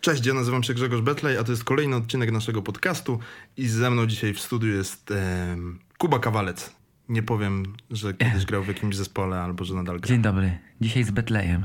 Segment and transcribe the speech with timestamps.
[0.00, 3.18] Cześć, ja nazywam się Grzegorz Betlej, a to jest kolejny odcinek naszego podcastu
[3.56, 5.56] i ze mną dzisiaj w studiu jest e,
[5.98, 6.76] Kuba Kawalec.
[7.08, 10.08] Nie powiem, że kiedyś grał w jakimś zespole albo że nadal gra.
[10.08, 10.58] Dzień dobry.
[10.80, 11.64] Dzisiaj z Betlejem.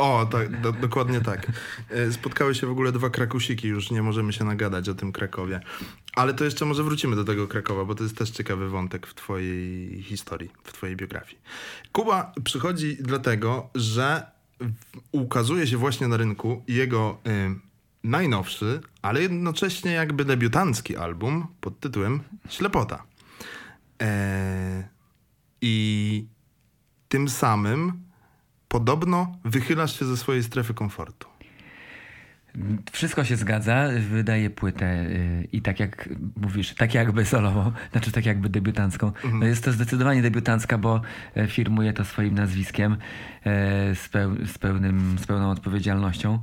[0.00, 1.46] O, tak, do, dokładnie tak.
[1.90, 5.60] E, spotkały się w ogóle dwa krakusiki, już nie możemy się nagadać o tym Krakowie.
[6.14, 9.14] Ale to jeszcze może wrócimy do tego Krakowa, bo to jest też ciekawy wątek w
[9.14, 11.38] twojej historii, w twojej biografii.
[11.92, 14.22] Kuba przychodzi dlatego, że
[15.12, 17.54] ukazuje się właśnie na rynku jego y,
[18.04, 23.02] najnowszy, ale jednocześnie jakby debiutancki album pod tytułem Ślepota.
[24.02, 24.88] E,
[25.60, 26.26] I
[27.08, 28.09] tym samym
[28.70, 31.29] podobno wychylasz się ze swojej strefy komfortu.
[32.92, 38.26] Wszystko się zgadza, wydaje płytę y, i tak jak mówisz, tak jakby solową, znaczy tak
[38.26, 39.12] jakby debiutancką.
[39.32, 41.00] No jest to zdecydowanie debiutancka, bo
[41.36, 46.38] e, firmuje to swoim nazwiskiem e, z, peł, z, pełnym, z pełną odpowiedzialnością.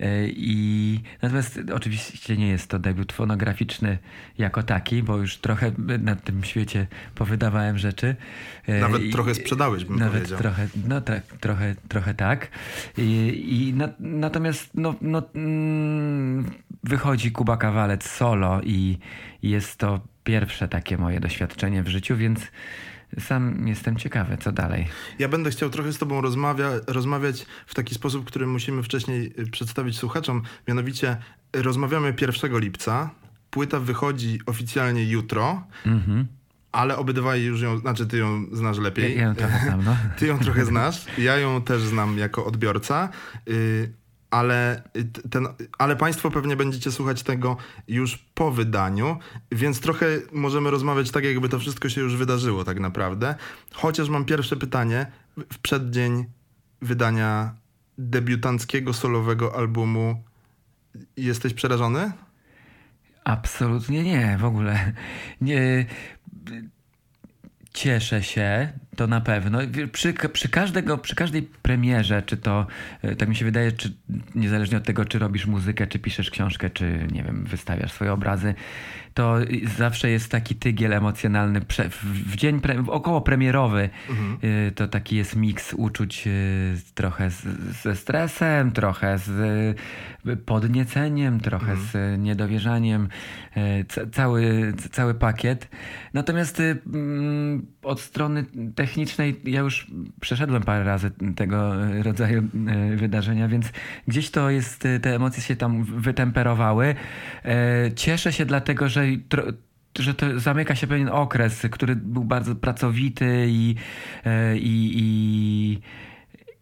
[0.00, 3.98] E, I natomiast oczywiście nie jest to debiut fonograficzny
[4.38, 8.16] jako taki, bo już trochę na tym świecie powydawałem rzeczy.
[8.80, 10.38] Nawet I, trochę sprzedałeś, bym nawet powiedział.
[10.38, 12.48] Trochę, no tak, trochę, trochę tak.
[12.98, 15.22] I, i na, natomiast no, no
[16.84, 18.98] wychodzi Kuba Kawalec solo i
[19.42, 22.40] jest to pierwsze takie moje doświadczenie w życiu, więc
[23.20, 24.88] sam jestem ciekawy, co dalej.
[25.18, 29.50] Ja będę chciał trochę z Tobą rozmawia, rozmawiać w taki sposób, który musimy wcześniej y,
[29.50, 30.42] przedstawić słuchaczom.
[30.68, 31.16] Mianowicie
[31.52, 33.10] rozmawiamy 1 lipca.
[33.50, 35.66] Płyta wychodzi oficjalnie jutro.
[35.86, 36.26] Mhm.
[36.72, 39.16] Ale obydwaj już ją, znaczy ty ją znasz lepiej.
[39.16, 39.96] Ja ją trochę znam, no.
[40.18, 41.04] Ty ją trochę znasz.
[41.18, 43.08] Ja ją też znam jako odbiorca.
[44.32, 44.82] Ale,
[45.30, 47.56] ten, ale Państwo pewnie będziecie słuchać tego
[47.88, 49.18] już po wydaniu,
[49.52, 53.34] więc trochę możemy rozmawiać tak, jakby to wszystko się już wydarzyło tak naprawdę.
[53.72, 55.06] Chociaż mam pierwsze pytanie.
[55.52, 56.24] W przeddzień
[56.82, 57.54] wydania
[57.98, 60.22] debiutanckiego solowego albumu
[61.16, 62.12] jesteś przerażony?
[63.24, 64.92] Absolutnie nie, w ogóle.
[65.40, 65.86] Nie.
[67.72, 69.58] Cieszę się, to na pewno.
[69.92, 72.66] Przy, przy, każdego, przy każdej premierze, czy to,
[73.02, 73.92] e, tak mi się wydaje, czy
[74.34, 78.54] niezależnie od tego, czy robisz muzykę, czy piszesz książkę, czy nie wiem, wystawiasz swoje obrazy,
[79.14, 79.36] to
[79.78, 81.60] zawsze jest taki tygiel emocjonalny.
[82.02, 84.38] W dzień pre, około premierowy mhm.
[84.44, 87.42] Y, to taki jest miks uczuć y, trochę z,
[87.82, 89.28] ze stresem, trochę z
[90.26, 91.88] y, podnieceniem, trochę mhm.
[91.88, 93.08] z niedowierzaniem.
[94.12, 95.68] Cały, cały pakiet.
[96.14, 98.44] Natomiast mm, od strony
[98.82, 99.86] technicznej ja już
[100.20, 101.72] przeszedłem parę razy tego
[102.02, 102.42] rodzaju
[102.96, 103.72] wydarzenia, więc
[104.08, 106.94] gdzieś to jest, te emocje się tam wytemperowały.
[107.96, 109.04] Cieszę się dlatego, że
[109.98, 113.74] że to zamyka się pewien okres, który był bardzo pracowity i,
[114.24, 115.78] e, i, i,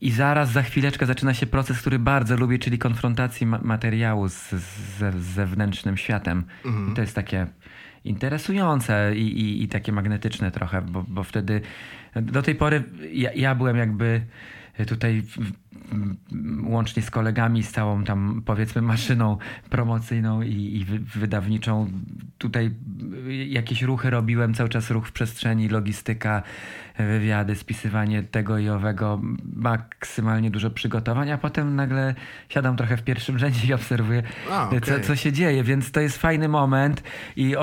[0.01, 5.17] i zaraz za chwileczkę zaczyna się proces, który bardzo lubię, czyli konfrontacji materiału z, z,
[5.17, 6.45] zewnętrznym światem.
[6.65, 6.93] Mhm.
[6.93, 7.47] I to jest takie
[8.05, 11.61] interesujące i, i, i, takie magnetyczne trochę, bo, bo wtedy
[12.17, 12.83] do tej pory
[13.13, 14.21] ja, ja byłem jakby
[14.87, 15.23] tutaj
[16.63, 19.39] łącznie z kolegami, z całą tam powiedzmy maszyną
[19.71, 20.85] promocyjną i, i
[21.19, 21.91] wydawniczą.
[22.39, 22.71] Tutaj
[23.47, 26.43] jakieś ruchy robiłem, cały czas ruch w przestrzeni, logistyka,
[26.99, 29.21] wywiady, spisywanie tego i owego,
[29.57, 32.15] maksymalnie dużo przygotowań, a potem nagle
[32.49, 34.81] siadam trochę w pierwszym rzędzie i obserwuję, a, okay.
[34.81, 37.03] co, co się dzieje, więc to jest fajny moment
[37.37, 37.57] i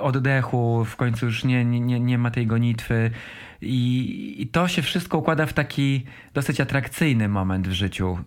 [0.00, 3.10] oddechu, w końcu już nie, nie, nie ma tej gonitwy.
[3.60, 8.18] I, I to się wszystko układa w taki dosyć atrakcyjny moment w życiu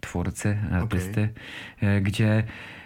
[0.00, 1.28] twórcy, artysty,
[1.76, 2.00] okay.
[2.00, 2.44] gdzie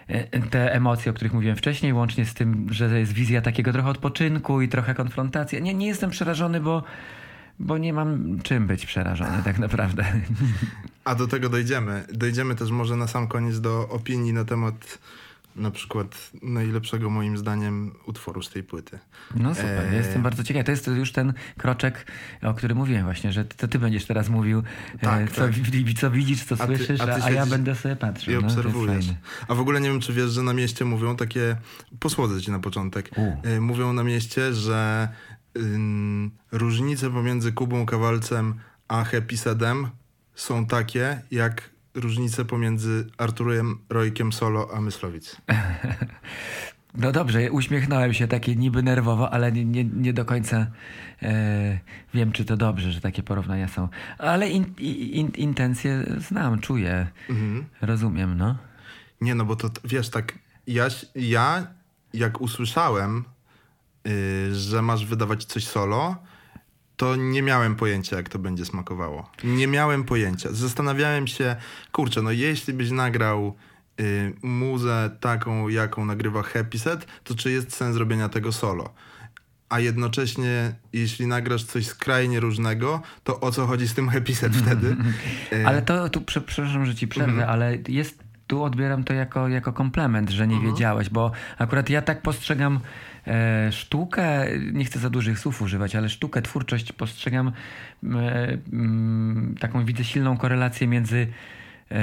[0.08, 3.88] e, te emocje, o których mówiłem wcześniej, łącznie z tym, że jest wizja takiego trochę
[3.88, 5.62] odpoczynku i trochę konfrontacji.
[5.62, 6.82] Nie, nie jestem przerażony, bo,
[7.58, 10.04] bo nie mam czym być przerażony tak naprawdę.
[11.04, 12.04] A do tego dojdziemy.
[12.12, 14.98] Dojdziemy też może na sam koniec do opinii na temat
[15.56, 18.98] na przykład najlepszego moim zdaniem utworu z tej płyty.
[19.34, 19.96] No super, e...
[19.96, 20.64] jestem bardzo ciekaw.
[20.64, 22.06] To jest już ten kroczek,
[22.42, 24.62] o którym mówiłem właśnie, że to ty będziesz teraz mówił,
[24.94, 25.54] e, tak, co, tak.
[26.00, 28.34] co widzisz, co a ty, słyszysz, a, a ja będę sobie patrzył.
[28.34, 29.06] I no, obserwujesz.
[29.48, 31.56] A w ogóle nie wiem, czy wiesz, że na mieście mówią takie,
[32.00, 33.60] posłodzę ci na początek, U.
[33.60, 35.08] mówią na mieście, że
[35.56, 38.54] ym, różnice pomiędzy Kubą Kawalcem
[38.88, 39.36] a Happy
[40.34, 45.36] są takie, jak różnice pomiędzy Arturem Rojkiem Solo a Myslowic?
[46.98, 50.66] No dobrze, uśmiechnąłem się takie niby nerwowo, ale nie, nie, nie do końca
[51.22, 51.78] e,
[52.14, 53.88] wiem, czy to dobrze, że takie porównania są.
[54.18, 57.64] Ale in, in, intencje znam, czuję, mhm.
[57.80, 58.56] rozumiem, no.
[59.20, 61.66] Nie, no bo to wiesz, tak, ja, ja
[62.14, 63.24] jak usłyszałem
[64.06, 66.16] y, że masz wydawać coś solo,
[66.96, 69.30] to nie miałem pojęcia, jak to będzie smakowało.
[69.44, 70.48] Nie miałem pojęcia.
[70.52, 71.56] Zastanawiałem się,
[71.92, 73.54] kurczę, no jeśli byś nagrał
[74.00, 78.94] y, muzę taką, jaką nagrywa Happy Set, to czy jest sens robienia tego solo?
[79.68, 84.56] A jednocześnie, jeśli nagrasz coś skrajnie różnego, to o co chodzi z tym Happy Set
[84.62, 84.96] wtedy?
[85.66, 87.50] Ale to, tu prze- przepraszam, że ci przerwę, Mhm.
[87.50, 90.72] ale jest, tu odbieram to jako, jako komplement, że nie Mhm.
[90.72, 92.80] wiedziałeś, bo akurat ja tak postrzegam
[93.70, 97.52] sztukę, nie chcę za dużych słów używać, ale sztukę, twórczość postrzegam
[98.04, 98.58] e,
[99.60, 101.26] taką, widzę silną korelację między
[101.90, 101.96] e,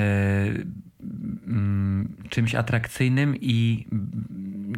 [2.29, 3.87] czymś atrakcyjnym i,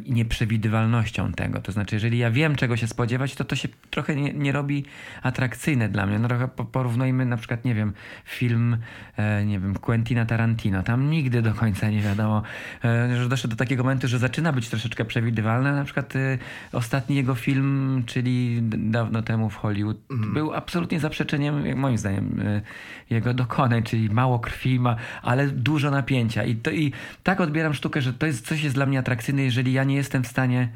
[0.05, 1.61] i nieprzewidywalnością tego.
[1.61, 4.85] To znaczy, jeżeli ja wiem, czego się spodziewać, to to się trochę nie, nie robi
[5.23, 6.19] atrakcyjne dla mnie.
[6.19, 7.93] No trochę po- porównujmy na przykład, nie wiem,
[8.25, 8.77] film,
[9.17, 10.83] e, nie wiem, Quentina Tarantino.
[10.83, 12.43] Tam nigdy do końca nie wiadomo,
[12.85, 15.73] e, że doszło do takiego momentu, że zaczyna być troszeczkę przewidywalne.
[15.73, 16.37] Na przykład e,
[16.71, 19.97] ostatni jego film, czyli dawno temu w Hollywood,
[20.33, 22.61] był absolutnie zaprzeczeniem, moim zdaniem, e,
[23.09, 26.43] jego dokonań, czyli mało krwi, ma, ale dużo napięcia.
[26.43, 26.91] I, to, I
[27.23, 30.23] tak odbieram sztukę, że to jest coś jest dla mnie atrakcyjne, jeżeli ja nie jestem
[30.23, 30.69] w stanie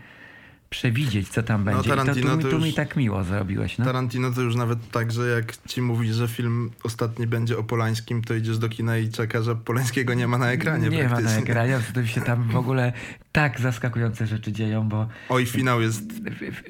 [0.69, 1.81] przewidzieć, co tam będzie.
[1.81, 3.77] I to, Tarantino tu, mi- to tu mi już- tak miło zrobiłeś.
[3.77, 3.85] No?
[3.85, 8.23] Tarantino to już nawet tak, że jak ci mówi, że film ostatni będzie o Polańskim,
[8.23, 11.31] to idziesz do kina i czekasz, że Polańskiego nie ma na ekranie Nie ma na
[11.37, 12.93] ekranie, to się tam w ogóle
[13.39, 16.03] tak zaskakujące rzeczy dzieją, bo Oj, finał jest...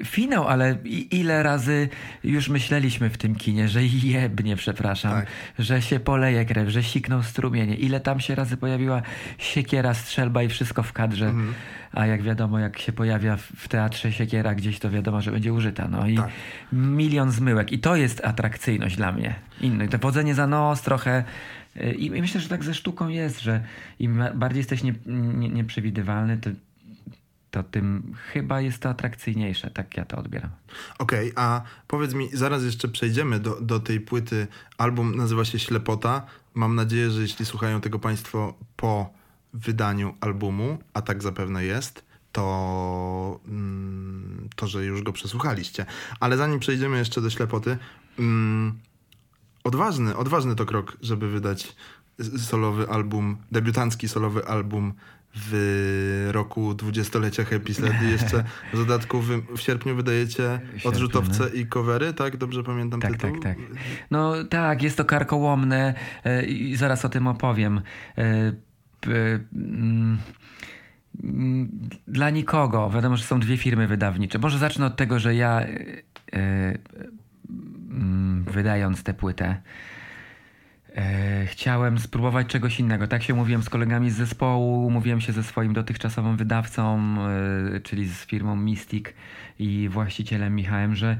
[0.05, 0.77] finał, ale
[1.11, 1.89] ile razy
[2.23, 5.25] już myśleliśmy w tym kinie, że jebnie, przepraszam, Tak.
[5.59, 7.75] że się poleje krew, że sikną strumienie.
[7.75, 9.01] Ile tam się razy pojawiła
[9.37, 11.25] siekiera, strzelba i wszystko w kadrze.
[11.25, 11.53] Mhm.
[11.93, 15.53] A jak wiadomo, jak się pojawia w- w teatrze siekiera gdzieś, to wiadomo, że będzie
[15.53, 15.87] użyta.
[15.87, 16.29] No i Tak.
[16.73, 17.71] milion zmyłek.
[17.71, 19.35] I to jest atrakcyjność dla mnie.
[19.61, 19.87] Inny.
[19.87, 21.23] To wodzenie za nos trochę.
[21.97, 23.63] I myślę, że tak ze sztuką jest, że
[23.99, 26.49] im bardziej jesteś nie, nie, nieprzewidywalny, to,
[27.51, 29.71] to tym chyba jest to atrakcyjniejsze.
[29.71, 30.49] Tak ja to odbieram.
[30.99, 34.47] Okej, a powiedz mi, zaraz jeszcze przejdziemy do, do tej płyty.
[34.77, 36.25] Album nazywa się Ślepota.
[36.53, 39.13] Mam nadzieję, że jeśli słuchają tego Państwo po
[39.53, 45.85] wydaniu albumu, a tak zapewne jest, to, mm, to że już go przesłuchaliście.
[46.19, 47.77] Ale zanim przejdziemy jeszcze do Ślepoty,
[48.19, 48.79] mm,
[49.63, 51.75] odważny, odważny to krok, żeby wydać
[52.37, 54.93] solowy album, debiutancki solowy album
[55.35, 57.71] w roku dwudziestolecia Happy
[58.07, 62.37] i jeszcze w dodatku wy, w sierpniu wydajecie odrzutowce i covery, tak?
[62.37, 63.31] Dobrze pamiętam Tak, tytuł?
[63.31, 63.57] tak, tak.
[64.11, 67.81] No tak, jest to karkołomne e, i zaraz o tym opowiem.
[68.17, 68.53] E,
[69.01, 70.17] p- mm,
[72.07, 72.89] Dla nikogo.
[72.89, 74.39] Wiadomo, że są dwie firmy wydawnicze.
[74.39, 76.77] Może zacznę od tego, że ja e,
[78.47, 79.61] wydając tę płytę
[80.95, 83.07] e, chciałem spróbować czegoś innego.
[83.07, 87.15] Tak się mówiłem z kolegami z zespołu, mówiłem się ze swoim dotychczasowym wydawcą,
[87.75, 89.05] e, czyli z firmą Mystic
[89.59, 91.17] i właścicielem Michałem, że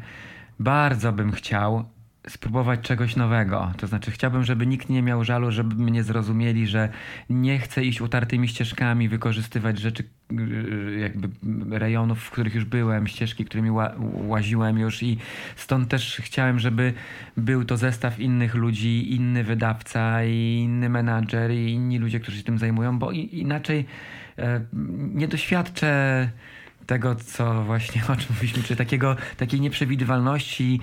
[0.60, 1.86] bardzo bym chciał
[2.30, 3.72] spróbować czegoś nowego.
[3.78, 6.90] To znaczy chciałbym, żeby nikt nie miał żalu, żeby mnie zrozumieli, że
[7.30, 11.30] nie chcę iść utartymi ścieżkami, wykorzystywać rzeczy yy, jakby
[11.80, 15.18] rejonów, w których już byłem, ścieżki, którymi ła łaziłem już i
[15.56, 16.94] stąd też chciałem, żeby
[17.38, 22.44] był to zestaw innych ludzi, inny wydawca i inny menadżer i inni ludzie, którzy się
[22.44, 23.86] tym zajmują, bo inaczej
[24.38, 24.62] e,
[25.14, 26.30] nie doświadczę
[26.90, 30.80] tego, co właśnie o czym mówiliśmy, czy takiego, takiej nieprzewidywalności.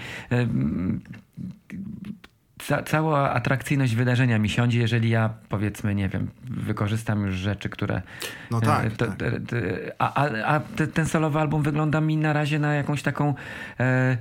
[2.58, 8.02] Ca cała atrakcyjność wydarzenia mi siądzie, jeżeli ja powiedzmy, nie wiem, wykorzystam już rzeczy, które.
[8.50, 9.16] No e, tak, to- tak.
[9.18, 13.34] te- A, a, a te, ten solowy album wygląda mi na razie na jakąś taką
[13.80, 14.16] e,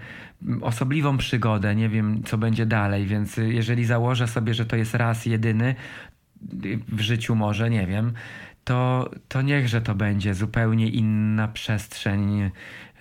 [0.61, 1.75] osobliwą przygodę.
[1.75, 5.75] Nie wiem, co będzie dalej, więc jeżeli założę sobie, że to jest raz jedyny
[6.87, 8.13] w życiu, może, nie wiem,
[8.65, 12.51] to, to niechże to będzie zupełnie inna przestrzeń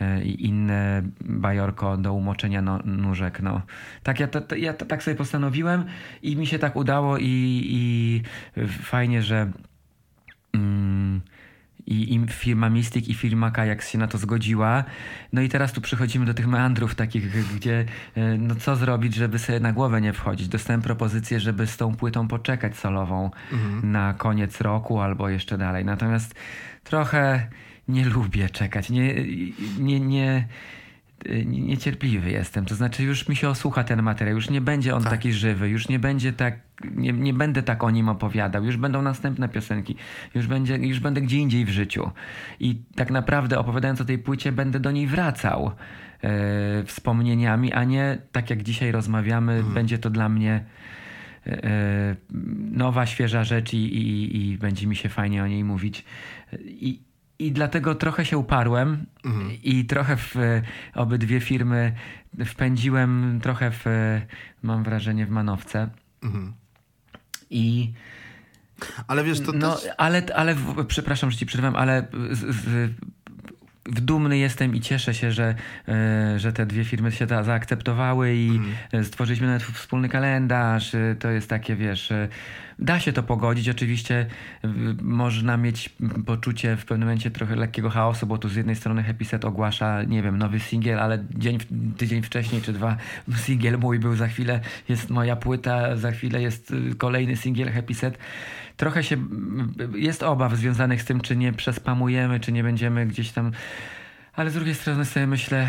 [0.00, 3.40] e, i inne bajorko do umoczenia no, nóżek.
[3.40, 3.62] No.
[4.02, 5.84] Tak, ja, to, to, ja to tak sobie postanowiłem
[6.22, 8.22] i mi się tak udało i, i
[8.68, 9.50] fajnie, że
[10.54, 11.20] mm,
[11.86, 14.84] i, i firma Mystic i firma Kajak się na to zgodziła.
[15.32, 19.38] No i teraz tu przechodzimy do tych meandrów takich, gdzie e, no co zrobić, żeby
[19.38, 20.48] sobie na głowę nie wchodzić.
[20.48, 23.30] Dostałem propozycję, żeby z tą płytą poczekać solową
[23.82, 25.84] na koniec roku albo jeszcze dalej.
[25.84, 26.34] Natomiast
[26.84, 27.48] trochę
[27.88, 28.90] nie lubię czekać.
[28.90, 29.14] Nie,
[29.78, 30.48] nie, nie,
[31.46, 32.64] niecierpliwy jestem.
[32.64, 35.10] To znaczy już mi się osłucha ten materiał, już nie będzie on Tak.
[35.10, 36.58] taki żywy, już nie będzie tak,
[36.94, 39.96] nie, nie będę tak o nim opowiadał, już będą następne piosenki,
[40.34, 42.10] już, będzie, już będę gdzie indziej w życiu.
[42.60, 45.70] I tak naprawdę opowiadając o tej płycie będę do niej wracał
[46.22, 50.64] e, wspomnieniami, a nie tak jak dzisiaj rozmawiamy, będzie to dla mnie
[51.46, 52.16] e,
[52.72, 56.04] nowa, świeża rzecz i, i, i będzie mi się fajnie o niej mówić.
[56.62, 57.03] I,
[57.38, 59.50] I dlatego trochę się uparłem Mhm.
[59.62, 60.34] i trochę w
[60.94, 61.92] obydwie firmy
[62.44, 63.84] wpędziłem trochę w,
[64.62, 65.88] mam wrażenie, w manowce.
[66.22, 66.52] Mhm.
[67.50, 67.92] I
[69.08, 69.88] Ale wiesz, to no, też...
[69.98, 70.56] ale, ale
[70.88, 72.92] przepraszam, że ci przerwam, ale z, z,
[73.84, 75.54] dumny jestem i cieszę się, że,
[75.88, 79.04] e, że te dwie firmy się za, zaakceptowały i Mhm.
[79.04, 80.94] stworzyliśmy nawet wspólny kalendarz.
[80.94, 82.28] E, To jest takie, wiesz, e,
[82.78, 83.68] da się to pogodzić.
[83.68, 84.26] Oczywiście
[84.64, 84.68] e,
[85.02, 85.90] można mieć
[86.26, 90.02] poczucie w pewnym momencie trochę lekkiego chaosu, bo tu z jednej strony Happy Set ogłasza,
[90.02, 91.58] nie wiem, nowy singiel, ale dzień,
[91.96, 92.96] tydzień wcześniej czy dwa
[93.46, 98.18] singiel mój był, za chwilę jest moja płyta, za chwilę jest kolejny singiel Happy Set.
[98.76, 99.16] Trochę się,
[99.94, 103.52] jest obaw związanych z tym, czy nie przespamujemy, czy nie będziemy gdzieś tam,
[104.32, 105.68] ale z drugiej strony sobie myślę,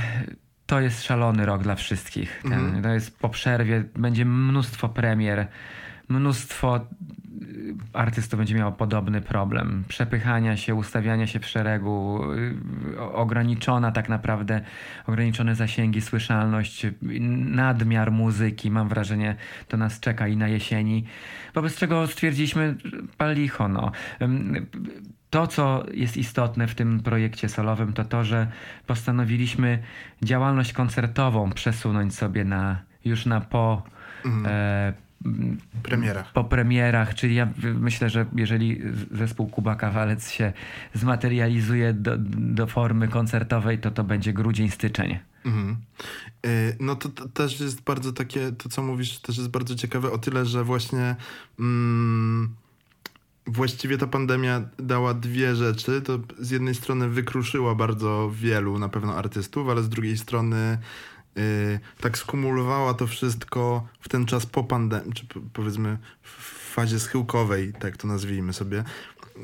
[0.66, 2.40] to jest szalony rok dla wszystkich.
[2.44, 2.84] Ten, Mhm.
[2.84, 5.48] To jest po przerwie, będzie mnóstwo premier,
[6.10, 6.88] mnóstwo
[7.94, 9.84] artystów będzie miało podobny problem.
[9.88, 14.62] Przepychania się, ustawiania się w szeregu, y, ograniczona tak naprawdę,
[15.08, 16.94] ograniczone zasięgi, słyszalność, y,
[17.40, 19.36] nadmiar muzyki, mam wrażenie,
[19.68, 21.06] to nas czeka i na jesieni.
[21.54, 22.76] Wobec czego stwierdziliśmy,
[23.18, 23.92] pal licho, no.
[25.30, 28.48] To, co jest istotne w tym projekcie solowym, to to, że
[28.88, 29.80] postanowiliśmy
[30.24, 33.84] działalność koncertową przesunąć sobie na już na po
[34.26, 34.46] Mhm.
[34.46, 34.94] e,
[35.84, 36.34] Premierach.
[36.34, 40.54] po premierach, czyli ja myślę, że jeżeli zespół Kuba Kawalec się
[40.94, 45.20] zmaterializuje do, do formy koncertowej, to to będzie grudzień, styczeń.
[45.46, 45.78] Mhm.
[46.46, 50.12] Y, No to, to też jest bardzo takie, to co mówisz, też jest bardzo ciekawe
[50.12, 51.16] o tyle, że właśnie
[51.60, 52.56] mm,
[53.48, 56.02] właściwie ta pandemia dała dwie rzeczy.
[56.02, 60.78] To z jednej strony wykruszyła bardzo wielu na pewno artystów, ale z drugiej strony
[62.02, 67.74] tak skumulowała to wszystko w ten czas po pandemii, czy po- powiedzmy w fazie schyłkowej,
[67.80, 68.84] tak to nazwijmy sobie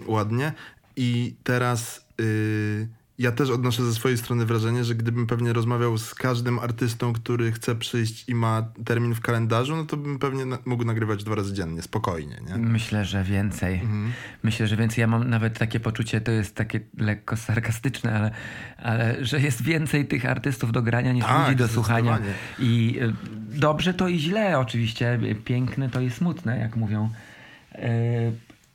[0.05, 0.53] ładnie.
[0.95, 2.87] I teraz y,
[3.21, 7.51] ja też odnoszę ze swojej strony wrażenie, że gdybym pewnie rozmawiał z każdym artystą, który
[7.51, 11.35] chce przyjść i ma termin w kalendarzu, no to bym pewnie na- mógł nagrywać dwa
[11.35, 12.57] razy dziennie, spokojnie, nie?
[12.57, 13.73] Myślę, że więcej.
[13.73, 14.11] Mhm.
[14.43, 15.01] Myślę, że więcej.
[15.01, 18.31] Ja mam nawet takie poczucie, to jest takie lekko sarkastyczne, ale,
[18.77, 22.19] ale że jest więcej tych artystów do grania niż Tak, ludzi do słuchania.
[22.59, 23.13] I y,
[23.59, 25.19] dobrze to i źle oczywiście.
[25.45, 27.09] Piękne to i smutne, jak mówią.
[27.75, 27.79] Y,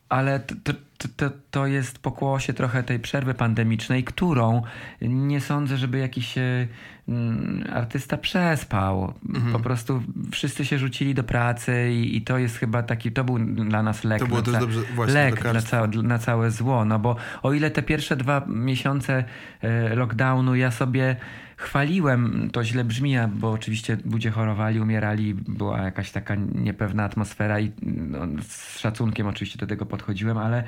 [0.09, 4.63] ale to, to, to, to, to jest pokłosie trochę tej przerwy pandemicznej, którą
[5.01, 6.69] nie sądzę, żeby jakiś y,
[7.09, 9.15] mm, artysta przespał.
[9.29, 9.53] Mhm.
[9.53, 13.39] Po prostu wszyscy się rzucili do pracy i, i to jest chyba taki, to był
[13.39, 14.21] dla nas lek.
[14.21, 16.85] To było na też ca- dobrze, właśnie, lek na całe, na całe zło.
[16.85, 19.25] No bo o ile te pierwsze dwa miesiące
[19.63, 21.17] e, lockdownu ja sobie
[21.57, 27.73] chwaliłem, to źle brzmi, bo oczywiście ludzie chorowali, umierali, była jakaś taka niepewna atmosfera i
[27.83, 30.65] no, z szacunkiem oczywiście do tego podchodziłem, ale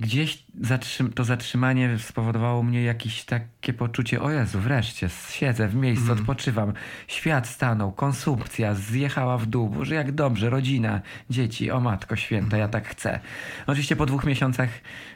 [0.00, 6.12] gdzieś zatrzym- to zatrzymanie spowodowało mnie jakieś takie poczucie, o Jezu, wreszcie siedzę w miejscu,
[6.12, 6.72] odpoczywam,
[7.08, 12.68] świat stanął, konsumpcja zjechała w dół, Boże jak dobrze, rodzina, dzieci, o Matko Święta, ja
[12.68, 13.20] tak chcę.
[13.66, 14.68] Oczywiście po dwóch miesiącach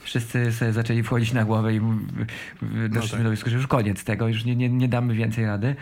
[0.02, 1.80] wszyscy sobie zaczęli wchodzić na głowę i
[2.88, 3.22] doszliśmy tak.
[3.22, 5.76] do wniosku, że już koniec tego, już nie, nie, nie damy więcej rady.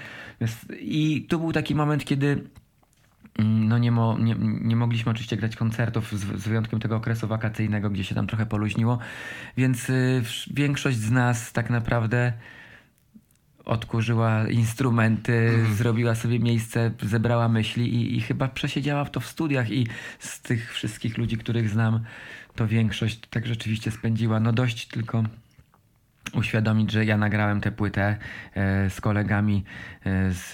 [0.81, 2.45] I tu był taki moment, kiedy
[3.39, 7.91] No nie, mo, nie, nie mogliśmy oczywiście grać koncertów z, z wyjątkiem tego okresu wakacyjnego,
[7.91, 8.99] gdzie się tam trochę poluźniło,
[9.57, 12.33] więc y, większość z nas tak naprawdę
[13.65, 19.71] odkurzyła instrumenty, zrobiła sobie miejsce, zebrała myśli i, i chyba przesiedziała w to w studiach.
[19.71, 19.87] I
[20.19, 22.01] z tych wszystkich ludzi, których znam,
[22.55, 24.41] to większość tak rzeczywiście spędziła.
[24.41, 25.25] No dość tylko
[26.35, 28.17] uświadomić, że ja nagrałem tę płytę
[28.55, 29.65] e, z kolegami
[30.05, 30.51] e, z,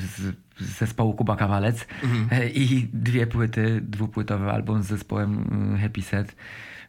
[0.00, 1.86] z, z zespołu Kuba Kawalec
[2.30, 6.36] e, i dwie płyty, dwupłytowy album z zespołem mm, Happy Set.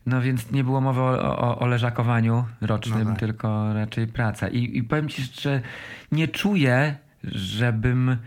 [0.06, 3.20] No więc nie było mowy o, o, o leżakowaniu rocznym, No tak.
[3.20, 4.48] tylko raczej praca.
[4.48, 5.62] I, I powiem ci, że
[6.12, 8.18] nie czuję, żebym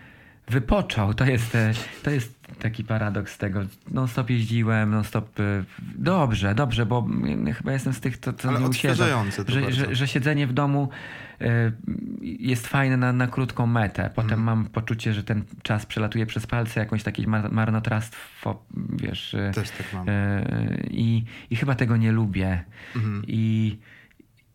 [0.49, 1.15] wypoczął.
[1.15, 1.57] To jest,
[2.03, 3.61] to jest taki paradoks tego.
[3.91, 5.41] Non stop jeździłem, non stop.
[5.41, 7.09] e, Dobrze, dobrze, bo
[7.57, 8.65] chyba jestem z tych, co, co Ale nie
[9.45, 10.89] to Że, że, że siedzenie w domu
[11.41, 11.73] e,
[12.23, 14.11] jest fajne na, na krótką metę.
[14.15, 14.43] Potem Mhm.
[14.45, 18.63] mam poczucie, że ten czas przelatuje przez palce, jakąś takie mar- marnotrawstwo,
[19.03, 19.35] wiesz.
[19.35, 20.07] e, Też tak mam.
[20.91, 22.65] I, I chyba tego nie lubię.
[22.97, 23.23] Mhm.
[23.27, 23.79] I,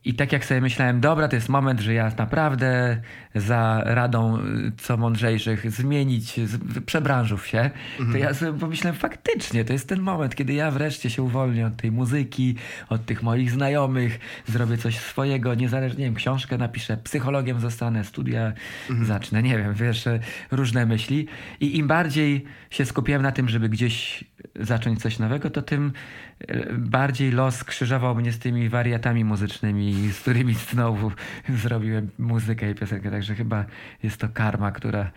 [0.08, 2.98] I tak jak sobie myślałem, dobra, to jest moment, że ja naprawdę
[3.36, 7.70] za radą y, co mądrzejszych zmienić, z, przebranżów się,
[8.12, 11.78] to ja sobie pomyślałem, faktycznie, to jest ten moment, kiedy ja wreszcie się uwolnię od
[11.78, 12.56] tej muzyki,
[12.90, 18.54] od tych moich znajomych, zrobię coś swojego, niezależnie, nie wiem, książkę napiszę, psychologiem zostanę, studia
[19.02, 20.06] zacznę, nie wiem, wiesz,
[20.52, 21.28] różne myśli.
[21.60, 24.24] I im bardziej się skupiałem na tym, żeby gdzieś
[24.56, 25.92] zacząć coś nowego, to tym
[26.40, 31.12] e, bardziej los krzyżował mnie z tymi wariatami muzycznymi z którymi znowu
[31.64, 33.66] zrobiłem muzykę i piosenkę, także chyba
[34.04, 35.12] jest to karma, która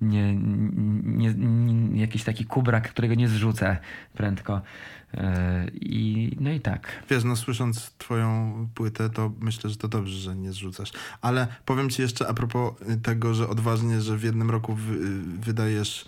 [0.00, 3.76] nie, nie, nie jakiś taki kubrak, którego nie zrzucę
[4.14, 4.62] prędko.
[5.14, 7.02] E, I, no i tak.
[7.10, 10.92] Wiesz, no słysząc twoją płytę, to myślę, że to dobrze, że nie zrzucasz.
[11.20, 14.98] Ale powiem ci jeszcze a propos tego, że odważnie, że w jednym roku wy,
[15.40, 16.04] wydajesz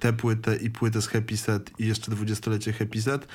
[0.00, 3.28] tę płytę i płytę z Happy Set i jeszcze dwudziestolecie Happy Set,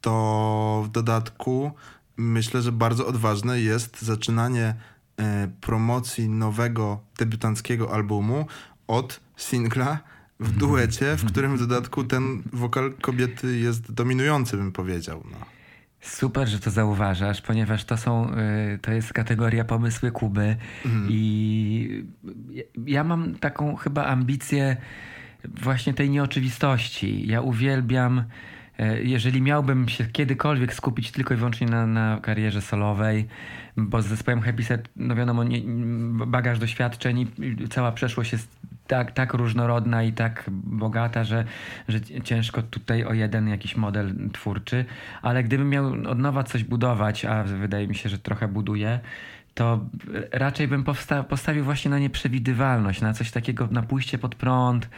[0.00, 1.72] to w dodatku
[2.16, 4.74] myślę, że bardzo odważne jest zaczynanie
[5.16, 8.46] e, promocji nowego debiutanckiego albumu
[8.86, 9.98] od singla
[10.40, 15.24] w duecie, w którym w dodatku ten wokal kobiety jest dominujący, bym powiedział.
[15.30, 15.36] No.
[16.00, 18.30] Super, że to zauważasz, ponieważ to są,
[18.74, 21.06] y, to jest kategoria pomysły Kuby mhm.
[21.10, 22.04] i
[22.86, 24.76] ja mam taką chyba ambicję
[25.48, 27.26] właśnie tej nieoczywistości.
[27.26, 28.24] Ja uwielbiam
[28.78, 33.26] E, jeżeli miałbym się kiedykolwiek skupić tylko i wyłącznie na, na karierze solowej,
[33.76, 35.60] bo z zespołem Happy Set, no wiadomo, nie,
[36.26, 38.48] bagaż doświadczeń i cała przeszłość jest
[38.86, 41.44] tak, tak różnorodna i tak bogata, że,
[41.88, 44.84] że ciężko tutaj o jeden jakiś model twórczy,
[45.22, 49.00] ale gdybym miał od nowa coś budować, a wydaje mi się, że trochę buduję,
[49.54, 49.80] to
[50.32, 50.84] raczej bym
[51.28, 54.88] postawił właśnie na nieprzewidywalność, na coś takiego, na pójście pod prąd,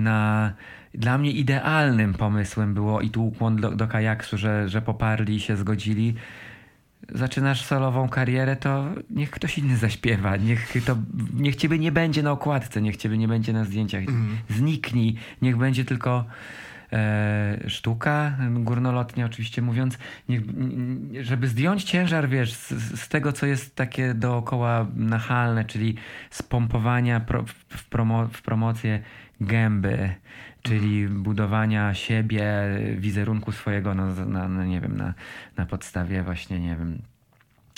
[0.00, 0.52] na
[0.94, 5.40] dla mnie idealnym pomysłem było i tu ukłon do, do kajaksu, że, że poparli i
[5.40, 6.14] się zgodzili.
[7.14, 10.36] Zaczynasz solową karierę, to niech ktoś inny zaśpiewa.
[10.36, 10.96] Niech, to,
[11.34, 14.02] niech ciebie nie będzie na okładce, niech ciebie nie będzie na zdjęciach.
[14.02, 14.38] Mm.
[14.48, 15.16] Zniknij.
[15.42, 16.24] Niech będzie tylko
[16.92, 20.42] e, sztuka, górnolotnie oczywiście mówiąc, niech,
[21.20, 22.68] żeby zdjąć ciężar, wiesz, z,
[23.00, 25.94] z, tego, co jest takie dookoła nachalne, czyli
[26.30, 29.02] z pompowania pro, w, promo, w promocję
[29.40, 30.14] gęby,
[30.62, 31.22] czyli mhm.
[31.22, 32.52] budowania siebie,
[32.96, 34.06] wizerunku swojego na,
[34.48, 35.14] na, nie wiem, na,
[35.56, 37.02] na podstawie właśnie, nie wiem,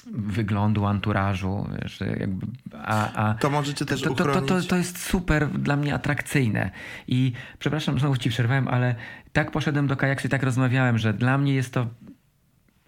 [0.07, 1.66] wyglądu, anturażu.
[1.83, 2.47] Wiesz, jakby,
[2.83, 6.71] a, a to możecie też to, to, to, to, to jest super dla mnie atrakcyjne.
[7.09, 8.94] I przepraszam, znowu ci przerwałem, ale
[9.33, 11.87] tak poszedłem do kajaksu i tak rozmawiałem, że dla mnie jest to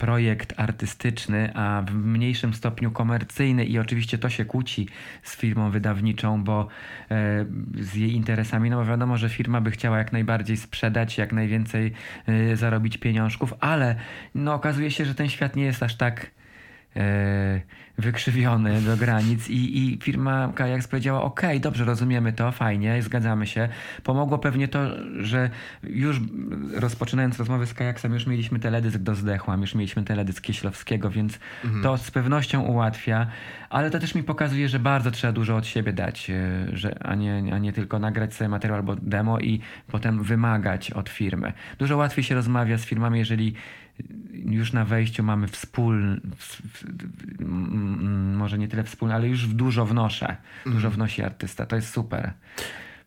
[0.04, 4.88] projekt artystyczny, a w mniejszym stopniu komercyjny i oczywiście to się kłóci
[5.22, 6.68] z firmą wydawniczą, bo
[7.10, 7.46] e,
[7.80, 11.92] z jej interesami, no bo wiadomo, że firma by chciała jak najbardziej sprzedać, jak najwięcej
[12.26, 13.96] e, zarobić pieniążków, ale
[14.34, 16.30] no okazuje się, że ten świat nie jest aż tak
[17.98, 23.68] wykrzywiony do granic i, i firma Kajaks powiedziała, ok, dobrze, rozumiemy to, fajnie, zgadzamy się.
[24.02, 24.80] Pomogło pewnie to,
[25.20, 25.50] że
[25.82, 26.20] już
[26.74, 31.82] rozpoczynając rozmowy z Kajaksem, już mieliśmy teledysk do Zdechłam, już mieliśmy teledysk Kieślowskiego, więc mhm.
[31.82, 33.26] to z pewnością ułatwia,
[33.70, 37.14] ale to też mi pokazuje, że bardzo trzeba dużo od siebie dać, e, że, a,
[37.14, 41.52] nie, a nie tylko nagrać sobie materiał albo demo i potem wymagać od firmy.
[41.78, 43.54] Dużo łatwiej się rozmawia z firmami, jeżeli
[44.32, 46.20] już na wejściu mamy wspólny,
[48.36, 50.36] może nie tyle wspólny, ale już dużo wnoszę.
[50.64, 50.94] Dużo mhm.
[50.94, 51.66] wnosi artysta.
[51.66, 52.32] To jest super.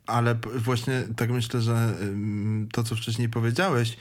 [0.06, 1.94] Ale właśnie tak myślę, że
[2.72, 3.98] to, co wcześniej powiedziałeś,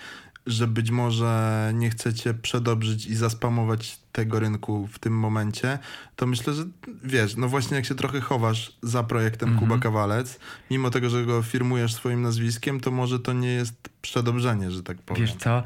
[0.46, 5.78] że być może nie chcecie przedobrzyć i zaspamować tego rynku w tym momencie,
[6.16, 6.64] to myślę, że
[7.04, 9.62] wiesz, no właśnie jak się trochę chowasz za projektem mm -hmm.
[9.62, 10.38] Kuba Kawalec,
[10.70, 14.98] mimo tego, że go firmujesz swoim nazwiskiem, to może to nie jest przedobrzenie, że tak
[14.98, 15.22] powiem.
[15.22, 15.62] Wiesz co,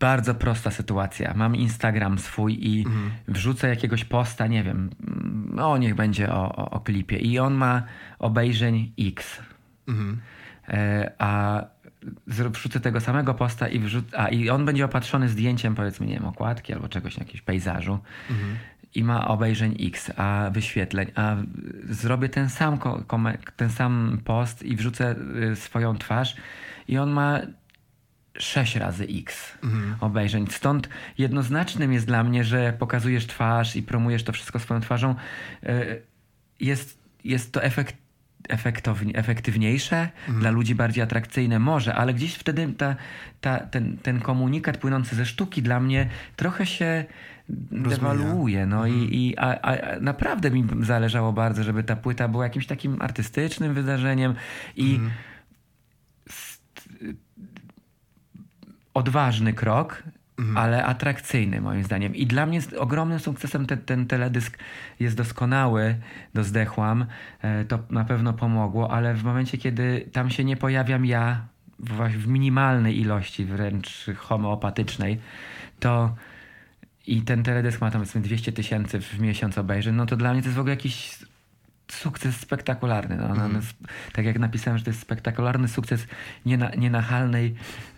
[0.00, 1.34] bardzo prosta sytuacja.
[1.34, 3.10] Mam Instagram swój i mhm.
[3.28, 4.90] wrzucę jakiegoś posta, nie wiem,
[5.54, 7.82] no niech będzie o, o, o klipie i on ma
[8.18, 9.42] obejrzeń X.
[9.88, 10.20] Mhm.
[10.68, 11.64] E, a
[12.26, 16.26] wrzucę tego samego posta i wrzucę, a i on będzie opatrzony zdjęciem powiedzmy, nie wiem,
[16.26, 17.98] okładki albo czegoś, jakiegoś pejzażu.
[18.30, 18.56] Mhm.
[18.94, 21.36] I ma obejrzeń X, a wyświetleń, a
[21.84, 22.78] zrobię ten sam,
[23.56, 25.14] ten sam post i wrzucę
[25.52, 26.36] y, swoją twarz
[26.88, 27.40] i on ma
[28.40, 29.94] 6 razy X mhm.
[30.00, 30.46] obejrzeń.
[30.50, 35.14] Stąd jednoznacznym jest dla mnie, że pokazujesz twarz i promujesz to wszystko swoją twarzą.
[35.62, 35.84] E,
[36.60, 37.96] jest, jest to efekt,
[38.48, 40.40] efektownie, efektywniejsze, mhm.
[40.40, 42.96] dla ludzi bardziej atrakcyjne może, ale gdzieś wtedy ta,
[43.40, 47.04] ta, ten, ten komunikat płynący ze sztuki dla mnie trochę się
[47.70, 48.66] dewaluuje.
[48.66, 49.04] No mhm.
[49.04, 53.74] i, i a, a, naprawdę mi zależało bardzo, żeby ta płyta była jakimś takim artystycznym
[53.74, 54.34] wydarzeniem
[54.76, 55.10] i mhm
[59.00, 60.02] odważny krok,
[60.38, 60.56] mhm.
[60.56, 62.14] ale atrakcyjny moim zdaniem.
[62.14, 64.58] I dla mnie ogromnym sukcesem te, ten teledysk
[65.00, 65.96] jest doskonały,
[66.34, 67.06] dozdechłam,
[67.42, 71.46] e, to na pewno pomogło, ale w momencie, kiedy tam się nie pojawiam ja,
[71.78, 75.20] w, w minimalnej ilości, wręcz homeopatycznej,
[75.80, 76.14] to
[77.06, 80.48] i ten teledysk ma tam 200 tysięcy w miesiąc obejrzeń, no to dla mnie to
[80.48, 81.18] jest w ogóle jakiś
[81.92, 83.16] sukces spektakularny.
[83.16, 83.60] No, no, no,
[84.12, 86.06] tak jak napisałem, że to jest spektakularny sukces
[86.46, 87.54] niena, nienachalnej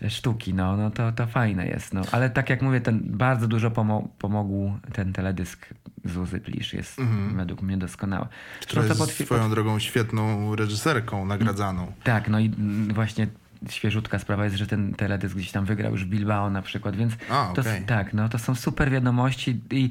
[0.09, 1.93] sztuki, no, no to, to fajne jest.
[1.93, 2.01] No.
[2.11, 5.67] Ale tak jak mówię, ten bardzo dużo pomo pomógł ten teledysk
[6.05, 6.73] Zuzy Plisz.
[6.73, 6.99] Jest
[7.35, 8.27] według mnie doskonały.
[8.61, 11.91] Która jest swoją drogą świetną reżyserką nagradzaną.
[12.03, 13.27] Tak, no i mm, właśnie
[13.69, 17.51] świeżutka sprawa jest, że ten teledysk gdzieś tam wygrał już Bilbao na przykład, więc A,
[17.55, 17.83] to, okej.
[17.83, 19.89] tak, no to są super wiadomości i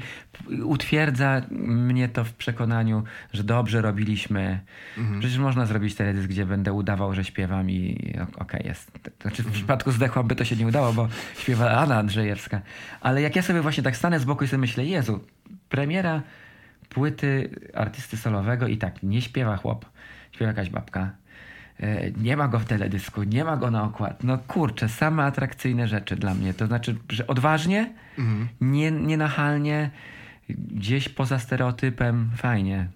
[0.65, 4.61] utwierdza mnie to w przekonaniu, że dobrze robiliśmy.
[4.99, 5.21] Mhm.
[5.21, 8.91] Przecież można zrobić teledysk, gdzie będę udawał, że śpiewam i okej jest.
[9.23, 9.55] Znaczy w Mhm.
[9.55, 11.09] przypadku Zdechła by to się nie udało, bo
[11.39, 12.61] śpiewa Anna Andrzejewska.
[13.01, 15.25] Ale jak ja sobie właśnie tak stanę z boku i sobie myślę, Jezu,
[15.69, 16.23] premiera
[16.89, 19.87] płyty artysty solowego i tak nie śpiewa chłop,
[20.33, 21.11] śpiewa jakaś babka.
[21.81, 24.25] E, Nie ma go w teledysku, nie ma go na okład.
[24.25, 26.55] No kurczę, same atrakcyjne rzeczy dla mnie.
[26.55, 28.49] To znaczy, że odważnie, Mhm.
[28.61, 29.91] nie, nienachalnie,
[30.49, 32.89] gdzieś poza stereotypem, fajnie.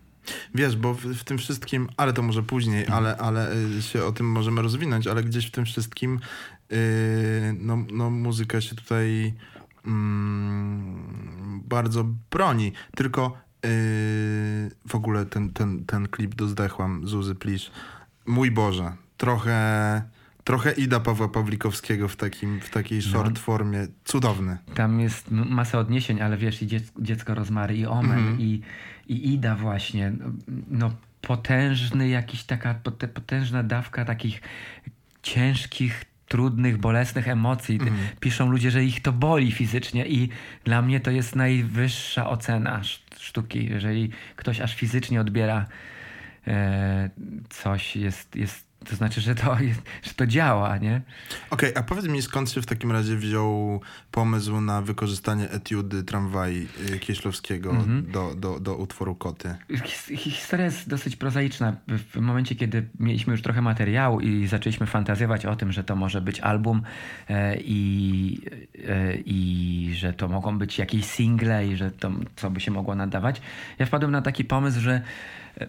[0.55, 2.99] Wiesz, bo w, w tym wszystkim, ale to może później, Mhm.
[2.99, 6.21] ale, ale y, się o tym możemy rozwinąć, ale gdzieś w tym wszystkim
[6.73, 6.77] y,
[7.61, 9.35] no, no, muzyka się tutaj
[9.87, 12.73] mm, bardzo broni.
[12.97, 13.69] Tylko y,
[14.89, 17.71] w ogóle ten, ten, ten klip do Zdechłam Zuzy Plisz,
[18.27, 20.03] mój Boże, trochę,
[20.45, 23.05] trochę Ida Pawła Pawlikowskiego w, takim, w takiej No.
[23.13, 23.87] short formie.
[24.05, 24.59] Cudowny.
[24.75, 28.41] Tam jest masa odniesień, ale wiesz, i dziecko, dziecko Rozmary, i Omen, Mhm.
[28.41, 28.61] i,
[29.09, 30.13] i Ida właśnie.
[30.71, 32.75] No potężny jakiś taka,
[33.15, 34.41] potężna dawka takich
[35.23, 37.75] ciężkich, trudnych, bolesnych emocji.
[37.75, 37.97] Mhm.
[38.21, 40.29] Piszą ludzie, że ich to boli fizycznie i
[40.65, 43.67] dla mnie to jest najwyższa ocena szt- sztuki.
[43.67, 45.67] Jeżeli ktoś aż fizycznie odbiera
[47.51, 51.01] coś, jest, jest, to znaczy, że to, jest, że to działa, nie?
[51.51, 53.81] Okej, a powiedz mi, skąd się w takim razie wziął
[54.11, 58.11] pomysł na wykorzystanie etiudy tramwaj y, Kieślowskiego Mhm.
[58.13, 59.55] do, do, do utworu Koty?
[59.71, 61.77] His- Historia jest dosyć prozaiczna.
[61.89, 66.21] W momencie, kiedy mieliśmy już trochę materiału i zaczęliśmy fantazjować o tym, że to może
[66.21, 66.83] być album
[67.29, 68.41] e, i,
[68.89, 72.95] e, i że to mogą być jakieś single i że to co by się mogło
[72.95, 73.41] nadawać,
[73.79, 75.03] ja wpadłem na taki pomysł, że e,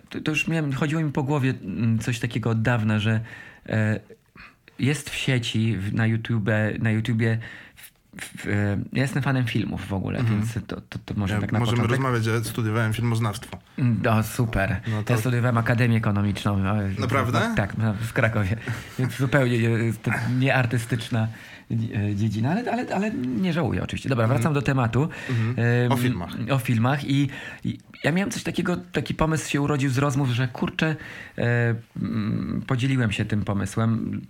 [0.10, 3.20] to, to już miałem, chodziło mi po głowie mm, coś takiego od dawna, że
[3.70, 4.00] e,
[4.80, 7.38] jest w sieci, w- na, YouTube, na YouTubie
[8.46, 11.60] e, ja jestem fanem filmów w ogóle, więc to, to, to może Ja, tak na
[11.60, 12.06] możemy początek.
[12.06, 13.58] rozmawiać, ja studiowałem filmoznawstwo.
[13.78, 14.82] No super.
[14.88, 16.58] No to- Ja studiowałem Akademię Ekonomiczną.
[16.60, 17.50] no, Naprawdę?
[17.50, 18.58] no, Tak, no, w Krakowie.
[19.00, 19.58] Więc zupełnie
[20.40, 21.28] nieartystyczna
[22.16, 24.10] dziedzina, ale, ale, ale nie żałuję oczywiście.
[24.10, 25.10] Dobra, wracam do tematu.
[25.58, 26.32] Em, O filmach.
[26.52, 27.30] O filmach i,
[27.64, 30.96] i ja miałem coś takiego, taki pomysł się urodził z rozmów, że kurczę,
[31.38, 34.22] e, mm, podzieliłem się tym pomysłem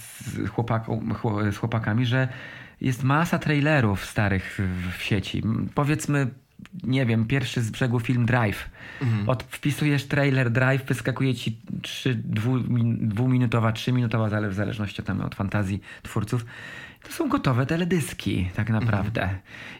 [0.00, 2.28] z, chłopaką, chło- z chłopakami, że
[2.80, 4.60] jest masa trailerów starych
[4.98, 5.42] w, sieci.
[5.74, 6.26] Powiedzmy,
[6.84, 8.70] nie wiem, pierwszy z brzegu film Drive.
[9.26, 15.20] Od, wpisujesz trailer Drive, wyskakuje ci trzy, dwu, min- dwuminutowa, trzyminutowa, zale- w zależności tam
[15.20, 16.46] od fantazji twórców.
[17.06, 19.28] To są gotowe teledyski, tak naprawdę.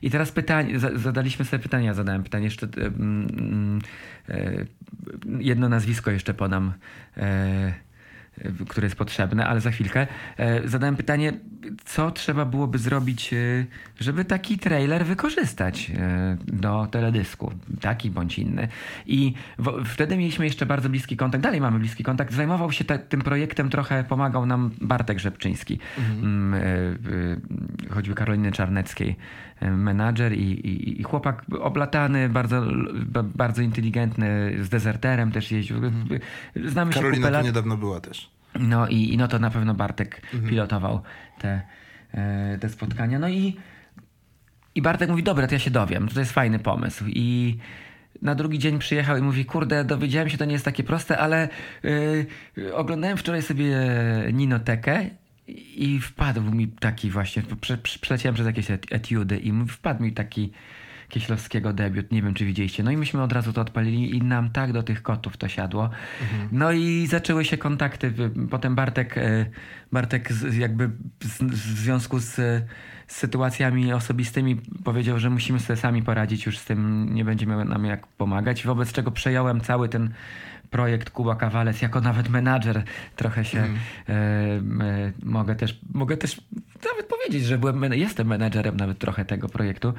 [0.02, 3.80] I teraz pytanie, za- zadaliśmy sobie pytanie, ja zadałem pytanie jeszcze, e, mm,
[4.28, 4.52] e,
[5.38, 6.72] jedno nazwisko jeszcze podam,
[7.16, 7.72] e,
[8.68, 10.06] które jest potrzebne, ale za chwilkę.
[10.64, 11.32] Zadałem pytanie,
[11.84, 13.36] co trzeba byłoby zrobić, e,
[14.00, 18.68] żeby taki trailer wykorzystać e, do teledysku, taki bądź inny.
[19.06, 22.34] I w, wtedy mieliśmy jeszcze bardzo bliski kontakt, dalej mamy bliski kontakt.
[22.34, 29.16] Zajmował się te, tym projektem trochę, pomagał nam Bartek Rzepczyński, mm, e, choćby Karoliny Czarneckiej,
[29.60, 32.62] menadżer i, i, i chłopak oblatany, bardzo,
[33.06, 35.76] ba- bardzo inteligentny, z dezerterem też jeździł.
[36.64, 38.35] Znamy się Karolina kupę tu niedawno była też.
[38.58, 41.02] No i, i no to na pewno Bartek pilotował
[41.38, 41.62] te,
[42.14, 43.18] e, te spotkania.
[43.18, 43.56] No i,
[44.74, 47.04] i Bartek mówi, dobra, to ja się dowiem, to jest fajny pomysł.
[47.08, 47.58] I
[48.22, 51.48] na drugi dzień przyjechał i mówi, kurde, dowiedziałem się, to nie jest takie proste, ale
[51.82, 53.76] yy, oglądałem wczoraj sobie
[54.32, 55.10] Ninotekę
[55.76, 60.12] i wpadł mi taki właśnie, prze, prze, przeleciałem przez jakieś et- etiudy i wpadł mi
[60.12, 60.52] taki
[61.08, 62.82] Kieślowskiego debiut, nie wiem czy widzieliście.
[62.82, 65.90] No i myśmy od razu to odpalili i nam tak do tych kotów to siadło.
[66.52, 68.12] No i zaczęły się kontakty.
[68.50, 69.46] Potem Bartek, e,
[69.92, 70.90] Bartek jakby
[71.20, 72.34] w związku z,
[73.06, 77.64] z sytuacjami osobistymi powiedział, że musimy sobie sami poradzić już z tym, nie będzie miał
[77.64, 78.66] nam jak pomagać.
[78.66, 80.10] Wobec czego przejąłem cały ten
[80.76, 82.82] projekt Kuba Kawales jako nawet menadżer.
[83.16, 86.40] Trochę się e, e, mogę też mogę też
[86.84, 89.92] nawet powiedzieć, że byłem, jestem menadżerem nawet trochę tego projektu.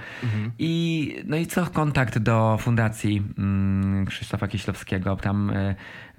[0.60, 1.66] I no i co?
[1.66, 5.76] Kontakt do fundacji mm, Krzysztofa Kieślowskiego, tam e,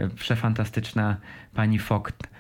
[0.08, 1.16] przefantastyczna
[1.54, 2.37] pani Fogt e,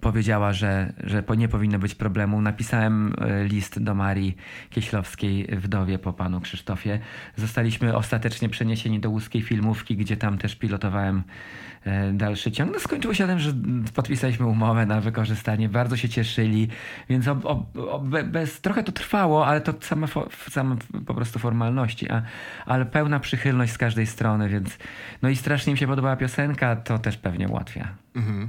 [0.00, 2.40] powiedziała, że, że nie powinno być problemu.
[2.40, 4.36] Napisałem e, list do Marii
[4.70, 6.98] Kieślowskiej, wdowie po panu Krzysztofie.
[7.36, 11.75] Zostaliśmy ostatecznie przeniesieni do łódzkiej filmówki, gdzie tam też pilotowałem e,
[12.12, 12.72] dalszy ciąg.
[12.72, 13.52] No skończyło się tym, że
[13.94, 15.68] podpisaliśmy umowę na wykorzystanie.
[15.68, 16.68] Bardzo się cieszyli,
[17.08, 20.06] więc ob, ob, ob, bez, trochę to trwało, ale to same,
[20.50, 22.22] same po prostu formalności, a,
[22.66, 24.78] ale pełna przychylność z każdej strony, więc
[25.22, 27.88] no i strasznie mi się podobała piosenka, to też pewnie ułatwia.
[28.14, 28.48] Mhm.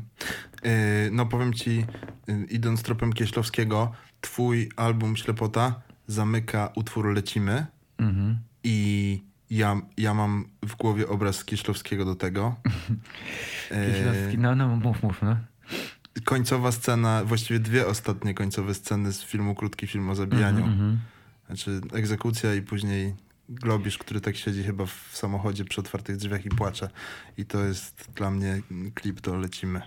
[0.63, 0.71] Yy,
[1.11, 1.85] no powiem ci,
[2.27, 7.65] yy, idąc tropem Kieślowskiego, twój album Ślepota zamyka utwór Lecimy
[7.97, 8.39] mhm.
[8.63, 12.55] i ja, ja mam w głowie obraz Kieślowskiego do tego.
[13.69, 15.37] Kieślowski, no, no mów, mów, no.
[16.23, 20.65] Końcowa scena, właściwie dwie ostatnie końcowe sceny z filmu Krótki Film o zabijaniu.
[20.65, 20.95] Mm-hmm.
[21.47, 23.15] Znaczy egzekucja i później
[23.49, 26.89] Globisz, który tak siedzi chyba w samochodzie przy otwartych drzwiach i płacze.
[27.37, 28.61] I to jest dla mnie
[28.95, 29.81] klip, to lecimy.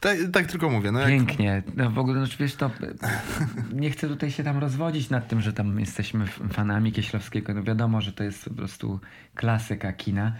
[0.00, 0.92] Tak, tak tylko mówię.
[0.92, 1.46] No Pięknie.
[1.46, 1.64] Jak...
[1.76, 2.70] No w ogóle, no, wiesz, to
[3.72, 7.54] nie chcę tutaj się tam rozwodzić nad tym, że tam jesteśmy fanami Kieślowskiego.
[7.54, 9.00] No wiadomo, że to jest po prostu
[9.34, 10.32] klasyka kina.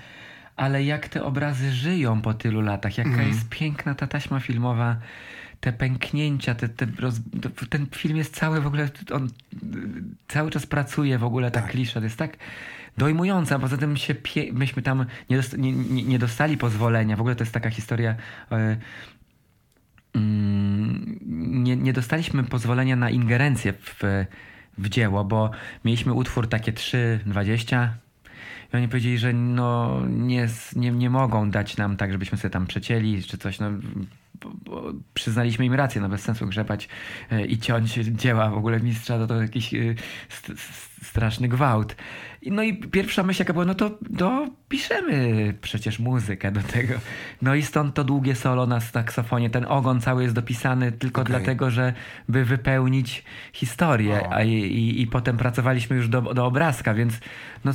[0.56, 3.28] Ale jak te obrazy żyją po tylu latach, jaka mm.
[3.28, 4.96] jest piękna ta taśma filmowa,
[5.60, 7.14] te pęknięcia, te, te roz...
[7.70, 9.28] ten film jest cały w ogóle, on
[10.28, 11.70] cały czas pracuje w ogóle, ta tak.
[11.70, 12.36] klisza, to jest tak
[12.98, 13.58] dojmująca.
[13.58, 14.52] Poza tym się pie...
[14.52, 15.58] myśmy tam nie, dost...
[15.58, 17.16] nie, nie, nie, dostali pozwolenia.
[17.16, 18.14] W ogóle to jest taka historia.
[18.50, 18.76] Yy,
[20.14, 24.02] nie, nie dostaliśmy pozwolenia na ingerencję w,
[24.78, 25.50] w dzieło, bo
[25.84, 27.88] mieliśmy utwór takie 3.20
[28.72, 32.66] i oni powiedzieli, że no nie, nie, nie mogą dać nam tak, żebyśmy sobie tam
[32.66, 33.58] przecięli czy coś.
[33.58, 33.70] No,
[35.14, 36.88] przyznaliśmy im rację, no bez sensu grzebać
[37.30, 39.94] e, i ciąć dzieła w ogóle mistrza, to, to jakiś e,
[40.28, 40.52] st
[41.02, 41.96] straszny gwałt.
[42.46, 46.94] No i pierwsza myśl jaka była, no to, to piszemy przecież muzykę do tego.
[47.42, 51.36] No i stąd to długie solo na saksofonie, ten ogon cały jest dopisany tylko okay.
[51.36, 51.92] dlatego, że
[52.28, 57.20] by wypełnić historię, a i, i, i, potem pracowaliśmy już do, do obrazka, więc
[57.64, 57.72] no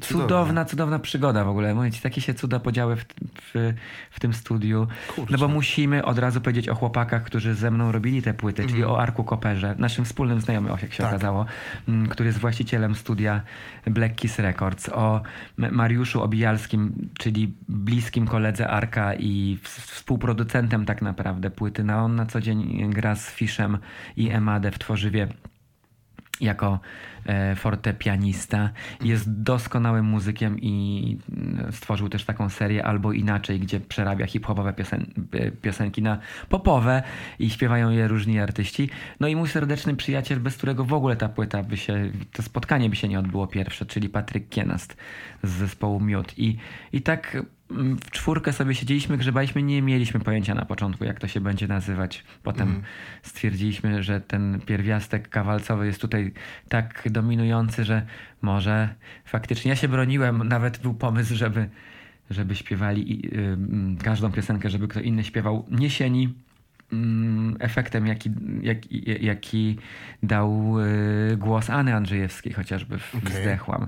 [0.00, 1.74] cudowna, cudowna przygoda w ogóle.
[1.74, 3.04] Mówię ci, takie się cuda podziały w,
[3.34, 3.72] w,
[4.10, 4.86] w tym studiu.
[5.16, 5.32] Kurczę.
[5.32, 8.82] No bo musimy od razu powiedzieć o chłopakach, którzy ze mną robili te płyty, czyli
[8.82, 8.94] mhm.
[8.94, 11.06] o Arku Koperze, naszym wspólnym znajomym, jak się tak.
[11.06, 11.46] okazało,
[11.88, 13.42] mm, który jest właścicielem studia
[13.86, 15.22] Black Kiss Records, o
[15.56, 21.84] Mariuszu Obijalskim, czyli bliskim koledze Arka i współproducentem tak naprawdę płyty.
[21.84, 23.78] No on na co dzień gra z Fiszem
[24.16, 25.28] i Emadę w tworzywie
[26.42, 26.80] jako
[27.26, 28.70] e, fortepianista.
[29.00, 35.06] Jest doskonałym muzykiem i mm, stworzył też taką serię albo inaczej, gdzie przerabia hip-hopowe piosen
[35.32, 37.02] e, piosenki na popowe
[37.38, 38.90] i śpiewają je różni artyści.
[39.20, 42.90] No i mój serdeczny przyjaciel, bez którego w ogóle ta płyta by się, to spotkanie
[42.90, 44.96] by się nie odbyło pierwsze, czyli Patryk Kienast
[45.42, 46.38] z zespołu Miód.
[46.38, 46.56] I,
[46.92, 47.42] i tak
[48.06, 52.24] w czwórkę sobie siedzieliśmy, grzebaliśmy, nie mieliśmy pojęcia na początku, jak to się będzie nazywać.
[52.42, 52.82] Potem mm.
[53.22, 56.32] stwierdziliśmy, że ten pierwiastek kawalcowy jest tutaj
[56.68, 58.06] tak dominujący, że
[58.42, 61.68] może faktycznie ja się broniłem, nawet był pomysł, żeby,
[62.30, 63.38] żeby śpiewali y,
[64.00, 66.34] y, każdą piosenkę, żeby kto inny śpiewał Niesieni Mm,
[67.58, 68.30] efektem, jaki,
[68.62, 69.78] jaki, jaki
[70.22, 73.42] dał y, głos Anny Andrzejewskiej, chociażby w okay.
[73.42, 73.86] Zdechłam.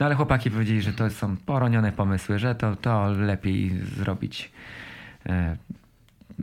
[0.00, 4.52] No ale chłopaki powiedzieli, że to są poronione pomysły, że to, to lepiej zrobić
[5.26, 5.56] e,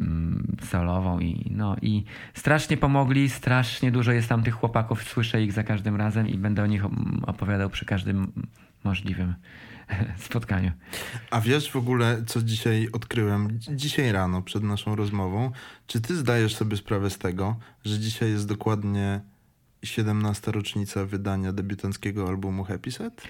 [0.02, 5.52] mm, solową i no i strasznie pomogli, strasznie dużo jest tam tych chłopaków, słyszę ich
[5.52, 6.84] za każdym razem i będę o nich
[7.28, 8.32] opowiadał przy każdym
[8.84, 9.34] możliwym
[10.26, 10.72] spotkaniu.
[11.32, 13.60] A wiesz w ogóle, co dzisiaj odkryłem?
[13.60, 15.52] Dzisiaj rano, przed naszą rozmową.
[15.88, 19.22] Czy ty zdajesz sobie sprawę z tego, że dzisiaj jest dokładnie
[19.84, 20.52] 17.
[20.52, 23.22] rocznica wydania debiutanckiego albumu Happy Set?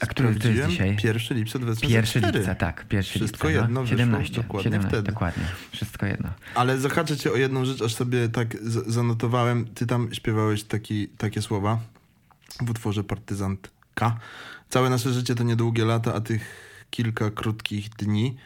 [0.00, 0.96] A który to jest dzisiaj?
[1.04, 2.26] 1 lipca 2004.
[2.26, 2.86] 1 lipca, tak.
[2.90, 3.86] 1 Wszystko lipca, jedno no.
[3.86, 5.12] 17, dokładnie 17, wtedy.
[5.12, 6.30] Dokładnie, wszystko jedno.
[6.54, 9.66] Ale zahaczę cię o jedną rzecz, aż sobie tak zanotowałem.
[9.74, 11.78] Ty tam śpiewałeś taki, takie słowa
[12.60, 14.18] w utworze Partyzantka.
[14.68, 18.36] Całe nasze życie to niedługie lata, a tych kilka krótkich dni.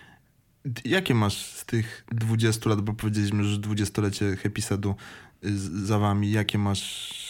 [0.84, 4.62] Jakie masz z tych 20 lat, bo powiedzieliśmy, że dwudziestolecie Happy
[5.84, 7.20] za wami, jakie masz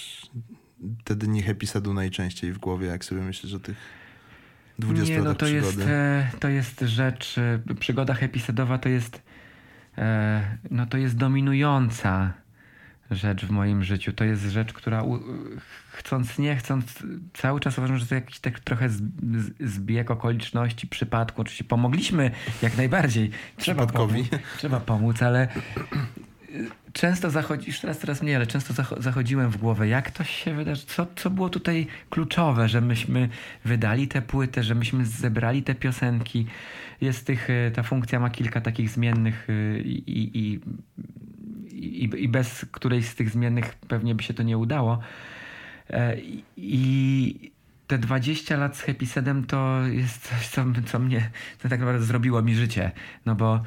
[1.04, 3.76] te dni Happy najczęściej w głowie, jak sobie myślisz o tych
[4.78, 5.78] 20 Nie, no to przygody?
[5.78, 8.38] jest, to jest rzecz, e, przygoda Happy
[8.78, 9.22] to jest
[9.98, 12.32] e, no to jest dominująca
[13.10, 14.12] rzecz w moim życiu.
[14.12, 15.02] To jest rzecz, która
[15.92, 18.88] chcąc, nie chcąc, cały czas uważam, że to jakiś tak trochę
[19.60, 21.42] zbieg okoliczności, przypadku.
[21.42, 22.30] Oczywiście pomogliśmy
[22.62, 23.30] jak najbardziej.
[23.56, 24.26] Trzeba pomóc,
[24.58, 25.48] trzeba pomóc, ale
[26.92, 31.06] często zachodzisz, teraz teraz mniej, ale często zachodziłem w głowę, jak to się wydarzy, co,
[31.16, 33.28] co było tutaj kluczowe, że myśmy
[33.64, 36.46] wydali tę płytę, że myśmy zebrali te piosenki,
[37.00, 40.60] jest tych, y, ta funkcja ma kilka takich zmiennych y, i, i,
[41.80, 44.98] i, i bez którejś z tych zmiennych pewnie by się to nie udało.
[45.90, 46.16] E,
[46.56, 47.52] I
[47.86, 51.30] te 20 lat z Happy Sedem to jest coś, co, co mnie
[51.62, 52.90] to tak naprawdę zrobiło mi życie.
[53.26, 53.62] No bo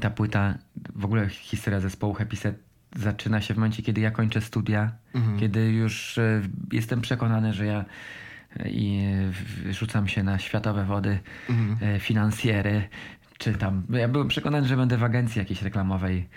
[0.00, 0.54] ta płyta,
[0.94, 2.58] w ogóle historia zespołu Happy Set
[2.96, 5.38] zaczyna się w momencie, kiedy ja kończę studia, mhm.
[5.38, 7.84] kiedy już e, jestem przekonany, że ja
[8.56, 9.02] e, i
[9.70, 11.18] rzucam się na światowe wody
[11.48, 12.00] mhm.
[12.00, 12.88] finansjery,
[13.38, 13.82] czy tam.
[13.90, 16.28] Ja byłem przekonany, że będę w agencji jakiejś reklamowej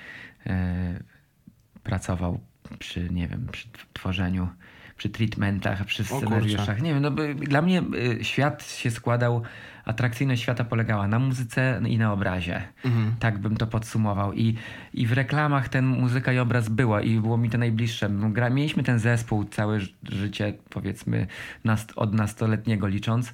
[1.83, 2.39] pracował
[2.79, 4.47] przy, nie wiem, przy tworzeniu,
[4.97, 6.81] przy treatmentach, przy scenariuszach.
[6.81, 7.83] Nie wiem, no, dla mnie
[8.19, 9.41] y, świat się składał,
[9.85, 12.61] atrakcyjność świata polegała na muzyce i na obrazie.
[12.85, 13.15] Mhm.
[13.19, 14.33] Tak bym to podsumował.
[14.33, 14.55] I,
[14.93, 18.09] I w reklamach ten muzyka i obraz była i było mi to najbliższe.
[18.09, 21.27] Gra, mieliśmy ten zespół całe życie, powiedzmy,
[21.95, 23.33] od nastoletniego licząc.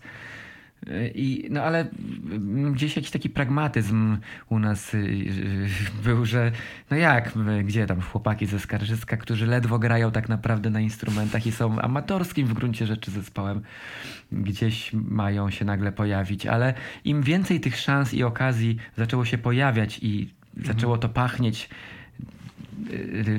[1.15, 1.87] I, no ale
[2.71, 4.17] gdzieś jakiś taki pragmatyzm
[4.49, 5.67] u nas y, y,
[6.03, 6.51] był, że
[6.91, 11.51] no jak, gdzie tam chłopaki ze Skarżyska, którzy ledwo grają tak naprawdę na instrumentach i
[11.51, 13.61] są amatorskim w gruncie rzeczy zespołem,
[14.31, 19.99] gdzieś mają się nagle pojawić, ale im więcej tych szans i okazji zaczęło się pojawiać
[20.01, 21.94] i zaczęło to pachnieć Y,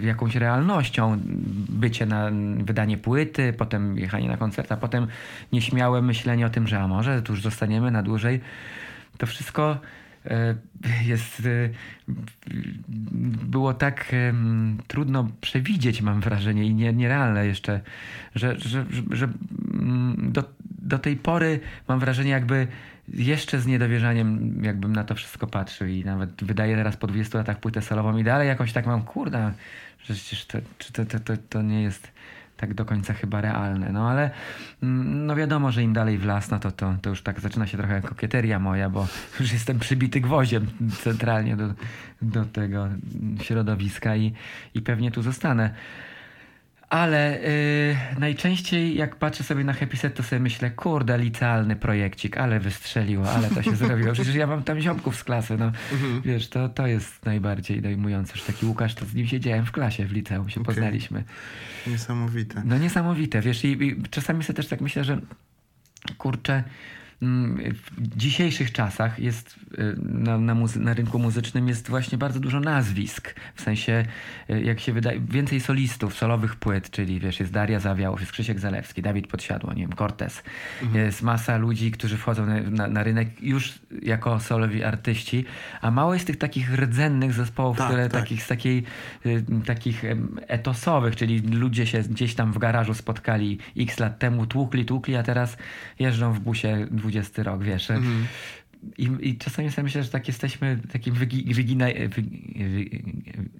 [0.02, 1.18] jakąś realnością.
[1.68, 2.30] Bycie na
[2.64, 5.06] wydanie płyty, potem jechanie na koncert, a potem
[5.52, 8.40] nieśmiałe myślenie o tym, że a może tu już zostaniemy na dłużej.
[9.18, 9.78] To wszystko
[10.26, 10.30] y,
[11.04, 11.70] jest y,
[13.46, 14.14] było tak
[14.86, 17.80] trudno przewidzieć, mam wrażenie, i nie, nierealne jeszcze,
[18.34, 19.28] że, że, że, że
[19.74, 20.44] mm, do,
[20.78, 22.66] do tej pory mam wrażenie, jakby
[23.08, 27.60] jeszcze z niedowierzaniem jakbym na to wszystko patrzył i nawet wydaję teraz po 20 latach
[27.60, 29.52] płytę solową i dalej jakoś tak mam, kurde,
[30.04, 30.58] że przecież to,
[30.92, 32.12] to, to, to, to nie jest
[32.56, 33.92] tak do końca chyba realne.
[33.92, 34.30] No ale
[34.82, 37.66] mm, no wiadomo, że im dalej w las, no to, to, to już tak zaczyna
[37.66, 39.08] się trochę kokieteria moja, bo
[39.40, 40.66] już jestem przybity gwoździem
[41.02, 41.74] centralnie do,
[42.22, 42.88] do tego
[43.42, 44.32] środowiska i,
[44.74, 45.70] i pewnie tu zostanę.
[46.90, 47.38] Ale
[48.14, 52.60] yy, najczęściej jak patrzę sobie na Happy Set, to sobie myślę, kurde, licealny projekcik, ale
[52.60, 54.12] wystrzeliło, ale to się zrobiło.
[54.12, 55.72] Przecież ja mam tam ziomków z klasy, no.
[55.92, 56.22] Mhm.
[56.22, 60.06] Wiesz, to, to jest najbardziej dojmujące, że taki Łukasz, to z nim siedziałem w klasie
[60.06, 60.74] w liceum, się okay.
[60.74, 61.24] poznaliśmy.
[61.86, 62.62] Niesamowite.
[62.64, 65.20] No niesamowite, wiesz, i, i czasami sobie też tak myślę, że
[66.18, 66.64] kurczę,
[67.20, 72.60] w dzisiejszych czasach jest y, na, na, muzy- na, rynku muzycznym jest właśnie bardzo dużo
[72.60, 73.34] nazwisk.
[73.54, 74.04] W sensie,
[74.50, 78.60] y, jak się wydaje, więcej solistów, solowych płyt, czyli wiesz, jest Daria Zawiałow, jest Krzysiek
[78.60, 80.42] Zalewski, Dawid Podsiadło, nie wiem, Cortez.
[80.82, 81.04] Mhm.
[81.04, 85.44] Jest masa ludzi, którzy wchodzą na, na, na, rynek już jako solowi artyści,
[85.80, 88.22] a mało jest tych takich rdzennych zespołów, tak, które tak.
[88.22, 88.84] takich z takiej,
[89.26, 90.04] y, takich
[90.46, 95.22] etosowych, czyli ludzie się gdzieś tam w garażu spotkali x lat temu, tłukli, tłukli, a
[95.22, 95.56] teraz
[95.98, 97.90] jeżdżą w busie 20 rok, wiesz.
[97.90, 98.26] Mm.
[98.98, 101.86] I, I czasami sobie myślę, że tak jesteśmy takim wygi, wygina,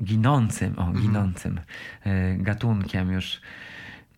[0.04, 1.06] ginącym, o, mhm.
[1.06, 1.60] ginącym
[2.04, 2.42] mm.
[2.42, 3.40] gatunkiem już.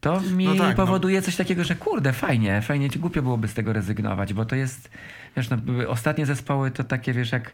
[0.00, 0.86] To mi no tak, no.
[0.86, 1.24] powoduje no.
[1.24, 4.90] coś takiego, że kurde, fajnie, fajnie, głupio byłoby z tego rezygnować, bo to jest,
[5.36, 5.56] wiesz, no,
[5.88, 7.52] ostatnie zespoły to takie, wiesz, jak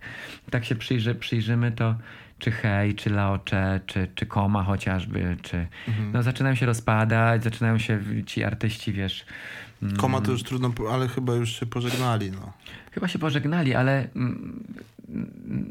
[0.50, 1.94] tak się przyjrzy, przyjrzymy, to
[2.38, 6.12] czy Hej, czy Laocze, czy, czy Koma chociażby, czy mhm.
[6.12, 9.26] no zaczynają się rozpadać, zaczynają się ci artyści, wiesz,
[9.96, 12.30] Koma to już trudno, ale chyba już się pożegnali.
[12.30, 12.52] No.
[12.92, 14.64] Chyba się pożegnali, ale mm,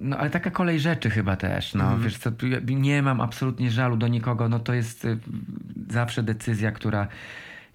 [0.02, 2.04] no ale taka kolej rzeczy chyba też, no mm.
[2.04, 2.32] wiesz co,
[2.68, 5.18] nie mam absolutnie żalu do nikogo, no to jest y,
[5.90, 7.08] zawsze decyzja, która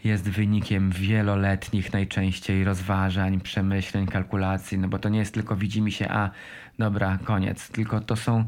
[0.04, 5.92] jest wynikiem wieloletnich najczęściej rozważań, przemyśleń, kalkulacji, no bo to nie jest tylko widzi mi
[5.92, 6.30] się, a
[6.78, 8.44] dobra, koniec, tylko to są,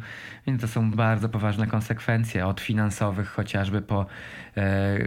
[0.60, 4.06] to są bardzo poważne konsekwencje, od finansowych chociażby po
[4.56, 4.98] e,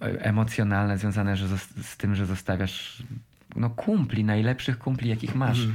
[0.00, 3.02] emocjonalne, związane że z tym, że zostawiasz
[3.56, 5.64] no, kumpli, najlepszych kumpli, jakich masz.
[5.64, 5.74] Mm.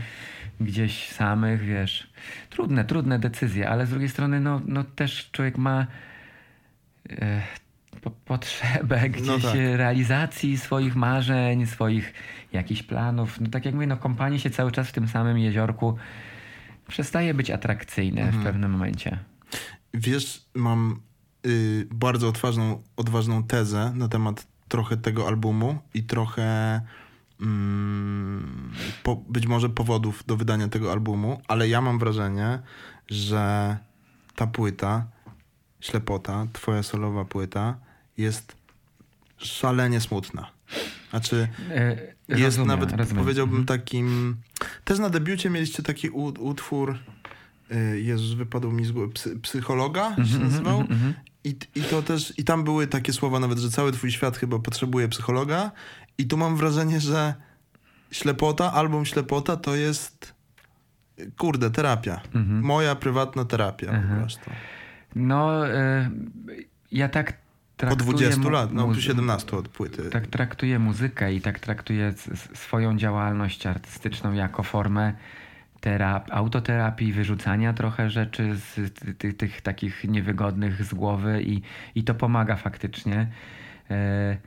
[0.62, 2.10] Gdzieś samych, wiesz.
[2.50, 5.88] Trudne, trudne decyzje, ale z drugiej strony, no, no też człowiek ma
[7.10, 7.42] e,
[8.02, 9.56] po, potrzebę no gdzieś no tak.
[9.76, 12.14] realizacji swoich marzeń, swoich
[12.54, 13.42] jakichś planów.
[13.42, 15.98] No tak jak mówię, no kąpanie się cały czas w tym samym jeziorku
[16.90, 18.42] przestaje być atrakcyjne mhm.
[18.42, 19.20] w pewnym momencie.
[19.94, 21.00] Wiesz, mam
[21.46, 26.82] y, bardzo odważną, odważną tezę na temat trochę tego albumu i trochę
[27.42, 28.72] mm,
[29.04, 32.60] po, być może powodów do wydania tego albumu, ale ja mam wrażenie,
[33.08, 33.78] że
[34.36, 35.08] ta płyta,
[35.80, 37.78] ślepota, twoja solowa płyta,
[38.18, 38.56] jest
[39.38, 40.52] szalenie smutna.
[41.10, 41.98] Znaczy, e,
[42.28, 43.24] jest rozumiem, nawet, rozumiem.
[43.24, 43.80] powiedziałbym, mhm.
[43.80, 44.38] takim.
[44.86, 46.98] Też na debiucie mieliście taki utwór.
[47.72, 49.14] Y, Jezus, wypadł mi z głowy.
[49.14, 50.80] Psy, psychologa się mhm, nazywał.
[50.80, 51.14] Mm -hmm.
[51.44, 54.60] I, I to też, i tam były takie słowa nawet, że cały twój świat chyba
[54.60, 55.72] potrzebuje psychologa.
[56.18, 57.34] I tu mam wrażenie, że
[58.12, 60.34] Ślepota, album Ślepota to jest
[61.38, 62.22] kurde, terapia.
[62.36, 62.62] Mhm.
[62.62, 64.50] Moja prywatna terapia po prostu.
[65.16, 66.10] No, y,
[66.92, 67.38] ja tak
[67.80, 70.10] Po traktuję 20 mu- lat, no muzy- 17 od płyty.
[70.10, 71.60] Tak traktuję muzykę i tak
[72.32, 75.14] s- swoją działalność artystyczną jako formę
[75.82, 81.62] terap- autoterapii, wyrzucania trochę rzeczy z ty- ty- tych takich niewygodnych z głowy i,
[81.96, 83.28] i to pomaga faktycznie.
[83.92, 84.38] E,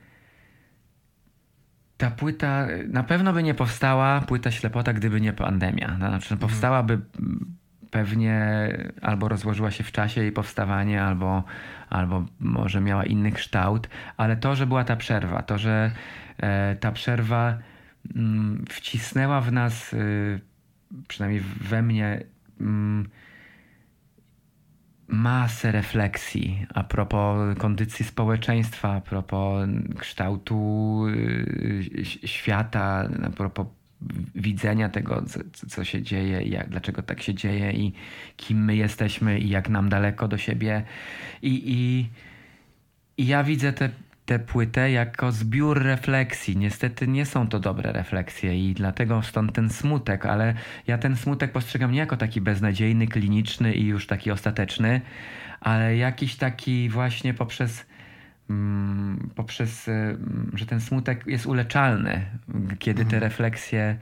[1.97, 5.95] Ta płyta na pewno by nie powstała, płyta Ślepota, gdyby nie pandemia.
[5.97, 7.55] Znaczy powstałaby mm,
[7.93, 8.37] pewnie
[9.01, 11.43] albo rozłożyła się w czasie jej powstawanie, albo,
[11.89, 15.91] albo może miała inny kształt, ale to, że była ta przerwa, to, że
[16.37, 17.57] e, ta przerwa
[18.15, 20.39] mm, wcisnęła w nas, y,
[21.07, 22.23] przynajmniej we mnie,
[22.61, 23.09] mm,
[25.07, 29.69] masę refleksji a propos kondycji społeczeństwa, a propos
[29.99, 33.67] kształtu y, świata, a propos
[34.35, 35.23] widzenia tego,
[35.53, 37.93] co, co się dzieje i jak, dlaczego tak się dzieje i
[38.37, 40.83] kim my jesteśmy i jak nam daleko do siebie.
[41.41, 42.09] I, i,
[43.17, 43.89] i ja widzę tę
[44.25, 46.57] tę płytę jako zbiór refleksji.
[46.57, 50.53] Niestety nie są to dobre refleksje i dlatego stąd ten smutek, ale
[50.87, 55.01] ja ten smutek postrzegam nie jako taki beznadziejny, kliniczny i już taki ostateczny,
[55.61, 57.85] ale jakiś taki właśnie poprzez
[59.35, 62.25] poprzez, mm, że ten smutek jest uleczalny,
[62.79, 63.97] kiedy te refleksje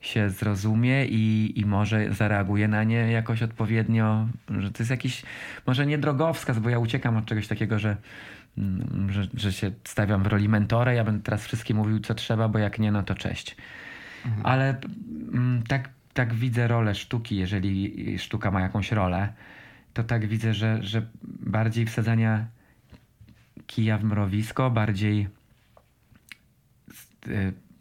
[0.00, 5.22] się zrozumie i, i może zareaguje na nie jakoś odpowiednio, że to jest jakiś,
[5.66, 7.96] może nie drogowskaz, bo ja uciekam od czegoś takiego, że,
[8.58, 12.48] mm, że, że się stawiam w roli mentora, ja będę teraz wszystkim mówił co trzeba,
[12.48, 13.56] bo jak nie, no to cześć.
[14.42, 14.80] Ale
[15.32, 19.32] mm, tak, tak widzę rolę sztuki, jeżeli sztuka ma jakąś rolę,
[19.94, 22.46] to tak widzę, że, że bardziej wsadzania
[23.66, 25.28] kija w mrowisko, bardziej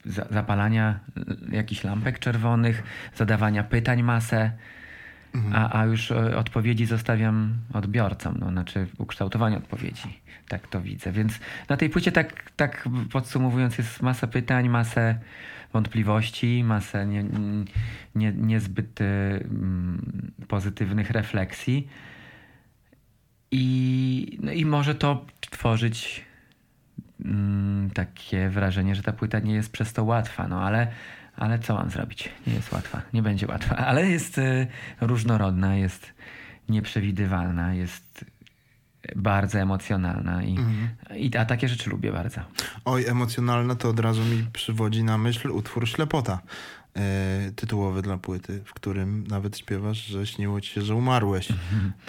[0.06, 1.00] za- zapalania
[1.52, 2.84] jakichś lampek czerwonych,
[3.16, 4.52] zadawania pytań masę,
[5.54, 10.22] a, a już y, odpowiedzi zostawiam odbiorcom, no, znaczy ukształtowanie odpowiedzi.
[10.48, 11.12] Tak to widzę.
[11.12, 15.20] Więc na tej płycie tak, tak podsumowując jest masa pytań, masę
[15.74, 17.26] wątpliwości, masę nie,
[18.16, 21.88] nie, niezbyt y, mm, pozytywnych refleksji.
[23.52, 26.26] I, no i może to tworzyć
[27.26, 30.88] mm, takie wrażenie, że ta płyta nie jest przez to łatwa, no ale,
[31.36, 32.30] ale co mam zrobić?
[32.48, 34.68] Nie jest łatwa, nie będzie łatwa, ale jest y,
[35.02, 36.14] różnorodna, jest
[36.70, 38.26] nieprzewidywalna, jest
[39.16, 40.58] bardzo emocjonalna i,
[41.16, 42.42] i a takie rzeczy lubię bardzo.
[42.86, 46.42] Oj, emocjonalne to od razu mi przywodzi na myśl utwór Ślepota.
[46.98, 51.48] E, tytułowy dla płyty, w którym nawet śpiewasz, że śniło ci się, że umarłeś.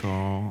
[0.03, 0.43] To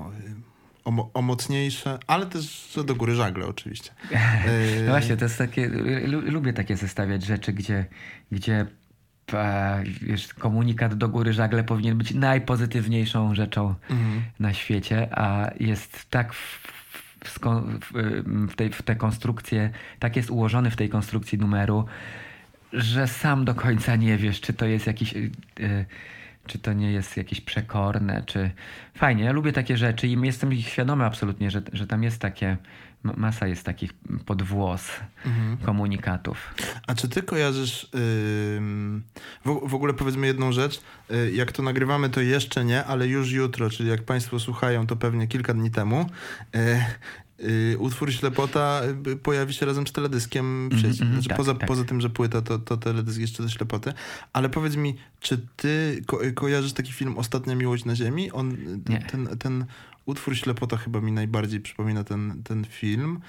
[0.86, 3.92] e, omo- o mocniejsze, ale też, że do góry żagle oczywiście.
[4.12, 5.68] E, No właśnie, to jest takie,
[6.08, 7.86] lu, lubię takie zestawiać rzeczy, gdzie,
[8.32, 8.66] gdzie
[9.34, 13.76] e, wiesz, komunikat do góry żagle powinien być najpozytywniejszą rzeczą
[14.40, 16.68] na świecie, a jest tak w,
[17.26, 17.40] w,
[18.52, 19.70] w, tej, w te konstrukcje,
[20.00, 21.86] tak jest ułożony w tej konstrukcji numeru,
[22.74, 25.14] że sam do końca nie wiesz, czy to jest jakiś...
[25.14, 25.86] y, y,
[26.48, 28.52] czy to nie jest jakieś przekorne, czy...
[28.98, 32.58] Fajnie, ja lubię takie rzeczy i jestem ich świadomy absolutnie, że, że tam jest takie...
[33.04, 33.94] ma- Masa jest takich
[34.26, 34.92] podwłos
[35.66, 36.54] komunikatów.
[36.88, 37.90] A czy ty kojarzysz
[38.58, 39.04] ym,
[39.46, 40.82] w, w ogóle powiedzmy jedną rzecz,
[41.12, 44.96] y, jak to nagrywamy to jeszcze nie, ale już jutro, czyli jak państwo słuchają to
[44.96, 46.10] pewnie kilka dni temu,
[46.56, 46.86] y, y,
[47.80, 50.88] utwór Ślepota y, pojawi się razem z teledyskiem sieci.
[50.88, 51.68] mhm, znaczy, tak, poza, tak.
[51.68, 53.94] poza tym, że płyta to, to teledysk jeszcze do Ślepoty,
[54.34, 58.32] ale powiedz mi, czy ty ko kojarzysz taki film Ostatnia Miłość na Ziemi?
[58.32, 59.00] On, y, Nie.
[59.00, 59.66] ten, ten
[60.06, 63.20] utwór Ślepota chyba mi najbardziej przypomina ten, ten film.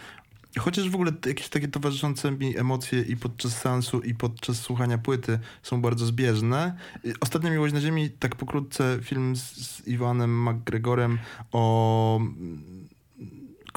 [0.59, 5.39] Chociaż w ogóle jakieś takie towarzyszące mi emocje i podczas seansu, i podczas słuchania płyty
[5.63, 6.77] są bardzo zbieżne.
[7.07, 11.19] Y, Ostatnia Miłość na Ziemi, tak pokrótce, film z, z Iwanem McGregorem
[11.53, 12.86] o mm,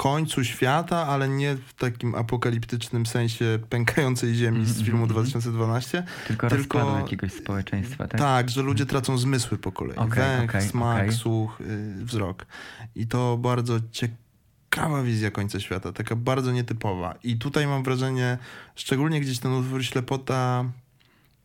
[0.00, 6.02] końcu świata, ale nie w takim apokaliptycznym sensie pękającej ziemi z filmu 2012.
[6.28, 8.20] Tylko, Tylko- rozpadu jakiegoś społeczeństwa, tak?
[8.20, 9.96] Tak, że ludzie tracą zmysły po kolei.
[9.96, 11.12] Okej, Węch, okej, smak, okej.
[11.12, 12.46] słuch, y, wzrok.
[12.94, 17.14] I to bardzo ciekawa wizja końca świata, taka bardzo nietypowa.
[17.22, 18.38] I tutaj mam wrażenie,
[18.74, 20.64] szczególnie gdzieś ten utwór Ślepota,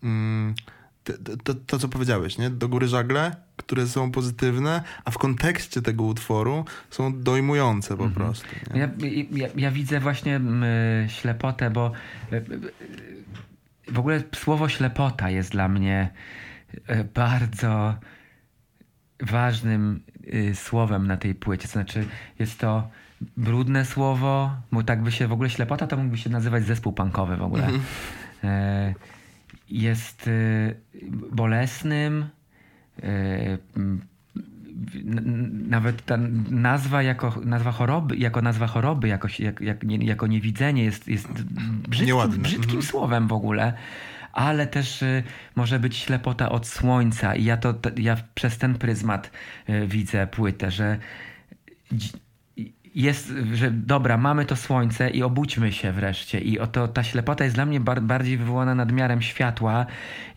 [0.04, 0.56] mm,
[1.06, 2.50] to, to, to, co powiedziałeś, nie?
[2.50, 8.48] Do góry żagle, które są pozytywne, a w kontekście tego utworu są dojmujące po prostu.
[8.74, 8.80] Nie?
[8.80, 8.90] Ja,
[9.32, 11.92] ja, ja widzę właśnie mm, ślepotę, bo
[12.34, 16.10] y, y, y, w ogóle słowo ślepota jest dla mnie
[16.74, 17.96] y, bardzo
[19.20, 20.04] ważnym
[20.34, 21.68] y, słowem na tej płycie.
[21.68, 22.08] Znaczy,
[22.40, 22.90] jest to
[23.38, 27.38] brudne słowo, bo tak by się w ogóle ślepota to mógłby się nazywać zespół punkowy
[27.38, 27.70] w ogóle.
[28.44, 28.94] E,
[29.70, 30.76] jest y,
[31.32, 32.26] bolesnym.
[33.04, 33.58] y,
[35.70, 36.18] Nawet ta
[36.50, 41.28] nazwa jako nazwa choroby, jako nazwa choroby, jako, jak, jako niewidzenie jest, jest
[41.88, 42.38] brzydkim, Nieładne.
[42.38, 42.84] brzydkim Mhm.
[42.84, 43.74] słowem w ogóle.
[44.34, 45.24] Ale też y,
[45.56, 49.32] może być ślepota od słońca i ja to, to ja przez ten pryzmat
[49.70, 50.98] y, widzę płytę, że
[52.96, 56.40] jest, że dobra, mamy to słońce i obudźmy się wreszcie.
[56.40, 59.86] I oto ta ślepota jest dla mnie bar bardziej wywołana nadmiarem światła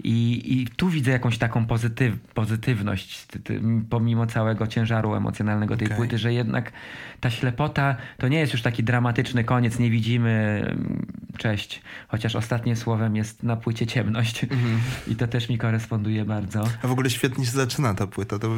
[0.04, 5.86] i, i tu widzę jakąś taką pozytyw pozytywność, ty, ty, pomimo całego ciężaru emocjonalnego tej
[5.86, 5.96] Okej.
[5.96, 6.72] płyty, że jednak
[7.20, 11.06] ta ślepota to nie jest już taki dramatyczny koniec, nie widzimy, mm,
[11.36, 14.46] cześć, chociaż ostatnim słowem jest na płycie ciemność
[15.10, 16.64] i to też mi koresponduje bardzo.
[16.82, 18.38] A w ogóle świetnie się zaczyna ta płyta.
[18.38, 18.48] To,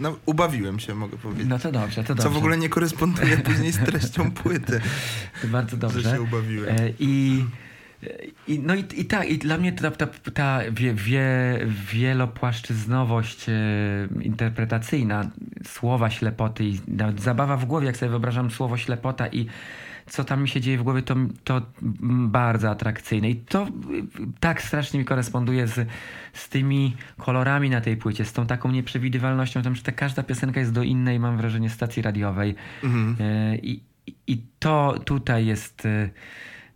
[0.00, 1.46] no, ubawiłem się, mogę powiedzieć.
[1.48, 2.22] No to dobrze, to dobrze.
[2.22, 4.80] Co w ogóle nie koresponduje później z treścią płyty.
[5.42, 6.00] To bardzo dobrze.
[6.00, 6.76] Że się ubawiłem.
[6.76, 7.44] E, I,
[8.48, 11.58] i, no i, i tak, i dla mnie ta, ta, ta wie, wie,
[11.92, 13.52] wielopłaszczyznowość e,
[14.22, 15.30] interpretacyjna
[15.66, 16.80] słowa ślepoty i
[17.18, 19.46] zabawa w głowie, jak sobie wyobrażam słowo ślepota i
[20.12, 21.62] co tam mi się dzieje w głowie, to, to
[22.28, 23.30] bardzo atrakcyjne.
[23.30, 23.68] I to
[24.40, 25.88] tak strasznie mi koresponduje z,
[26.32, 30.60] z tymi kolorami na tej płycie, z tą taką nieprzewidywalnością, tam, że ta każda piosenka
[30.60, 32.54] jest do innej, mam wrażenie, stacji radiowej.
[32.84, 33.16] Mhm.
[33.20, 33.82] E, I,
[34.26, 36.10] I to tutaj jest, e,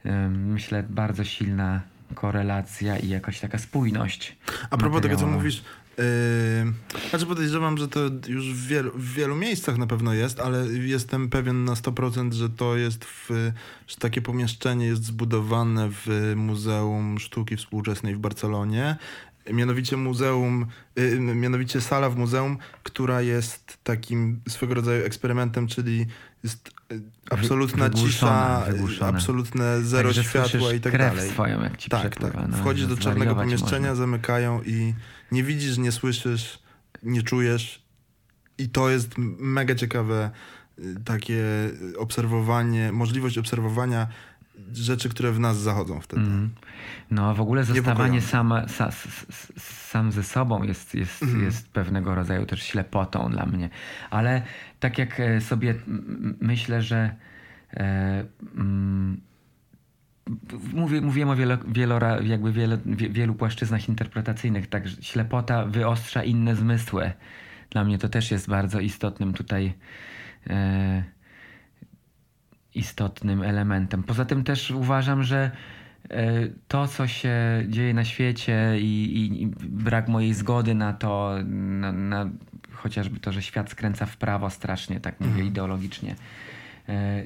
[0.05, 1.81] e, myślę, bardzo silna
[2.15, 4.37] korelacja i jakaś taka spójność.
[4.71, 5.65] A propos tego, co mówisz,
[5.99, 10.67] yy, znaczy podejrzewam, że to już w wielu, w wielu miejscach na pewno jest, ale
[10.67, 13.29] jestem pewien na 100%, że to jest w,
[13.87, 18.97] że takie pomieszczenie jest zbudowane w Muzeum Sztuki Współczesnej w Barcelonie.
[19.53, 20.67] Mianowicie muzeum,
[20.97, 26.07] yy, mianowicie sala w muzeum, która jest takim swego rodzaju eksperymentem, czyli
[26.45, 29.09] jest yy, absolutna cisza, yy, wygłuszona.
[29.11, 31.31] absolutne zero Także światła i tak dalej.
[31.31, 32.35] swoją, jak ci Tak, tak.
[32.49, 33.95] no, Wchodzisz że do czarnego pomieszczenia, można.
[33.95, 34.95] zamykają i
[35.33, 36.59] nie widzisz, nie słyszysz,
[37.03, 37.87] nie czujesz.
[38.59, 40.31] I to jest mega ciekawe
[40.79, 41.43] y, takie
[41.95, 44.07] y, obserwowanie, możliwość obserwowania
[44.73, 46.23] rzeczy, które w nas zachodzą wtedy.
[46.23, 46.51] Mhm.
[47.11, 49.27] No w ogóle zostawanie sama, sa, s,
[49.91, 51.45] sam ze sobą jest, jest, Mhm.
[51.45, 53.71] jest pewnego rodzaju też ślepotą dla mnie.
[54.11, 54.43] Ale
[54.81, 55.75] tak jak e, sobie
[56.41, 57.17] myślę, że
[57.73, 58.25] e,
[58.57, 59.21] mm,
[60.73, 66.57] Mówię, mówiłem o wielo, wielora, jakby wiele, wie, wielu płaszczyznach interpretacyjnych, tak ślepota wyostrza inne
[66.57, 67.13] zmysły.
[67.71, 69.75] Dla mnie to też jest bardzo istotnym tutaj
[70.51, 71.05] e,
[72.75, 74.03] istotnym elementem.
[74.03, 75.51] Poza tym też uważam, że
[76.11, 81.35] e, to, co się dzieje na świecie i, i, i brak mojej zgody na to,
[81.45, 82.31] na, na
[82.73, 86.15] chociażby to, że świat skręca w prawo strasznie, tak mówię ideologicznie,
[86.89, 87.25] e,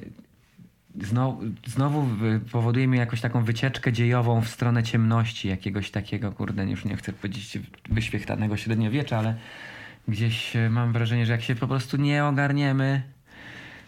[1.01, 6.65] znowu, znowu wy- powoduje mi jakąś taką wycieczkę dziejową w stronę ciemności, jakiegoś takiego, kurde,
[6.65, 9.35] już nie chcę powiedzieć wyświechtanego średniowiecza, ale
[10.07, 13.01] gdzieś e, mam wrażenie, że jak się po prostu nie ogarniemy,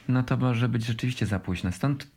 [0.08, 1.72] no to może być rzeczywiście za późno.
[1.72, 2.08] Stąd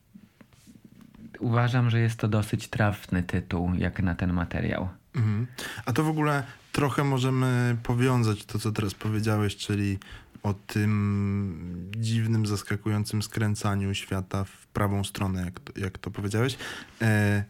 [1.41, 4.89] uważam, że jest to dosyć trafny tytuł, jak na ten materiał.
[5.15, 5.47] Mhm.
[5.87, 9.99] A to w ogóle trochę możemy powiązać to, co teraz powiedziałeś, czyli
[10.47, 16.57] o tym dziwnym, zaskakującym skręcaniu świata w prawą stronę, jak to, jak to powiedziałeś.
[17.03, 17.45] E,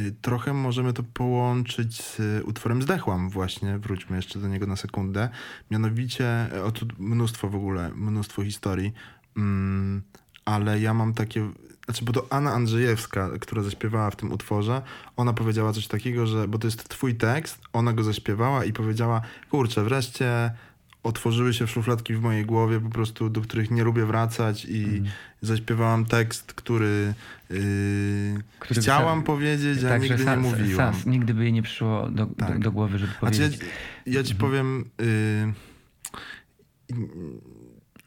[0.00, 5.28] y, trochę możemy to połączyć z utworem Zdechłam właśnie, wróćmy jeszcze do niego na sekundę.
[5.70, 8.92] Mianowicie, e, o tu mnóstwo w ogóle, mnóstwo historii,
[9.36, 10.02] mm,
[10.44, 11.50] ale ja mam takie,
[11.84, 14.82] znaczy, bo to Anna Andrzejewska, która zaśpiewała w tym utworze,
[15.16, 19.20] ona powiedziała coś takiego, że, bo to jest twój tekst, ona go zaśpiewała i powiedziała,
[19.50, 20.50] kurczę, wreszcie
[21.08, 25.04] otworzyły się szufladki w mojej głowie, po prostu, do których nie lubię wracać i Mhm.
[25.40, 27.14] zaśpiewałam tekst, który,
[27.50, 27.58] yy,
[28.58, 30.94] Który chciałam powiedzieć, a Także nigdy nie mówiłam.
[30.94, 32.52] Sas, nigdy by jej nie przyszło do, Tak.
[32.54, 33.68] do, do głowy, żeby Znaczy, ja, powiedzieć.
[34.06, 35.52] ja ci powiem, y,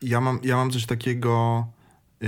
[0.01, 1.67] ja, mam, ja mam coś takiego
[2.23, 2.27] y,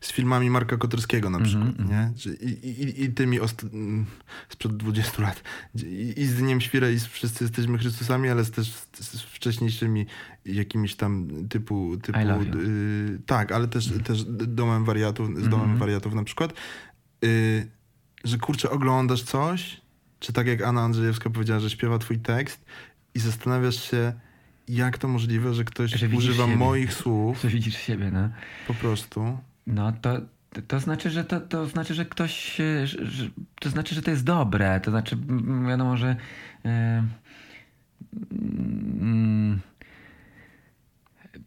[0.00, 1.88] z filmami Marka Koterskiego na Mhm, przykład, mhm.
[1.90, 2.48] nie?
[2.48, 4.06] I, i, I tymi ost- mm,
[4.48, 5.42] sprzed 20 lat.
[5.74, 9.22] I, I z Dniem Świra i z Wszyscy Jesteśmy Chrystusami, ale z też z, z
[9.22, 10.06] wcześniejszymi
[10.44, 11.96] jakimiś tam typu...
[12.02, 15.78] typu y, tak, ale też, też Domem Wariatów, z Domem Mhm.
[15.78, 16.52] Wariatów na przykład.
[17.24, 17.68] Y,
[18.24, 19.80] że kurczę, oglądasz coś,
[20.20, 22.64] czy tak jak Anna Andrzejewska powiedziała, że śpiewa twój tekst
[23.14, 24.12] i zastanawiasz się,
[24.68, 26.56] jak to możliwe, że ktoś Że używa siebie.
[26.56, 28.28] moich słów Że widzisz siebie, no.
[28.66, 29.38] po prostu.
[29.68, 30.20] No to,
[30.68, 33.28] to znaczy, że to, to znaczy, że ktoś, e, że,
[33.60, 34.80] to znaczy, że to jest dobre.
[34.80, 35.16] To znaczy,
[35.68, 36.16] wiadomo, że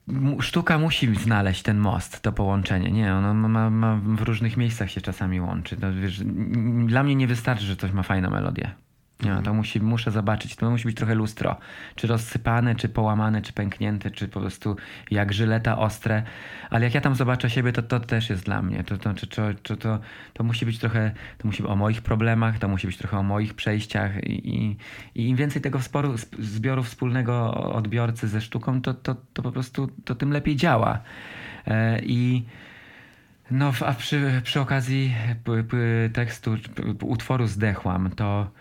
[0.07, 2.91] mu- sztuka musi znaleźć ten most, to połączenie.
[2.91, 5.78] Nie, ono ma, ma w różnych miejscach się czasami łączy.
[5.78, 6.22] To, wiesz,
[6.86, 8.72] dla mnie nie wystarczy, że coś ma fajną melodię.
[9.22, 11.55] Nie, to musi, muszę zobaczyć, to musi być trochę lustro.
[11.95, 14.76] Czy rozsypane, czy połamane, czy pęknięte, czy po prostu
[15.11, 16.24] jak żyleta ostre.
[16.69, 18.84] Ale jak ja tam zobaczę siebie, to to też jest dla mnie.
[18.84, 19.28] To, to, to,
[19.63, 19.99] to, to,
[20.34, 23.24] to musi być trochę, to musi być o moich problemach, to musi być trochę o
[23.24, 24.78] moich przejściach i, i,
[25.15, 29.89] i im więcej tego sporu, zbioru wspólnego odbiorcy ze sztuką, to, to, to po prostu
[30.05, 30.99] to tym lepiej działa.
[31.67, 32.45] E, I
[33.51, 35.15] no, a przy, przy okazji
[36.13, 36.57] tekstu,
[37.01, 38.51] utworu Zdechłam, to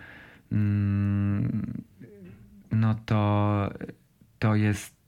[2.73, 3.71] no to,
[4.39, 5.01] to jest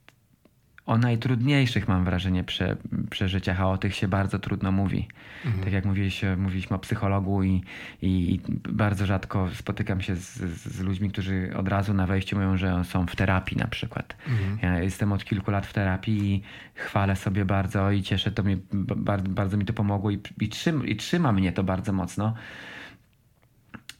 [0.85, 2.77] o najtrudniejszych, mam wrażenie, prze,
[3.09, 5.07] przeżyciach, a o tych się bardzo trudno mówi.
[5.45, 5.63] Mhm.
[5.63, 7.61] Tak jak mówiliśmy, mówiliśmy o psychologu i,
[8.01, 8.39] i,
[8.69, 13.05] bardzo rzadko spotykam się z, z, ludźmi, którzy od razu na wejściu mówią, że są
[13.07, 14.15] w terapii na przykład.
[14.27, 14.59] Mhm.
[14.61, 16.41] Ja jestem od kilku lat w terapii i
[16.73, 18.57] chwalę sobie bardzo i cieszę, to mi,
[18.95, 22.33] bardzo, bardzo mi to pomogło i, i, trzyma, i trzyma mnie to bardzo mocno.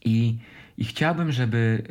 [0.04, 0.38] I
[0.78, 1.82] i chciałbym, żeby,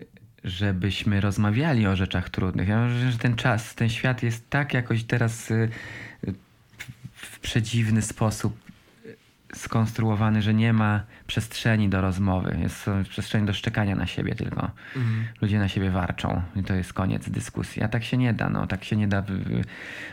[0.43, 2.67] żebyśmy rozmawiali o rzeczach trudnych.
[2.67, 5.69] Ja myślę, że ten czas, ten świat jest tak jakoś teraz y,
[7.13, 8.63] w przedziwny sposób
[9.55, 12.57] skonstruowany, że nie ma przestrzeni do rozmowy.
[12.61, 14.71] Jest przestrzeń do szczekania na siebie tylko.
[14.95, 15.25] Mhm.
[15.41, 17.83] Ludzie na siebie warczą i to jest koniec dyskusji.
[17.83, 18.49] A tak się nie da.
[18.49, 19.23] No, tak się nie da.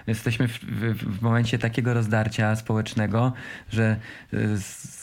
[0.07, 3.33] Jesteśmy w, w, w momencie takiego rozdarcia społecznego,
[3.71, 3.97] że
[4.33, 5.00] z,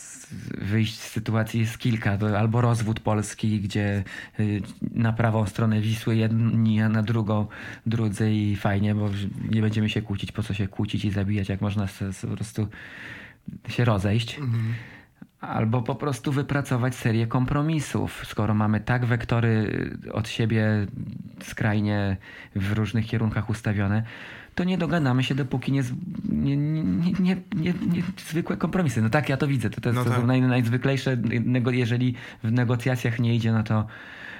[0.57, 2.17] wyjść z sytuacji jest kilka.
[2.37, 4.03] Albo rozwód Polski, gdzie
[4.39, 4.61] y,
[4.91, 7.47] na prawą stronę Wisły jedni, a na drugą
[7.85, 9.09] drudzy i fajnie, bo
[9.51, 11.87] nie będziemy się kłócić, po co się kłócić i zabijać, jak można
[12.21, 12.67] po prostu
[13.69, 14.39] się rozejść.
[14.39, 14.73] Mhm.
[15.41, 18.25] Albo po prostu wypracować serię kompromisów.
[18.25, 19.79] Skoro mamy tak wektory
[20.11, 20.87] od siebie
[21.43, 22.17] skrajnie
[22.55, 24.03] w różnych kierunkach ustawione,
[24.57, 25.83] to nie dogadamy się, dopóki nie,
[26.29, 29.01] nie, nie, nie, nie, nie zwykłe kompromisy.
[29.01, 29.69] No tak, ja to widzę.
[29.69, 30.25] To, to jest no tak.
[30.25, 31.17] naj, najzwyklejsze,
[31.71, 33.87] jeżeli w negocjacjach nie idzie, no to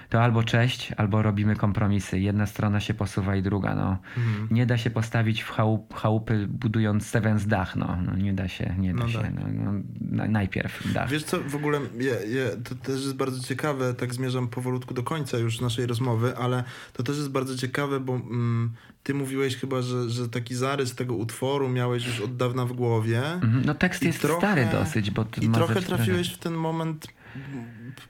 [0.10, 2.20] to albo cześć, albo robimy kompromisy.
[2.20, 3.76] Jedna strona się posuwa i druga.
[3.76, 3.97] No.
[4.18, 4.47] Mhm.
[4.51, 7.76] Nie da się postawić w chałup, chałupy budując Sevens dach.
[7.76, 7.97] No.
[8.05, 9.20] no nie da się, nie da no się.
[9.20, 9.32] Tak.
[9.36, 11.10] No, no, najpierw dach.
[11.10, 15.03] Wiesz co, w ogóle ja, ja, to też jest bardzo ciekawe, tak zmierzam powolutku do
[15.03, 19.82] końca już naszej rozmowy, ale to też jest bardzo ciekawe, bo mm, ty mówiłeś chyba,
[19.82, 23.26] że, że taki zarys tego utworu miałeś już od dawna w głowie.
[23.34, 23.66] Mhm.
[23.66, 25.26] No tekst jest trochę, stary dosyć, bo...
[25.41, 27.08] I trochę trafiłeś w ten moment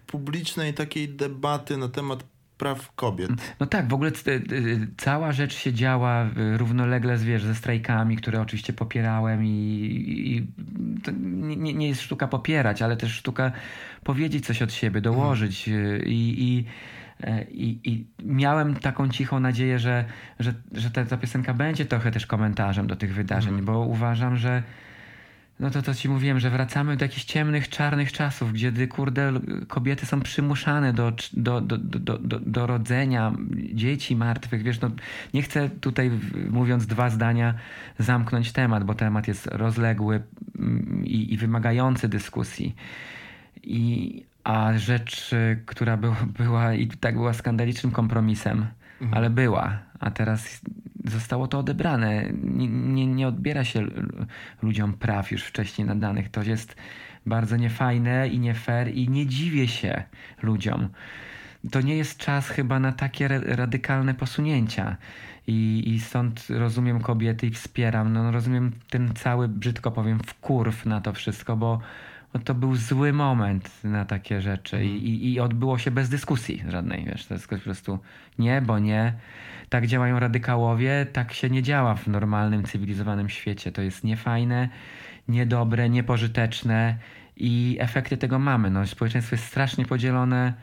[0.08, 2.24] publicznej takiej debaty na temat
[2.58, 3.32] praw kobiet.
[3.60, 4.12] No tak, w ogóle
[4.98, 10.48] cała rzecz się działa równolegle z, wiesz, ze strajkami, które oczywiście popierałem i, i
[11.58, 13.52] nie, nie, jest sztuka popierać, ale też sztuka
[14.04, 16.02] powiedzieć coś od siebie, dołożyć mhm.
[16.06, 16.66] i, i
[17.50, 20.06] i, miałem taką cichą nadzieję, że,
[20.40, 23.66] że, że ta, ta piosenka będzie trochę też komentarzem do tych wydarzeń, mm.
[23.66, 24.64] bo uważam, że
[25.60, 29.34] no to to ci mówiłem, że wracamy do jakichś ciemnych, czarnych czasów, gdzie kurde
[29.68, 33.34] kobiety są przymuszane do, do, do, do, do, do rodzenia
[33.74, 34.64] dzieci martwych.
[34.64, 34.92] Wiesz, no,
[35.34, 36.12] nie chcę tutaj
[36.50, 37.54] mówiąc dwa zdania
[38.00, 40.22] zamknąć temat, bo temat jest rozległy
[40.60, 42.76] mm, i, i wymagający dyskusji.
[43.64, 45.36] I, a rzecz,
[45.66, 48.66] która był, była i tak była skandalicznym kompromisem,
[49.02, 49.14] mhm.
[49.14, 50.62] ale była, a teraz
[51.10, 52.30] zostało to odebrane.
[52.44, 53.88] Nie, nie, nie odbiera się
[54.62, 56.30] ludziom praw już wcześniej nadanych.
[56.30, 56.76] To jest
[57.26, 60.04] bardzo niefajne i nie fair i nie dziwię się
[60.42, 60.90] ludziom.
[61.72, 64.98] To nie jest czas chyba na takie radykalne posunięcia.
[65.48, 68.14] I, I stąd rozumiem kobiety i wspieram.
[68.14, 71.80] No, rozumiem ten cały, brzydko powiem, wkurw na to wszystko, bo
[72.38, 77.06] no to był zły moment na takie rzeczy i, i, odbyło się bez dyskusji żadnej,
[77.06, 78.00] wiesz, to jest po prostu
[78.40, 79.14] nie, bo nie.
[79.70, 83.72] Tak działają radykałowie, tak się nie działa w normalnym, cywilizowanym świecie.
[83.72, 84.70] To jest niefajne,
[85.28, 86.98] niedobre, niepożyteczne
[87.38, 88.70] i efekty tego mamy.
[88.70, 90.54] No, społeczeństwo jest strasznie podzielone.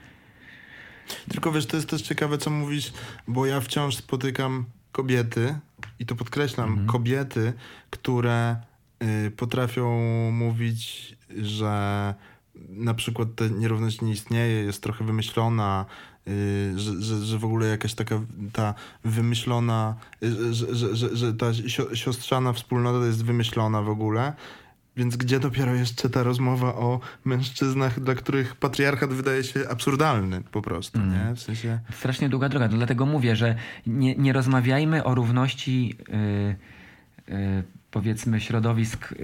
[1.28, 2.92] Tylko wiesz, to jest też ciekawe, co mówisz,
[3.28, 5.54] bo ja wciąż spotykam kobiety,
[5.98, 6.88] i to podkreślam, mhm.
[6.88, 7.52] kobiety,
[7.90, 8.56] które
[9.02, 10.00] y, potrafią
[10.30, 12.14] mówić że
[12.68, 15.86] na przykład ta nierówność nie istnieje, jest trochę wymyślona,
[16.26, 16.32] yy,
[16.76, 18.20] że, że, że w ogóle jakaś taka
[18.52, 18.74] ta
[19.04, 21.46] wymyślona, yy, że, że, że, że ta
[21.94, 24.32] siostrzana wspólnota jest wymyślona w ogóle.
[24.96, 30.62] Więc gdzie dopiero jeszcze ta rozmowa o mężczyznach, dla których patriarchat wydaje się absurdalny po
[30.62, 31.10] prostu, mm.
[31.10, 31.34] nie?
[31.34, 31.80] W sensie...
[31.92, 33.56] Strasznie długa droga, dlatego mówię, że
[33.86, 35.96] nie, nie rozmawiajmy o równości
[37.28, 39.14] yy, powiedzmy środowisk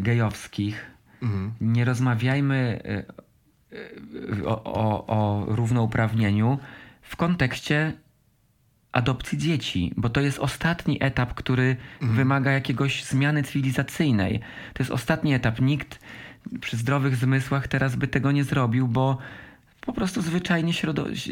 [0.00, 0.86] gejowskich.
[1.22, 1.52] Mhm.
[1.60, 3.04] Nie rozmawiajmy e,
[4.38, 6.58] e, o, o, o równouprawnieniu
[7.02, 7.92] w kontekście
[8.92, 14.38] adopcji dzieci, bo to jest ostatni etap, który wymaga jakiegoś zmiany cywilizacyjnej.
[14.74, 15.60] To jest ostatni etap.
[15.60, 15.98] Nikt
[16.60, 19.18] przy zdrowych zmysłach teraz by tego nie zrobił, bo
[19.80, 20.72] po prostu zwyczajnie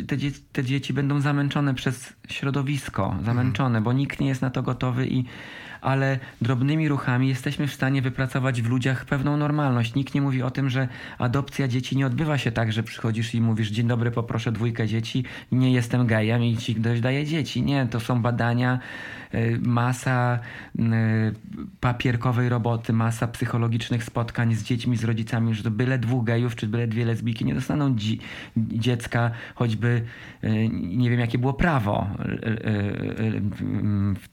[0.08, 4.62] te, dzie- te dzieci będą zamęczone przez środowisko, zamęczone, bo nikt nie jest na to
[4.62, 5.24] gotowy i
[5.80, 9.94] ale drobnymi ruchami jesteśmy w stanie wypracować w ludziach pewną normalność.
[9.94, 13.40] Nikt nie mówi o tym, że adopcja dzieci nie odbywa się tak, że przychodzisz i
[13.40, 17.62] mówisz dzień dobry, poproszę dwójkę dzieci, nie jestem gejem i ci ktoś daje dzieci.
[17.62, 18.78] Nie, to są badania,
[19.60, 20.38] masa
[20.78, 20.82] y,
[21.80, 26.66] papierkowej roboty, masa psychologicznych spotkań z dziećmi, z rodzicami, że to byle dwóch gejów czy
[26.66, 28.18] byle dwie lesbijki nie dostaną dzi-
[28.56, 30.02] dziecka, choćby
[30.44, 32.70] y, nie wiem jakie było prawo y, y,
[33.24, 33.42] y,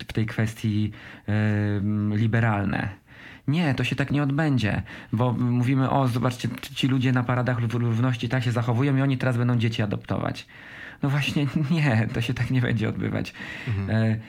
[0.08, 0.92] w tej kwestii
[1.30, 2.90] y, liberalne.
[3.48, 4.82] Nie, to się tak nie odbędzie,
[5.14, 9.38] bo mówimy, o zobaczcie, ci ludzie na paradach równości tak się zachowują i oni teraz
[9.38, 10.48] będą dzieci adoptować.
[11.04, 13.34] No właśnie nie, to się tak nie będzie odbywać.
[13.90, 14.20] E,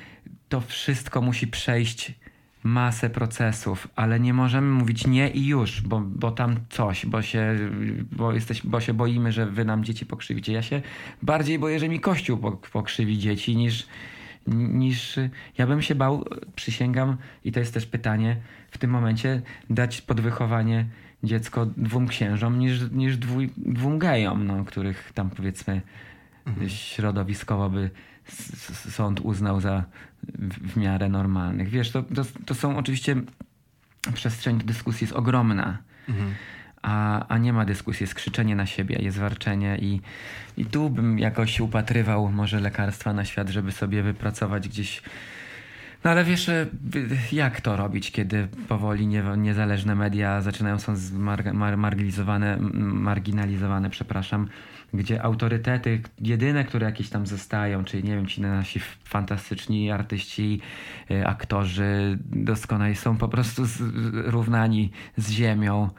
[0.49, 2.15] To wszystko musi przejść
[2.63, 7.57] masę procesów, ale nie możemy mówić nie i już, bo, bo tam coś, bo się,
[8.13, 10.53] bo, jesteś, bo się boimy, że wy nam dzieci pokrzywicie.
[10.53, 10.83] Ja się
[11.23, 13.87] bardziej boję, że mi Kościół pok- pokrzywi dzieci niż,
[14.47, 15.17] niż
[15.59, 16.25] ja bym się bał,
[16.57, 18.37] przysięgam, i to jest też pytanie,
[18.71, 20.87] w tym momencie dać pod wychowanie
[21.23, 25.81] dziecko dwóm księżom niż, niż dwój, dwóm gejom, no, których tam powiedzmy
[26.69, 27.91] środowiskowo by
[28.91, 29.85] sąd uznał za
[30.39, 31.69] w, miarę normalnych.
[31.69, 33.17] Wiesz, to, to, to są oczywiście
[34.15, 35.79] przestrzeń do dyskusji jest ogromna.
[36.83, 40.01] A, a nie ma dyskusji, jest krzyczenie na siebie, jest warczenie i,
[40.57, 45.03] i tu bym jakoś upatrywał może lekarstwa na świat, żeby sobie wypracować gdzieś
[46.05, 46.51] no ale wiesz,
[47.33, 50.95] jak to robić, kiedy powoli nie, niezależne media zaczynają są
[51.53, 54.49] marginalizowane, marginalizowane, przepraszam,
[54.97, 60.61] gdzie autorytety, jedyne, które jakieś tam zostają, czyli nie wiem, ci nasi fantastyczni artyści,
[61.11, 63.81] e, aktorzy doskonali są po prostu z,
[64.27, 65.91] równani z ziemią,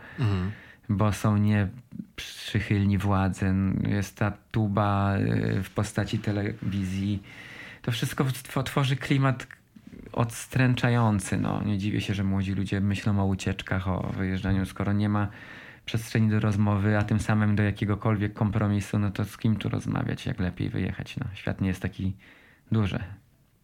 [0.89, 3.53] bo są nieprzychylni władzy.
[3.87, 7.23] Jest ta tuba e, w postaci telewizji.
[7.81, 9.47] To wszystko tw- tworzy klimat
[10.11, 11.37] odstręczający.
[11.37, 11.61] No.
[11.65, 15.27] Nie dziwię się, że młodzi ludzie myślą o ucieczkach, o wyjeżdżaniu, skoro nie ma
[15.87, 20.25] przestrzeni do rozmowy, a tym samym do jakiegokolwiek kompromisu, no to z kim tu rozmawiać,
[20.25, 21.17] jak lepiej wyjechać.
[21.17, 21.25] No.
[21.33, 22.13] Świat nie jest taki
[22.71, 22.99] duży.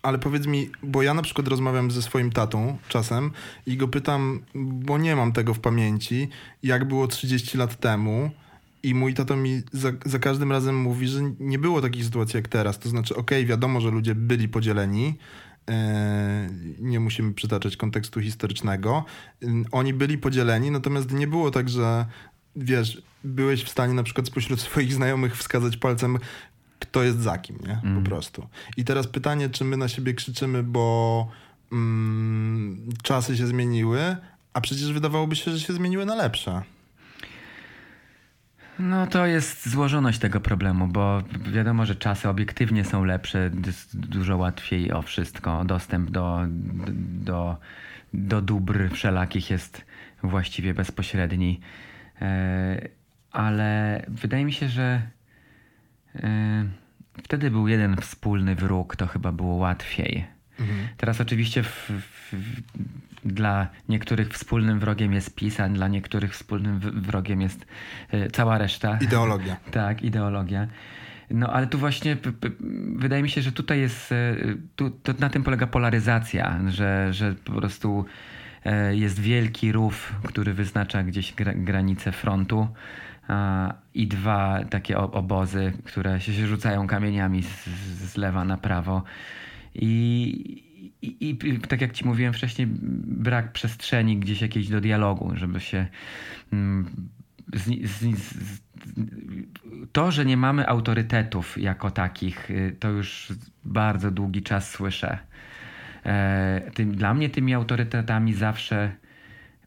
[0.01, 3.31] Ale powiedz mi, bo ja na przykład rozmawiam ze swoim tatą czasem
[3.65, 6.29] i go pytam, bo nie mam tego w pamięci,
[6.63, 8.31] jak było 30 lat temu.
[8.83, 12.47] I mój tato mi za, za każdym razem mówi, że nie było takich sytuacji jak
[12.47, 12.79] teraz.
[12.79, 15.15] To znaczy, okej, wiadomo, że ludzie byli podzieleni.
[15.69, 16.49] E,
[16.79, 19.05] nie musimy przytaczać kontekstu historycznego.
[19.43, 22.05] Ym, Oni byli podzieleni, natomiast nie było tak, że
[22.55, 26.17] wiesz, byłeś w stanie na przykład spośród swoich znajomych wskazać palcem,
[26.79, 27.81] kto jest za kim, nie?
[27.95, 28.47] Po prostu.
[28.77, 31.27] I teraz pytanie, czy my na siebie krzyczymy, bo
[31.71, 34.17] mm, czasy się zmieniły,
[34.53, 36.61] a przecież wydawałoby się, że się zmieniły na lepsze.
[38.79, 43.51] No to jest złożoność tego problemu, bo wiadomo, że czasy obiektywnie są lepsze,
[43.93, 45.63] dużo łatwiej o wszystko.
[45.65, 46.39] Dostęp do,
[46.99, 47.57] do,
[48.13, 49.85] do dóbr wszelakich jest
[50.23, 51.59] właściwie bezpośredni.
[52.21, 52.89] E,
[53.31, 55.01] Ale wydaje mi się, że
[56.15, 56.65] e,
[57.23, 60.25] wtedy był jeden wspólny wróg, to chyba było łatwiej.
[60.97, 61.89] Teraz oczywiście w,
[62.31, 62.35] w,
[63.25, 67.65] dla niektórych wspólnym wrogiem jest PiS, a dla niektórych wspólnym wrogiem jest
[68.11, 68.97] e, cała reszta.
[69.01, 69.57] Ideologia.
[69.71, 70.67] Tak, ideologia.
[71.29, 72.17] No ale tu właśnie
[72.95, 74.35] wydaje mi się, że tutaj jest, e,
[74.75, 78.05] tu, to na tym polega polaryzacja, że, że po prostu
[78.65, 82.67] e, jest wielki rów, który wyznacza gdzieś gra, granice frontu
[83.93, 87.65] i dwa takie obozy, które się, się rzucają kamieniami z,
[88.11, 89.03] z lewa na prawo.
[89.75, 90.72] I,
[91.03, 92.67] i, I tak jak ci mówiłem wcześniej,
[93.07, 95.87] brak przestrzeni gdzieś jakiejś do dialogu, żeby się
[96.53, 96.85] mm,
[97.53, 98.61] z, z, z,
[99.91, 103.33] to, że nie mamy autorytetów jako takich, y, to już
[103.65, 105.17] bardzo długi czas słyszę.
[106.05, 108.91] E, dla mnie tymi autorytetami zawsze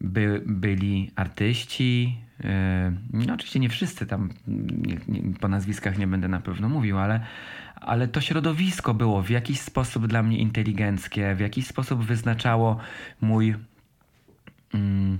[0.01, 2.18] by, byli artyści.
[2.44, 6.99] e, No oczywiście nie wszyscy tam, nie, nie, po nazwiskach nie będę na pewno mówił,
[6.99, 7.20] ale,
[7.74, 12.78] ale to środowisko było w jakiś sposób dla mnie inteligenckie, w jakiś sposób wyznaczało
[13.20, 13.55] mój
[14.74, 15.18] mm,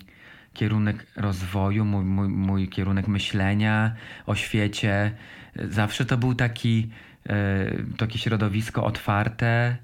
[0.55, 3.95] kierunek rozwoju, mój, mój, mój kierunek myślenia
[4.27, 5.13] o świecie.
[5.65, 6.91] Zawsze to był taki,
[7.29, 9.77] e, takie środowisko otwarte,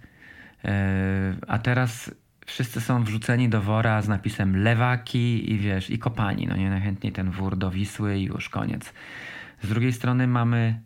[0.65, 2.11] e, a teraz
[2.53, 6.47] wszyscy są wrzuceni do wora z napisem lewaki i wiesz, i kopani.
[6.47, 8.93] No nie najchętniej ten wór do Wisły i już koniec.
[9.63, 10.81] Z drugiej strony mamy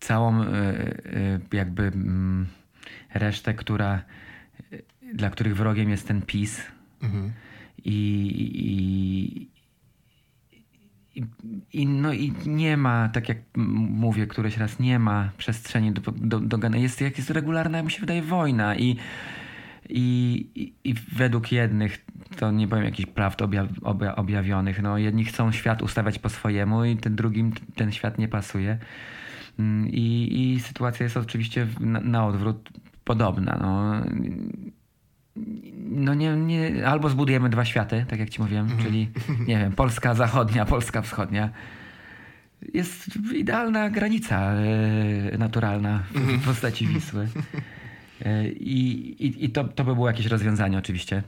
[0.00, 0.44] całą
[1.52, 2.46] jakby mm,
[3.14, 4.02] resztę, która
[5.14, 6.62] dla których wrogiem jest ten PiS.
[7.02, 7.32] Mhm.
[7.84, 7.92] I,
[8.54, 9.48] i,
[11.72, 16.40] i, no i nie ma, tak jak mówię któryś raz, nie ma przestrzeni do, do,
[16.40, 18.96] do jest, jak jest regularna, mi się wydaje, wojna i,
[19.88, 22.04] i, i, według jednych,
[22.36, 23.68] to nie powiem jakichś prawd obja,
[24.16, 28.78] objawionych, no jedni chcą świat ustawiać po swojemu i ten drugim ten świat nie pasuje.
[29.58, 32.68] Mm, I, i sytuacja jest oczywiście na, na odwrót
[33.04, 33.58] podobna.
[33.62, 34.02] No
[35.76, 38.78] no nie, nie, albo zbudujemy dwa światy, tak jak ci mówiłem, mm.
[38.84, 39.08] czyli
[39.48, 41.50] nie wiem, Polska zachodnia, Polska wschodnia.
[42.74, 44.54] Jest idealna granica
[45.34, 47.28] y, naturalna w, w, postaci Wisły.
[48.24, 51.22] E, I, i, to, to by było jakieś rozwiązanie oczywiście.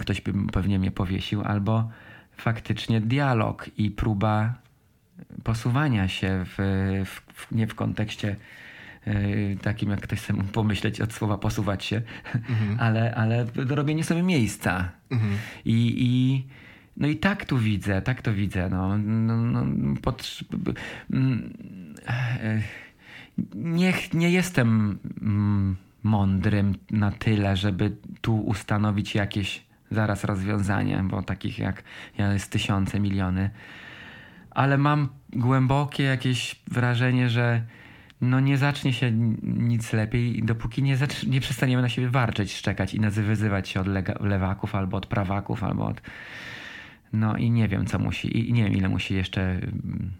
[0.00, 1.90] Ktoś by pewnie mnie powiesił, albo
[2.36, 4.54] faktycznie dialog i próba
[5.42, 6.56] posuwania się w,
[7.34, 8.36] w nie w kontekście E,
[9.62, 12.02] takim, jak ktoś chce pomyśleć od słowa posuwać się,
[12.34, 12.76] mhm.
[12.86, 14.90] ale, ale robienie sobie miejsca.
[15.10, 15.32] Mhm.
[15.64, 16.44] I, I,
[16.96, 18.68] no i tak tu widzę, tak to widzę.
[18.68, 19.66] No, no, no
[21.12, 21.54] mm,
[22.08, 22.62] e,
[23.54, 31.58] nie, nie jestem mm, mądrym na tyle, żeby tu ustanowić jakieś zaraz rozwiązanie, bo takich
[31.58, 31.82] jak
[32.18, 33.50] ja jest tysiące, miliony.
[34.50, 37.62] Ale mam głębokie jakieś wrażenie, że
[38.20, 39.12] no nie zacznie się
[39.42, 43.86] nic lepiej, dopóki nie, nie przestaniemy na siebie warczeć, szczekać i wyzywać się od
[44.20, 46.00] lewaków albo od prawaków, albo od...
[47.12, 49.42] No i nie wiem, co musi, i nie wiem, ile musi jeszcze...
[49.42, 50.10] Mm,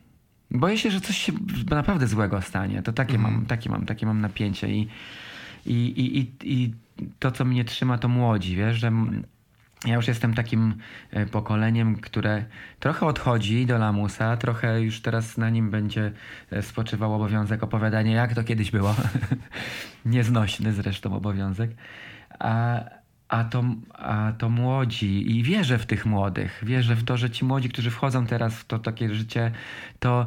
[0.51, 1.33] boję się, że coś się
[1.71, 2.83] naprawdę złego stanie.
[2.83, 3.33] To takie, mm.
[3.33, 4.89] mam, takie, mam, takie mam napięcie i,
[5.67, 6.75] i, i, i, i
[7.19, 8.93] to, co mnie trzyma, to młodzi, wiesz, że
[9.87, 10.75] ja już jestem takim
[11.11, 12.45] e, pokoleniem, które
[12.81, 16.13] trochę odchodzi do lamusa, trochę już teraz na nim będzie
[16.51, 18.95] e, spoczywał obowiązek opowiadania, jak to kiedyś było.
[20.05, 21.71] Nieznośny zresztą obowiązek.
[22.39, 22.81] A,
[23.29, 23.65] a, to,
[23.95, 27.91] a to młodzi, i wierzę w tych młodych, wierzę w to, że ci młodzi, którzy
[27.91, 29.51] wchodzą teraz w to takie życie,
[29.99, 30.27] to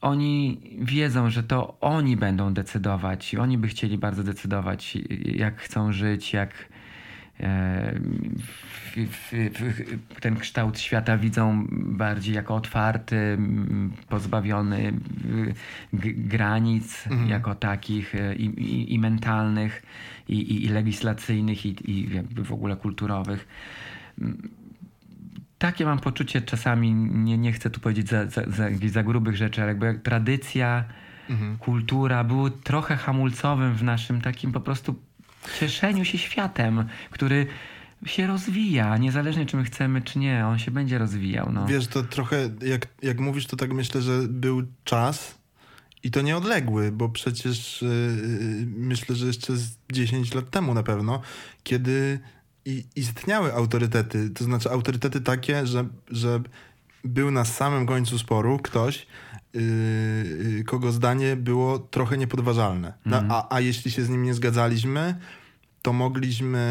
[0.00, 6.32] oni wiedzą, że to oni będą decydować, oni by chcieli bardzo decydować, jak chcą żyć,
[6.32, 6.73] jak
[10.20, 13.38] ten kształt świata widzą bardziej jako otwarty,
[14.08, 14.92] pozbawiony
[16.16, 17.30] granic mhm.
[17.30, 19.82] jako takich e, i, i, i mentalnych,
[20.28, 23.48] i, i, legislacyjnych, i, i jakby w ogóle kulturowych.
[25.58, 29.62] Takie mam poczucie czasami, nie, nie chcę tu powiedzieć za, za, za, za grubych rzeczy,
[29.62, 30.84] ale jakby tradycja,
[31.30, 31.58] mhm.
[31.58, 34.94] kultura były trochę hamulcowym w naszym takim po prostu
[35.60, 37.46] cieszeniu się światem, który
[38.06, 41.52] się rozwija, niezależnie czy my chcemy, czy nie, on się będzie rozwijał.
[41.52, 41.66] No.
[41.66, 45.38] Wiesz, to trochę, jak, jak mówisz, to tak myślę, że był czas
[46.02, 51.20] i to nieodległy, bo przecież yy, myślę, że jeszcze z 10 lat temu na pewno,
[51.62, 52.20] kiedy
[52.64, 56.40] i, istniały autorytety, to znaczy autorytety takie, że, że
[57.04, 59.06] był na samym końcu sporu ktoś,
[60.66, 62.92] kogo zdanie było trochę niepodważalne.
[63.06, 63.30] Mm.
[63.30, 65.14] A, a jeśli się z nim nie zgadzaliśmy,
[65.82, 66.64] to mogliśmy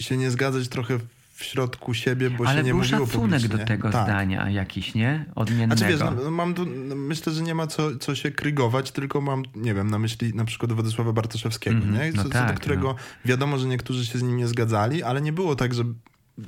[0.00, 0.98] się nie zgadzać trochę
[1.36, 4.04] w środku siebie, bo Ale się nie był mówiło szacunek do tego tak.
[4.04, 5.24] zdania jakiś, nie?
[5.34, 5.76] Odmiennego.
[5.76, 9.20] Znaczy wiesz, no, mam tu, no, myślę, że nie ma co, co się krygować, tylko
[9.20, 12.12] mam, nie wiem, na myśli na przykład Władysława Bartoszewskiego, mm nie?
[12.12, 12.96] Co, no tak, do którego no.
[13.24, 15.84] wiadomo, że niektórzy się z nim nie zgadzali, ale nie było tak, że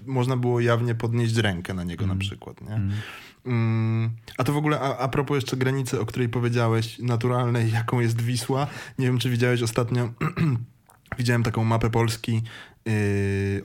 [0.06, 2.18] można było jawnie podnieść rękę na niego mm.
[2.18, 2.74] na przykład, nie?
[2.74, 2.90] Mm.
[3.48, 8.00] Mm, a to w ogóle a, a propos jeszcze granicy, o której powiedziałeś, naturalnej, jaką
[8.00, 8.66] jest Wisła.
[8.98, 10.08] Nie wiem, czy widziałeś ostatnio,
[11.18, 12.42] widziałem taką mapę Polski
[12.86, 12.92] yy,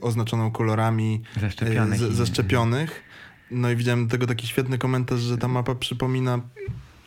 [0.00, 2.00] oznaczoną kolorami zaszczepionych.
[2.00, 3.02] Yy, zaszczepionych.
[3.50, 6.40] No i widziałem do tego taki świetny komentarz, że ta mapa przypomina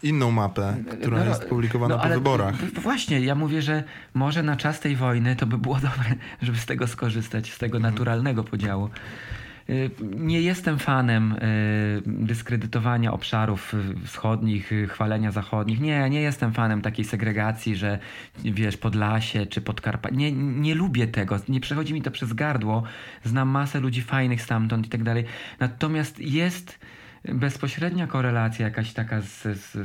[0.04, 2.56] inną mapę, która no, jest publikowana no, po wyborach.
[2.82, 6.66] Właśnie, ja mówię, że może na czas tej wojny to by było dobre, żeby z
[6.66, 8.90] tego skorzystać, z tego naturalnego podziału.
[9.70, 13.74] Y, nie jestem fanem y, dyskredytowania obszarów
[14.06, 15.80] wschodnich, y, chwalenia zachodnich.
[15.80, 18.00] Nie, nie jestem fanem takiej segregacji, że
[18.44, 20.16] wiesz, Podlasie czy Podkarpacie.
[20.16, 21.40] Nie, nie lubię tego.
[21.50, 22.84] Nie przechodzi mi to przez gardło.
[23.24, 25.26] Znam masę ludzi fajnych stamtąd i tak dalej.
[25.60, 26.80] Natomiast jest
[27.26, 29.78] bezpośrednia korelacja jakaś taka z, z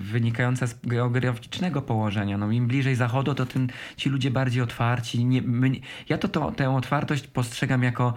[0.00, 2.38] wynikająca z geograficznego położenia.
[2.38, 5.24] No, Im bliżej zachodu, to tym ci ludzie bardziej otwarci.
[5.24, 5.70] Nie, my,
[6.08, 8.14] ja to, to tę otwartość postrzegam jako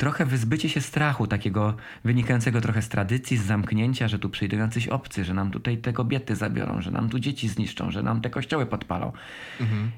[0.00, 4.88] trochę wyzbycie się strachu, takiego wynikającego trochę z tradycji, z zamknięcia, że tu przyjdą jacyś
[4.88, 8.30] obcy, że nam tutaj te kobiety zabiorą, że nam tu dzieci zniszczą, że nam te
[8.30, 9.12] kościoły podpalą.
[9.60, 9.90] Mhm.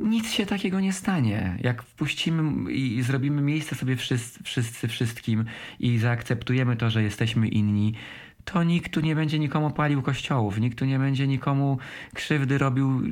[0.00, 1.58] Nic się takiego nie stanie.
[1.60, 5.44] Jak wpuścimy i zrobimy miejsce sobie wszyscy, wszyscy wszystkim
[5.80, 7.94] i zaakceptujemy to, że jesteśmy inni,
[8.44, 11.78] to nikt tu nie będzie nikomu palił kościołów, nikt tu nie będzie nikomu
[12.14, 13.02] krzywdy robił.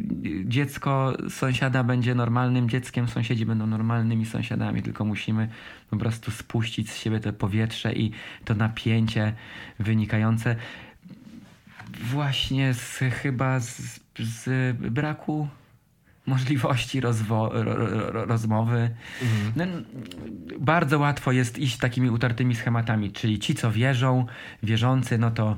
[0.44, 5.48] Dziecko sąsiada będzie normalnym dzieckiem, sąsiedzi będą normalnymi sąsiadami, tylko musimy
[5.90, 8.10] po prostu spuścić z siebie to powietrze i
[8.44, 9.32] to napięcie
[9.78, 10.56] wynikające
[12.00, 15.48] właśnie z, chyba z, z braku
[16.26, 18.90] możliwości rozwo- ro- ro- rozmowy.
[19.56, 19.64] No,
[20.60, 24.26] bardzo łatwo jest iść takimi utartymi schematami, czyli ci, co wierzą,
[24.62, 25.56] wierzący, no to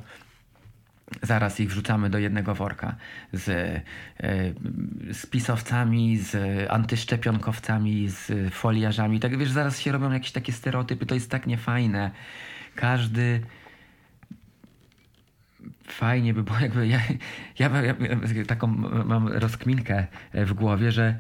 [1.23, 2.95] zaraz ich wrzucamy do jednego worka
[3.33, 3.83] z, e,
[5.13, 6.37] z pisowcami, z
[6.71, 9.21] antyszczepionkowcami, z foliarzami.
[9.21, 12.11] Tak wiesz, zaraz się robią jakieś takie stereotypy, to jest tak niefajne.
[12.75, 13.41] Każdy
[15.87, 17.01] fajnie by było, jakby ja,
[17.59, 17.95] ja, ja,
[18.47, 18.67] taką
[19.05, 21.19] mam rozkminkę w głowie, że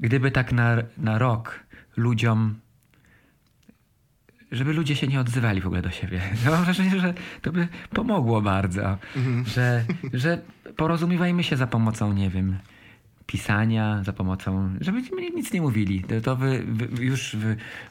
[0.00, 1.60] gdyby tak na, na rok
[1.96, 2.54] ludziom
[4.52, 6.20] żeby ludzie się nie odzywali w ogóle do siebie.
[6.44, 8.98] Ja mam wrażenie, że to by pomogło bardzo,
[9.46, 10.38] że, że
[10.76, 12.58] porozumiewajmy się za pomocą, nie wiem,
[13.28, 15.02] pisania, za pomocą, żeby
[15.34, 16.04] nic nie mówili.
[16.22, 16.64] To by
[17.00, 17.36] już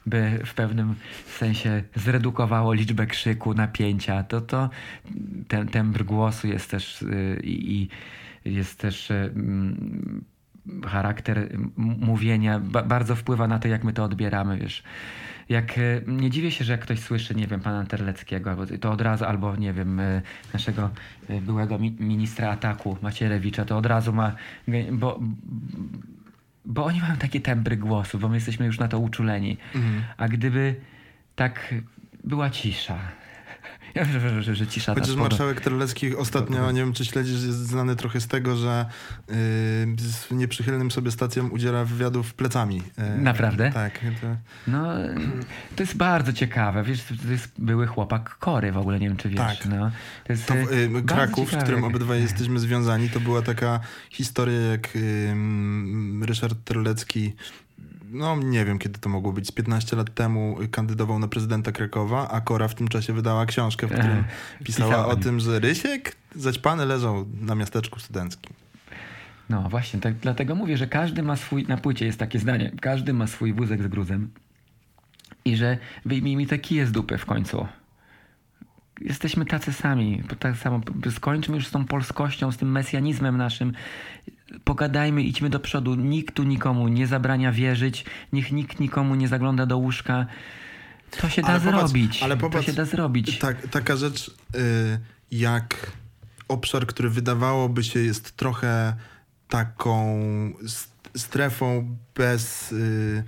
[0.05, 0.95] by, w pewnym
[1.37, 4.23] sensie zredukowało liczbę krzyku, napięcia.
[4.23, 4.69] To, to
[5.47, 7.87] ten tembr głosu jest też y, i
[8.45, 9.33] jest też y,
[10.85, 14.83] charakter mówienia bardzo wpływa na to, jak my to odbieramy, wiesz
[15.49, 19.01] jak e, nie dziwię się, że jak ktoś słyszy, nie wiem, pana Terleckiego, to od
[19.01, 20.21] razu, albo nie wiem, e,
[20.53, 20.89] naszego
[21.29, 24.35] e, byłego ministra ataku Macierewicza, to od razu ma,
[24.91, 25.19] bo,
[26.65, 29.57] bo oni mają takie tembry głosu, bo my jesteśmy już na to uczuleni.
[29.75, 30.03] Mhm.
[30.17, 30.75] A gdyby
[31.35, 31.73] tak
[32.23, 32.99] była cisza,
[34.05, 38.21] że, że, że cisza Chociaż marszałek Terlecki ostatnio, nie wiem czy śledzisz, jest znany trochę
[38.21, 38.85] z tego, że
[39.27, 39.35] yy,
[39.97, 42.75] z nieprzychylnym sobie stacjom udziela wywiadów plecami.
[42.75, 43.71] Yy, Naprawdę?
[43.71, 43.99] Tak.
[44.21, 44.27] To...
[44.67, 44.93] No,
[45.75, 46.83] to jest bardzo ciekawe.
[46.83, 49.39] Wiesz, to jest były chłopak Kory w ogóle, nie wiem czy wiesz.
[49.39, 49.65] Tak.
[49.65, 49.91] No,
[50.23, 53.79] to jest to, yy, Kraków, w którym obydwaj jesteśmy związani, to była taka
[54.09, 54.89] historia, jak
[56.21, 57.33] Ryszard Terlecki
[58.09, 62.29] no nie wiem kiedy to mogło być, z 15 lat temu kandydował na prezydenta Krakowa,
[62.29, 64.23] a Kora w tym czasie wydała książkę, w którym
[64.63, 68.53] pisała o tym, że Rysiek zaćpany leżał na miasteczku studenckim.
[69.49, 73.13] No właśnie, tak, dlatego mówię, że każdy ma swój, na płycie jest takie zdanie, każdy
[73.13, 74.29] ma swój wózek z gruzem
[75.45, 77.67] i że wyjmij mi te kije z dupy w końcu.
[79.01, 80.81] Jesteśmy tacy sami, tak samo
[81.11, 83.73] skończmy już z tą polskością, z tym mesjanizmem naszym
[84.63, 85.95] pogadajmy, idźmy do przodu.
[85.95, 90.25] Nikt tu nikomu nie zabrania wierzyć, niech nikt nikomu nie zagląda do łóżka.
[91.21, 92.05] To się da ale zrobić.
[92.05, 93.39] Popatrz, ale popatrz, to się da zrobić.
[93.39, 94.99] Tak, taka rzecz y,
[95.31, 95.91] jak
[96.47, 98.95] obszar, który wydawałoby się jest trochę
[99.49, 100.19] taką
[101.17, 103.23] strefą bez y,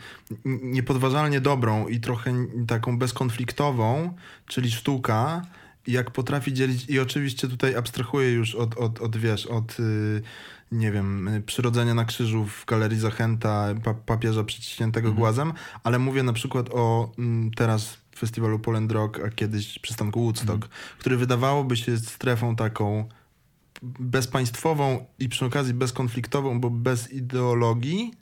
[0.45, 2.33] niepodważalnie dobrą i trochę
[2.67, 4.13] taką bezkonfliktową,
[4.47, 5.41] czyli sztuka,
[5.87, 10.21] jak potrafi dzielić i oczywiście tutaj abstrahuję już od, od, od wiesz, od y,
[10.71, 15.19] nie wiem, przyrodzenia na krzyżu w Galerii Zachęta pa, papieża przyciśniętego mhm.
[15.19, 15.53] głazem,
[15.83, 20.71] ale mówię na przykład o mm, teraz festiwalu Poland Rock, a kiedyś przystanku Woodstock, mhm.
[20.99, 23.09] który wydawałoby się strefą taką
[23.81, 28.13] bezpaństwową i przy okazji bezkonfliktową, bo bez ideologii,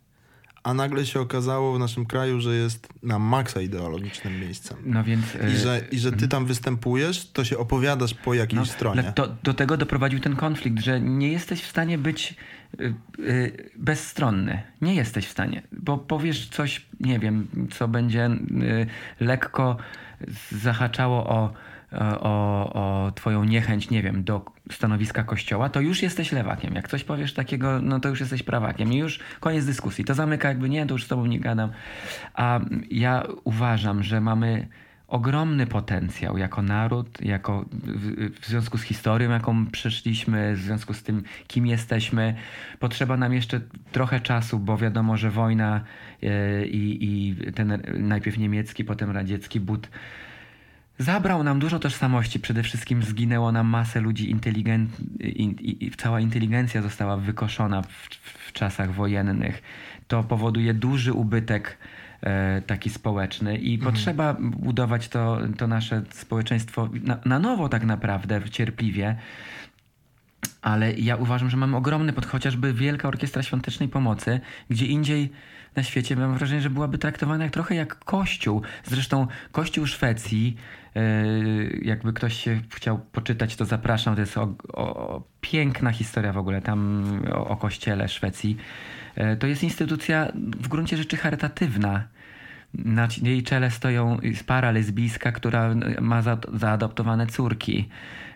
[0.68, 4.78] a nagle się okazało w naszym kraju, że jest na maksa ideologicznym miejscem.
[4.86, 6.30] No więc, I, że, I że ty mhm.
[6.30, 9.11] tam występujesz, to się opowiadasz po jakiejś no, stronie.
[9.15, 12.36] To, do tego doprowadził ten konflikt, że nie jesteś w stanie być
[12.80, 14.63] y, y, bezstronny.
[14.82, 18.30] Nie jesteś w stanie, bo powiesz coś, nie wiem, co będzie
[19.20, 19.78] lekko
[20.51, 21.53] zahaczało o
[21.92, 26.76] o, o twoją niechęć, nie wiem, do stanowiska kościoła, to już jesteś lewakiem.
[26.76, 30.06] Jak coś powiesz takiego, no to już jesteś prawakiem i już koniec dyskusji.
[30.06, 31.70] To zamyka jakby nie, to już z tobą nie gadam.
[32.34, 32.60] A
[32.92, 34.68] ja uważam, że mamy
[35.08, 41.04] ogromny potencjał jako naród, jako w, w, związku z historią, jaką przeszliśmy, w związku z
[41.04, 42.36] tym, kim jesteśmy.
[42.80, 43.62] Potrzeba nam jeszcze
[43.92, 45.82] trochę czasu, bo wiadomo, że wojna
[46.24, 49.90] e, i, i ten najpierw niemiecki, potem radziecki but
[51.00, 54.89] Zabrał nam dużo tożsamości, przede wszystkim zginęło nam masę ludzi inteligent,
[55.20, 58.08] i, i, cała inteligencja została wykoszona w,
[58.48, 59.62] w, czasach wojennych.
[60.08, 61.78] To powoduje duży ubytek
[62.22, 63.93] e, taki społeczny i mhm.
[63.93, 69.16] potrzeba budować to, to nasze społeczeństwo na, na nowo tak naprawdę, cierpliwie.
[70.62, 74.39] Ale ja uważam, że mamy ogromny pod chociażby Wielka Orkiestra Świątecznej Pomocy,
[74.70, 75.32] gdzie indziej
[75.76, 78.62] na świecie mam wrażenie, że byłaby traktowana jak, trochę jak kościół.
[78.84, 80.58] Zresztą kościół Szwecji,
[81.82, 84.16] jakby ktoś się chciał poczytać, to zapraszam.
[84.16, 88.58] To jest o, o, piękna historia w ogóle tam o, o kościele Szwecji.
[89.18, 92.04] Yy, to jest instytucja w gruncie rzeczy charytatywna.
[92.74, 97.89] Na jej czele stoją para lesbijska, która ma za, zaadoptowane córki.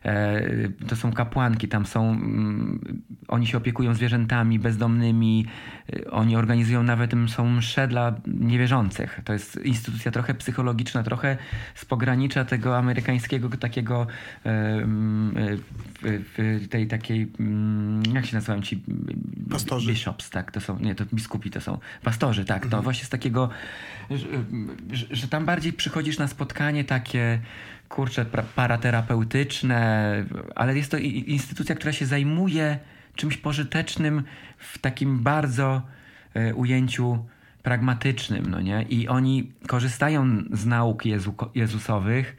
[0.05, 0.41] E,
[0.87, 5.45] to są kapłanki, tam są, mm, oni się opiekują zwierzętami bezdomnymi,
[5.93, 9.19] e, oni organizują nawet, są msze dla niewierzących.
[9.23, 11.37] To jest instytucja trochę psychologiczna, trochę
[11.75, 14.07] z pogranicza tego amerykańskiego takiego
[14.45, 15.33] e, mm,
[16.69, 18.83] tej takiej, mm, jak się nazywają ci?
[19.49, 19.91] Pastorzy.
[19.91, 22.83] Bishops, tak, to są, nie, to biskupi to są, pastorzy, tak, to mhm.
[22.83, 23.49] właśnie z takiego,
[24.91, 27.39] że, że tam bardziej przychodzisz na spotkanie takie
[27.91, 28.25] kurczę,
[28.55, 30.13] paraterapeutyczne,
[30.55, 32.79] ale jest to instytucja, która się zajmuje
[33.15, 34.23] czymś pożytecznym
[34.57, 35.81] w takim bardzo
[36.33, 37.25] e, ujęciu
[37.63, 38.85] pragmatycznym, no nie?
[38.89, 42.37] I oni korzystają z nauk Jezu, Jezusowych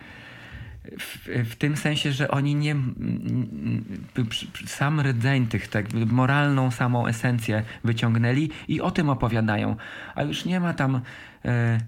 [0.99, 2.77] w, w, tym sensie, że oni nie
[4.67, 9.77] sam rdzeń tych, tak, moralną samą esencję wyciągnęli i o tym opowiadają.
[10.15, 11.01] A już nie ma tam
[11.45, 11.79] e,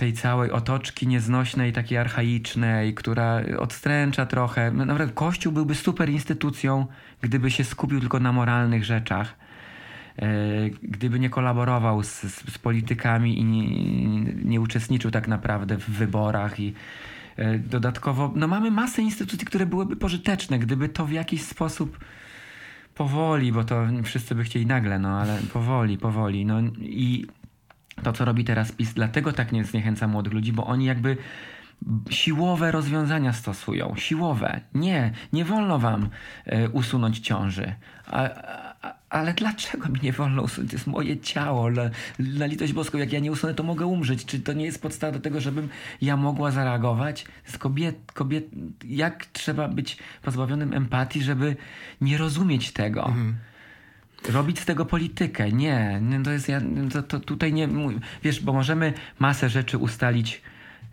[0.00, 4.70] tej całej otoczki nieznośnej, takiej archaicznej, która odstręcza trochę.
[4.70, 6.86] No, naprawdę Kościół byłby super instytucją,
[7.20, 9.34] gdyby się skupił tylko na moralnych rzeczach.
[10.18, 10.26] E,
[10.82, 13.68] gdyby nie kolaborował z, z, z politykami i nie,
[14.44, 16.74] nie, uczestniczył tak naprawdę w wyborach i
[17.36, 21.98] e, dodatkowo, no mamy masę instytucji, które byłyby pożyteczne, gdyby to w jakiś sposób
[22.94, 27.26] powoli, bo to wszyscy by chcieli nagle, no ale powoli, powoli, no i
[28.02, 31.16] to, co robi teraz PiS, dlatego tak nie zniechęca młodych ludzi, bo oni jakby
[32.10, 33.94] siłowe rozwiązania stosują.
[33.96, 34.60] Siłowe.
[34.74, 36.08] Nie, nie wolno wam
[36.46, 37.74] y, usunąć ciąży.
[38.06, 38.28] A,
[38.82, 40.70] a, ale dlaczego mi nie wolno usunąć?
[40.70, 41.70] To jest moje ciało.
[41.70, 44.24] Na, na litość boską, jak ja nie usunę, to mogę umrzeć.
[44.24, 45.68] Czy to nie jest podstawa do tego, żebym
[46.00, 47.24] ja mogła zareagować?
[47.44, 48.44] Z kobiet, kobiet,
[48.84, 51.56] jak trzeba być pozbawionym empatii, żeby
[52.00, 53.06] nie rozumieć tego?
[53.06, 53.49] Mhm
[54.28, 55.52] robić z tego politykę.
[55.52, 56.60] Nie, to jest, ja,
[56.92, 57.68] to, to tutaj nie,
[58.22, 60.42] wiesz, bo możemy masę rzeczy ustalić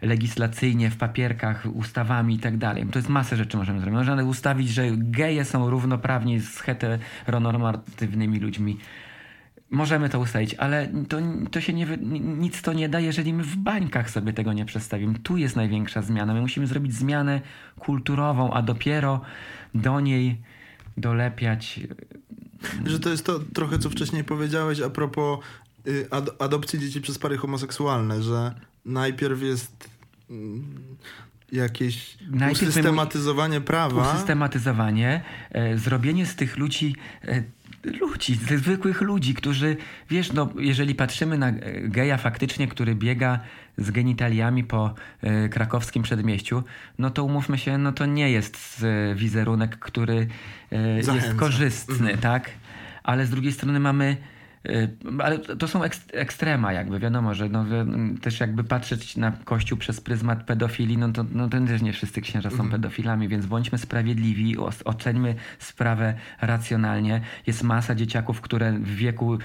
[0.01, 2.85] legislacyjnie, w papierkach, ustawami i tak dalej.
[2.91, 3.97] To jest masę rzeczy możemy zrobić.
[3.97, 8.77] Możemy ustawić, że geje są równoprawni z heteronormatywnymi ludźmi.
[9.71, 11.17] Możemy to ustalić, ale to,
[11.51, 11.87] to się nie,
[12.21, 15.19] nic to nie da, jeżeli my w bańkach sobie tego nie przedstawimy.
[15.19, 16.33] Tu jest największa zmiana.
[16.33, 17.41] My musimy zrobić zmianę
[17.79, 19.21] kulturową, a dopiero
[19.75, 20.41] do niej
[20.97, 21.79] dolepiać
[22.85, 25.39] że to jest to trochę, co wcześniej powiedziałeś a propos
[25.87, 28.53] y, ad adopcji dzieci przez pary homoseksualne, że
[28.85, 29.89] najpierw jest
[30.29, 30.77] mm,
[31.51, 34.13] jakieś Najpierw usystematyzowanie prawa.
[34.13, 37.43] Usystematyzowanie, e, zrobienie z tych ludzi e,
[37.99, 39.77] ludzi, zwykłych ludzi, którzy,
[40.09, 41.51] wiesz, no, jeżeli patrzymy na
[41.83, 43.39] geja faktycznie, który biega
[43.77, 46.63] z genitaliami po e, krakowskim przedmieściu,
[46.99, 50.27] no to umówmy się, no to nie jest e, wizerunek, który
[50.71, 52.17] e, jest korzystny, mhm.
[52.17, 52.49] tak?
[53.03, 54.36] Ale z drugiej strony mamy Y,
[55.19, 55.81] ale to są
[56.13, 57.65] ekstrema jakby, wiadomo, że no,
[58.21, 62.49] też jakby patrzeć na Kościół przez pryzmat pedofilii, no to, no też nie wszyscy księża
[62.49, 62.69] są mhm.
[62.69, 64.55] pedofilami, więc bądźmy sprawiedliwi,
[64.85, 67.21] oceńmy sprawę racjonalnie.
[67.47, 69.37] Jest masa dzieciaków, które w wieku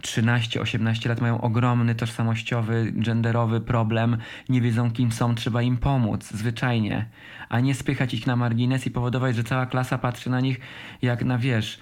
[0.00, 4.16] 13-18 lat mają ogromny tożsamościowy, genderowy problem,
[4.48, 7.06] nie wiedzą kim są, trzeba im pomóc, zwyczajnie
[7.52, 10.60] a nie spychać ich na margines i powodować, że cała klasa patrzy na nich
[11.02, 11.78] jak na, wiesz,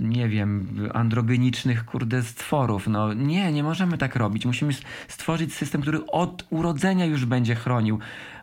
[0.00, 2.86] nie wiem, androgenicznych, kurde, stworów.
[2.86, 4.46] No nie, nie możemy tak robić.
[4.46, 4.72] Musimy
[5.08, 7.98] stworzyć system, który od urodzenia już będzie chronił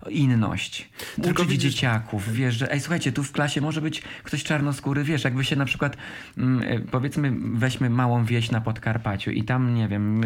[0.10, 0.90] inność.
[1.16, 1.74] Tylko Uczyć widzisz...
[1.74, 5.56] dzieciaków, wiesz, że ej, słuchajcie, tu w klasie może być ktoś czarnoskóry, wiesz, jakby się
[5.56, 5.98] na przykład,
[6.38, 10.22] mm, e, powiedzmy, weźmy małą wieś na Podkarpaciu i tam, nie wiem,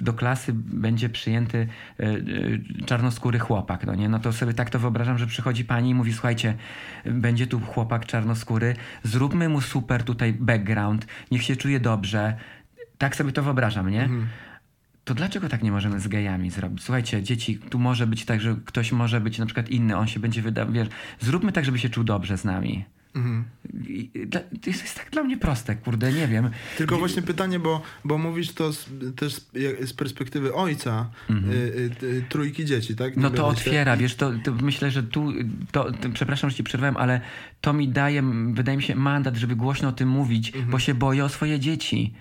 [0.00, 1.68] do klasy będzie przyjęty
[2.00, 2.18] e, e,
[2.86, 4.08] czarnoskóry chłopak, no nie?
[4.08, 6.54] No to sobie tak to wyobrażam, że przychodzi pani i mówi, słuchajcie,
[7.04, 12.36] będzie tu chłopak czarnoskóry, zróbmy mu super tutaj background, niech się czuje dobrze.
[12.98, 14.02] Tak sobie to wyobrażam, nie?
[14.02, 14.28] Mhm
[15.04, 16.82] to dlaczego tak nie możemy z gejami zrobić?
[16.82, 20.20] Słuchajcie, dzieci, tu może być tak, że ktoś może być na przykład inny, on się
[20.20, 20.88] będzie wydawał, wiesz,
[21.20, 22.84] zróbmy tak, żeby się czuł dobrze z nami.
[23.14, 23.44] Mhm.
[24.30, 26.50] To jest, jest tak dla mnie proste, kurde, nie wiem.
[26.78, 29.40] Tylko właśnie pytanie, bo, bo mówisz to z, też
[29.86, 31.52] z perspektywy ojca mhm.
[31.52, 33.16] y, y, y, trójki dzieci, tak?
[33.16, 34.00] Nie no to otwiera, się...
[34.00, 35.32] wiesz, to, to, myślę, że tu,
[35.72, 37.20] to, to, przepraszam, że ci przerwałem, ale
[37.60, 38.22] to mi daje,
[38.52, 40.70] wydaje mi się, mandat, żeby głośno o tym mówić, mhm.
[40.70, 42.14] bo się boję o swoje dzieci.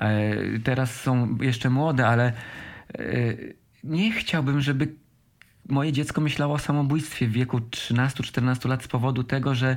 [0.00, 2.32] E, teraz są jeszcze młode, ale
[2.98, 3.02] e,
[3.84, 4.94] nie chciałbym, żeby
[5.68, 9.76] moje dziecko myślało o samobójstwie w wieku 13-14 lat z powodu tego, że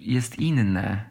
[0.00, 1.10] jest inne,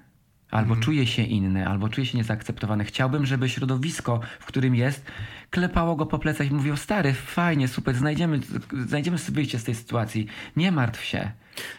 [0.52, 0.82] albo mhm.
[0.82, 2.86] czuje się inny, albo czuje się niezaakceptowany.
[2.86, 5.06] Chciałbym, żeby środowisko, w którym jest,
[5.50, 8.40] klepało go po plecach i mówiło: Stary, fajnie, super, znajdziemy,
[8.88, 10.28] znajdziemy sobie wyjście z tej sytuacji.
[10.56, 11.32] Nie martw się.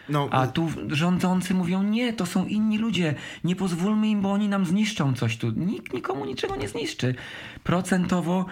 [0.09, 4.49] No, A tu rządzący mówią, nie, to są inni ludzie, nie pozwólmy im, bo oni
[4.49, 5.51] nam zniszczą coś tu.
[5.51, 7.15] Nikt nikomu niczego nie zniszczy.
[7.63, 8.45] Procentowo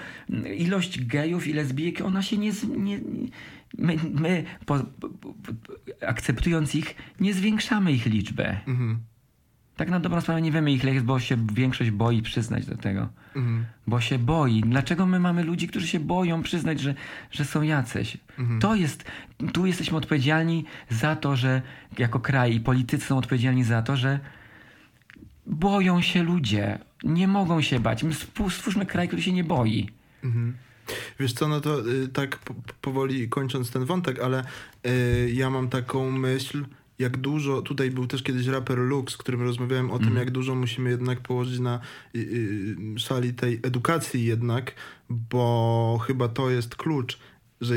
[0.58, 3.00] ilość gejów i lesbijek, ona się nie, nie,
[3.78, 5.34] my, my po, po, po,
[6.08, 8.58] akceptując ich, nie zwiększamy ich liczby.
[8.68, 9.00] Mhm.
[9.76, 13.10] Tak na dobrą sprawę nie wiemy ich jest, bo się większość boi przyznać do tego.
[13.36, 13.66] Mhm.
[13.88, 14.62] Bo się boi.
[14.62, 16.96] Dlaczego my mamy ludzi, którzy się boją przyznać, że,
[17.32, 18.18] że są jacyś?
[18.40, 18.60] Mhm.
[18.60, 19.06] To jest,
[19.54, 21.62] tu jesteśmy odpowiedzialni za to, że
[21.98, 24.20] jako kraj i politycy są odpowiedzialni za to, że
[25.46, 26.80] boją się ludzie.
[27.04, 28.04] Nie mogą się bać.
[28.04, 28.14] My
[28.50, 29.90] stwórzmy kraj, który się nie boi.
[30.24, 30.54] Mhm.
[31.20, 34.44] Wiesz co, no to y, tak po, powoli kończąc ten wątek, ale
[34.88, 36.66] y, ja mam taką myśl,
[37.00, 40.56] jak dużo, tutaj był też kiedyś raper Lux, z którym rozmawiałem o tym, jak dużo
[40.56, 41.80] musimy jednak położyć na
[42.16, 44.76] y, y, szali tej edukacji jednak,
[45.10, 47.20] bo chyba to jest klucz,
[47.62, 47.76] że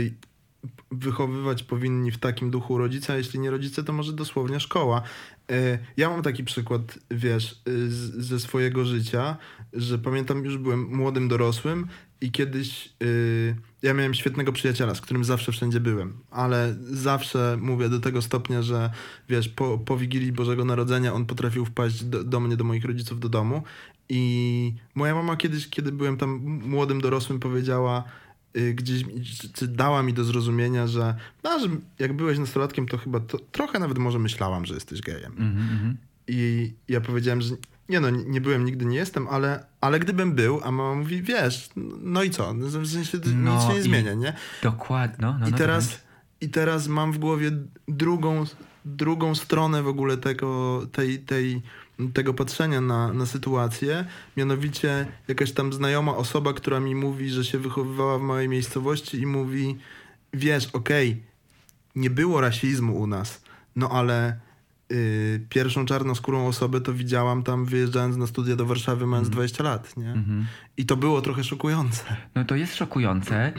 [0.90, 5.02] wychowywać powinni w takim duchu rodzice, a jeśli nie rodzice, to może dosłownie szkoła.
[5.96, 7.62] Ja mam taki przykład, wiesz,
[8.16, 9.36] ze swojego życia,
[9.72, 11.86] że pamiętam, już byłem młodym dorosłym
[12.22, 17.88] i kiedyś y, ja miałem świetnego przyjaciela, z którym zawsze wszędzie byłem, ale zawsze mówię
[17.88, 18.90] do tego stopnia, że
[19.28, 23.20] wiesz, po, po Wigilii Bożego Narodzenia on potrafił wpaść do, do mnie, do moich rodziców
[23.20, 23.62] do domu
[24.08, 26.30] i moja mama kiedyś, kiedy byłem tam
[26.64, 28.04] młodym dorosłym, powiedziała,
[28.56, 29.04] y, gdzieś
[29.68, 31.68] dała mi do zrozumienia, że, no, że
[31.98, 35.32] jak byłeś nastolatkiem, to chyba to, trochę nawet może myślałam, że jesteś gejem.
[35.32, 35.96] Mhm, mhm.
[36.28, 37.54] I ja powiedziałem, że
[37.88, 41.70] nie no, nie byłem, nigdy nie jestem, ale, ale gdybym był, a mama mówi, wiesz,
[42.00, 42.54] no i co?
[42.54, 44.32] No, W sensie No nic się nie zmienia, nie?
[44.62, 45.16] Dokładnie.
[45.20, 46.00] No, no, I no, teraz,
[46.40, 47.50] I teraz mam w głowie
[47.88, 48.44] drugą,
[48.84, 51.62] drugą stronę w ogóle tego, tej, tej,
[52.14, 54.04] tego patrzenia na, na sytuację.
[54.36, 59.26] Mianowicie jakaś tam znajoma osoba, która mi mówi, że się wychowywała w małej miejscowości i
[59.26, 59.78] mówi,
[60.32, 61.22] wiesz, okej,
[61.96, 63.42] nie było rasizmu u nas,
[63.76, 64.40] no ale
[64.92, 69.96] y, pierwszą czarnoskórą osobę to widziałam tam wyjeżdżając na studia do Warszawy mając 20 lat,
[69.96, 70.12] nie?
[70.12, 70.46] Mhm.
[70.76, 72.04] I to było trochę szokujące.
[72.34, 73.52] No to jest szokujące.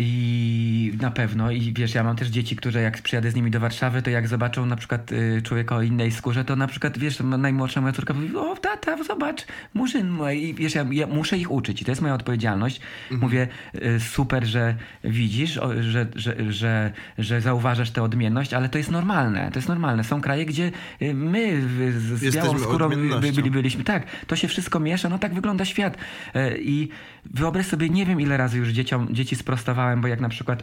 [0.00, 3.60] I na pewno, i wiesz, ja mam też dzieci, które jak przyjadę z nimi do
[3.60, 7.20] Warszawy, to jak zobaczą na przykład y, człowieka o innej skórze, to na przykład, wiesz,
[7.20, 10.18] najmłodsza moja córka mówi, o tata, zobacz, murzyn.
[10.34, 12.80] I wiesz, ja, ja muszę ich uczyć i to jest moja odpowiedzialność.
[13.10, 18.90] Mówię, y, super, że widzisz, że, że, że, że zauważasz tę odmienność, ale to jest
[18.90, 20.04] normalne, to jest normalne.
[20.04, 20.72] Są kraje, gdzie
[21.02, 23.84] y, my z, z białą skórą by, byliśmy.
[23.84, 25.96] Tak, to się wszystko miesza, no tak wygląda świat.
[26.34, 26.88] E, I
[27.24, 30.62] wyobraź sobie, nie wiem ile razy już dzieciom, dzieci sprostowałem, bo jak na przykład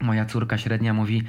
[0.00, 1.22] moja córka średnia mówi,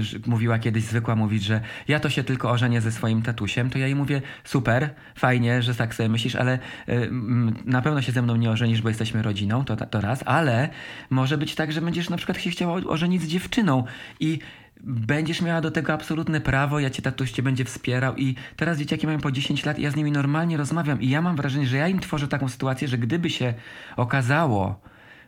[0.00, 3.78] że- mówiła kiedyś zwykła mówić, że ja to się tylko ożenię ze swoim tatusiem, to
[3.78, 8.22] ja jej mówię, super, fajnie, że tak sobie myślisz, ale mm, na pewno się ze
[8.22, 10.68] mną nie ożenisz, bo jesteśmy rodziną, to, to raz, ale
[11.10, 13.84] może być tak, że będziesz na przykład się chciała ożenić z dziewczyną
[14.20, 14.38] i
[14.86, 19.06] Będziesz miała do tego absolutne prawo, ja cię tatuś cię będzie wspierał i teraz dzieciaki
[19.06, 21.76] mają po 10 lat i ja z nimi normalnie rozmawiam i ja mam wrażenie, że
[21.76, 23.54] ja im tworzę taką sytuację, że gdyby się
[23.96, 24.80] okazało,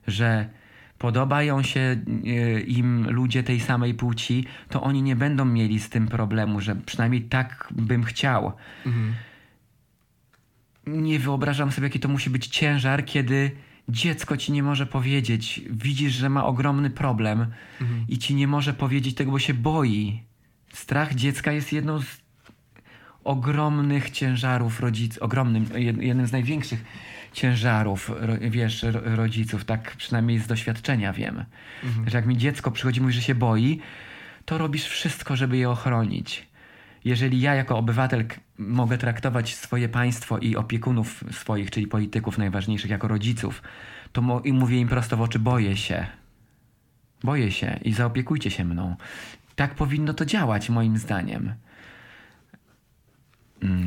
[0.06, 0.48] że
[0.98, 6.08] podobają się e, im ludzie tej samej płci, to oni nie będą mieli z tym
[6.08, 8.52] problemu, że przynajmniej tak bym chciał.
[10.86, 13.50] Nie wyobrażam sobie, jaki to musi być ciężar, kiedy
[13.88, 17.46] dziecko ci nie może powiedzieć, widzisz, że ma ogromny problem
[18.08, 20.22] i ci nie może powiedzieć tego, bo się boi.
[20.72, 22.20] Strach dziecka jest jedną z
[23.24, 26.84] ogromnych ciężarów rodziców, ogromnym, jed- jednym z największych
[27.32, 28.10] ciężarów,
[28.40, 31.44] wiesz, ro, rodziców, tak przynajmniej z doświadczenia wiem.
[32.06, 33.80] Że jak mi dziecko przychodzi mówi, że się boi,
[34.44, 36.45] to robisz wszystko, żeby je ochronić.
[37.06, 38.24] Jeżeli ja jako obywatel
[38.58, 43.62] mogę traktować swoje państwo i opiekunów swoich, czyli polityków najważniejszych, jako rodziców,
[44.12, 46.06] to i mówię im prosto w oczy, boję się.
[47.24, 48.96] Boję się i zaopiekujcie się mną.
[49.56, 51.54] Tak powinno to działać, moim zdaniem.
[53.62, 53.86] Mm,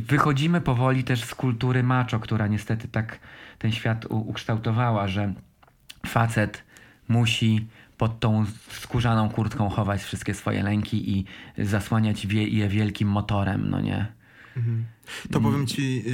[0.00, 3.18] Wychodzimy powoli też z kultury macho, która niestety tak
[3.58, 5.34] ten świat ukształtowała, że
[6.06, 6.64] facet
[7.08, 7.66] musi
[8.00, 11.24] pod tą skórzaną kurtką chować wszystkie swoje lęki i
[11.58, 14.12] zasłaniać wie- je wielkim motorem, no nie?
[15.30, 16.10] To powiem ci, y,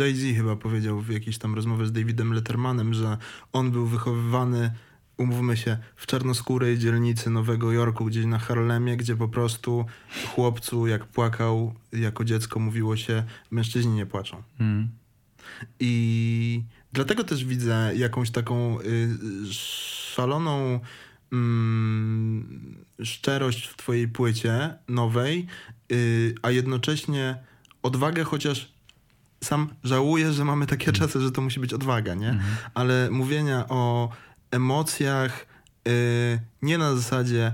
[0.00, 3.18] y, Jay-Z chyba powiedział w jakiejś tam rozmowie z Davidem Lettermanem, że
[3.52, 4.70] on był wychowywany,
[5.16, 9.84] umówmy się, w czarnoskórej dzielnicy Nowego Jorku, gdzieś na Harlemie, gdzie po prostu
[10.34, 14.42] chłopcu, jak płakał jako dziecko, mówiło się, mężczyźni nie płaczą.
[14.60, 14.88] Mm.
[15.80, 16.62] I
[16.92, 19.08] dlatego też widzę jakąś taką y,
[20.14, 20.80] szaloną
[21.34, 25.46] mm, szczerość w twojej płycie nowej,
[25.92, 27.36] y, a jednocześnie
[27.82, 28.72] odwagę, chociaż
[29.44, 32.38] sam żałuję, że mamy takie czasy, że to musi być odwaga, nie?
[32.74, 34.10] Ale mówienia o
[34.50, 35.46] emocjach
[35.88, 37.52] y, nie na zasadzie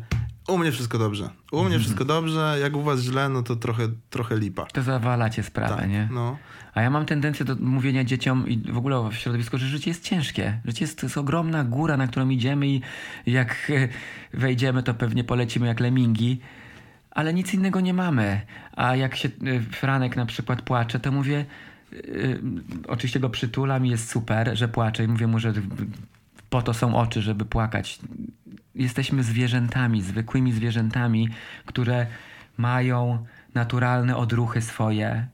[0.49, 1.31] U mnie wszystko dobrze.
[1.53, 1.81] U mnie Mhm.
[1.83, 2.57] wszystko dobrze.
[2.63, 4.67] Jak u was źle, no to trochę, trochę lipa.
[4.67, 6.09] To zawalacie sprawę, Tak, nie?
[6.13, 6.39] no.
[6.75, 10.05] A ja mam tendencję do mówienia dzieciom i w ogóle w środowisku, że życie jest
[10.05, 10.61] ciężkie.
[10.65, 12.81] Życie jest, jest ogromna góra, na którą idziemy i
[13.27, 13.73] jak
[14.35, 16.41] wejdziemy, to pewnie polecimy jak lemingi,
[17.11, 18.41] ale nic innego nie mamy.
[18.77, 21.45] A jak się e, Franek na przykład płacze, to mówię,
[21.93, 21.97] e,
[22.89, 25.53] oczywiście go przytulam i jest super, że płacze i mówię mu, że
[26.51, 27.99] po to są oczy, żeby płakać.
[28.75, 31.29] Jesteśmy zwierzętami, zwykłymi zwierzętami,
[31.67, 32.07] które
[32.57, 33.25] mają
[33.55, 35.27] naturalne odruchy swoje,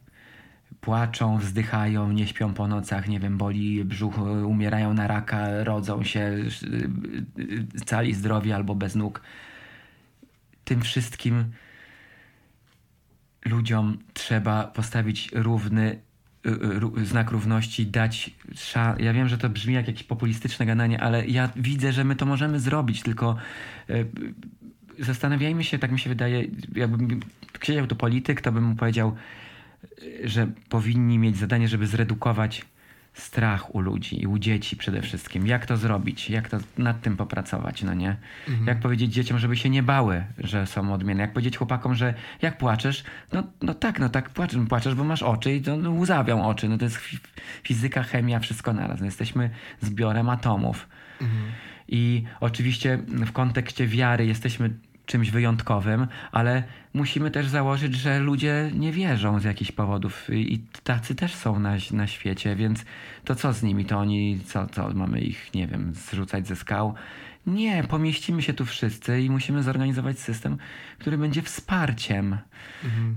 [0.86, 6.20] płaczą, wzdychają, nie śpią po nocach, nie wiem, boli brzuch, umierają na raka, rodzą się
[6.20, 6.90] y,
[7.38, 9.20] y, cali zdrowi albo bez nóg.
[10.64, 11.44] Tym wszystkim
[13.44, 15.98] ludziom trzeba postawić równy
[16.44, 21.26] ró- znak równości, dać szan- Ja wiem, że to brzmi jak jakieś populistyczne gadanie, ale
[21.26, 23.36] ja widzę, że my to możemy zrobić, tylko
[24.98, 26.44] zastanawiajmy się, tak mi się wydaje,
[26.74, 27.20] jakbym
[27.62, 29.16] siedział tu polityk, to bym mu powiedział,
[30.24, 32.65] że powinni mieć zadanie, żeby zredukować
[33.15, 35.47] strach u ludzi i u dzieci przede wszystkim.
[35.47, 36.31] Jak to zrobić?
[36.31, 38.16] Jak to nad tym popracować, no nie?
[38.66, 41.23] Jak powiedzieć dzieciom, żeby się nie bały, że są odmienne?
[41.23, 43.05] Jak powiedzieć chłopakom, że jak płaczesz?
[43.32, 46.69] No, no tak, no tak płaczesz, płaczesz, bo masz oczy i to no, łzawią oczy.
[46.69, 47.19] No to jest fi-
[47.62, 49.01] fizyka, chemia, wszystko naraz.
[49.01, 49.51] No, jesteśmy
[49.81, 50.89] zbiorem atomów.
[51.89, 54.70] I oczywiście w kontekście wiary jesteśmy
[55.07, 56.62] czymś wyjątkowym, ale
[56.95, 61.73] musimy też założyć, że ludzie nie wierzą z jakichś powodów i tacy też są na,
[61.93, 62.85] na świecie, więc
[63.24, 63.85] to co z nimi?
[63.85, 66.95] To oni, co, co mamy ich, nie wiem, zrzucać ze skał?
[67.47, 70.57] Nie, pomieścimy się tu wszyscy i musimy zorganizować system,
[70.99, 72.39] który będzie wsparciem.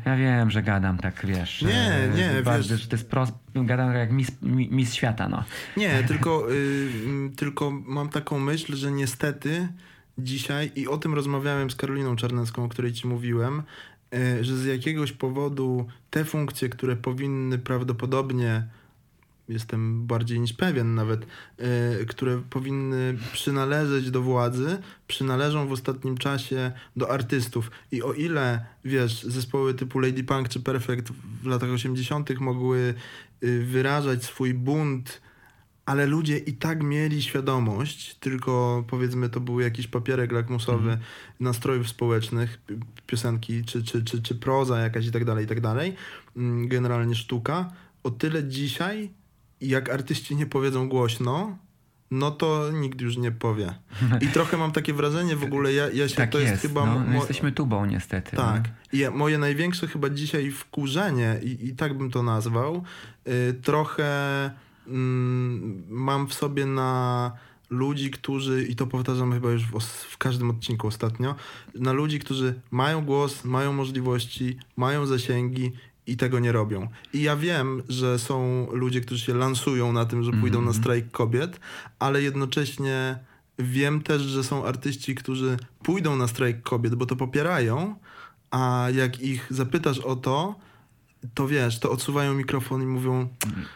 [0.06, 1.62] Ja wiem, że gadam tak, wiesz.
[1.62, 5.44] Nie, nie, bardzo, wiesz- że to jest prost, gadam jak mis, mi- mis świata, no.
[5.78, 6.90] Nie, tylko, y,
[7.36, 9.68] tylko mam taką myśl, że niestety
[10.24, 13.64] dzisiaj, i o tym rozmawiałem z Karoliną Czarnecką, o której ci mówiłem,
[14.14, 18.68] y, że z jakiegoś powodu te funkcje, które powinny prawdopodobnie,
[19.50, 21.26] jestem bardziej niż pewien nawet,
[22.02, 24.78] y, które powinny przynależeć do władzy,
[25.08, 27.72] przynależą w ostatnim czasie do artystów.
[27.92, 31.12] I o ile, wiesz, zespoły typu Lady Punk czy Perfect
[31.44, 32.40] w latach 80.
[32.40, 32.94] mogły
[33.44, 35.22] y, wyrażać swój bunt
[35.90, 40.98] ale ludzie i tak mieli świadomość, tylko powiedzmy to był jakiś papierek lakmusowy
[41.40, 42.76] nastrojów społecznych, pi-
[43.08, 45.96] piosenki, czy, czy, czy, czy proza jakaś i tak dalej, i tak dalej,
[46.38, 47.72] Mm, generalnie sztuka.
[48.04, 49.10] O tyle dzisiaj,
[49.62, 51.58] jak artyści nie powiedzą głośno,
[52.12, 53.74] no to nikt już nie powie.
[54.22, 56.86] I trochę mam takie wrażenie w ogóle, ja, ja się, Tak to jest, jest, chyba...
[56.86, 58.38] no, mo- jesteśmy tubą niestety.
[58.38, 58.64] tak.
[58.64, 59.00] No.
[59.00, 62.84] Ja- moje największe chyba dzisiaj wkurzenie, i, i tak bym to nazwał,
[63.28, 64.10] y, trochę
[64.90, 67.32] mm, mam w sobie na
[67.70, 71.36] ludzi, którzy, i to powtarzam chyba już w, w każdym odcinku ostatnio,
[71.76, 75.72] na ludzi, którzy mają głos, mają możliwości, mają zasięgi
[76.08, 76.88] i tego nie robią.
[77.14, 81.12] I ja wiem, że są ludzie, którzy się lansują na tym, że pójdą na strajk
[81.12, 81.60] kobiet,
[82.00, 83.20] ale jednocześnie
[83.60, 87.96] wiem też, że są artyści, którzy pójdą na strajk kobiet, bo to popierają,
[88.52, 90.56] a jak ich zapytasz o to,
[91.34, 93.28] to wiesz, to odsuwają mikrofon i mówią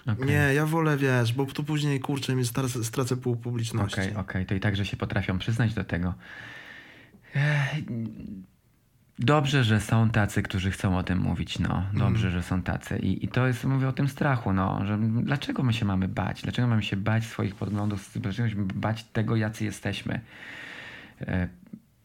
[0.07, 0.27] Okej.
[0.27, 4.01] nie, ja wolę, wiesz, bo tu później, kurczę, mi stracę, stracę pół publiczności.
[4.01, 6.13] Okej, okej, to i także się potrafią przyznać do tego.
[9.19, 11.83] Dobrze, że są tacy, którzy chcą o tym mówić, no.
[11.93, 12.99] Dobrze, że są tacy.
[12.99, 14.85] I, I to jest, mówię o tym strachu, no.
[14.85, 16.41] Że dlaczego my się mamy bać?
[16.41, 18.11] Dlaczego mamy się bać swoich podglądów?
[18.15, 20.21] Dlaczego się bać tego, jacy jesteśmy?
[21.21, 21.47] E,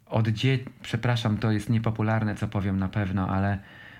[0.06, 0.58] Od dzie...
[0.82, 3.58] Przepraszam, to jest niepopularne, co powiem na pewno, ale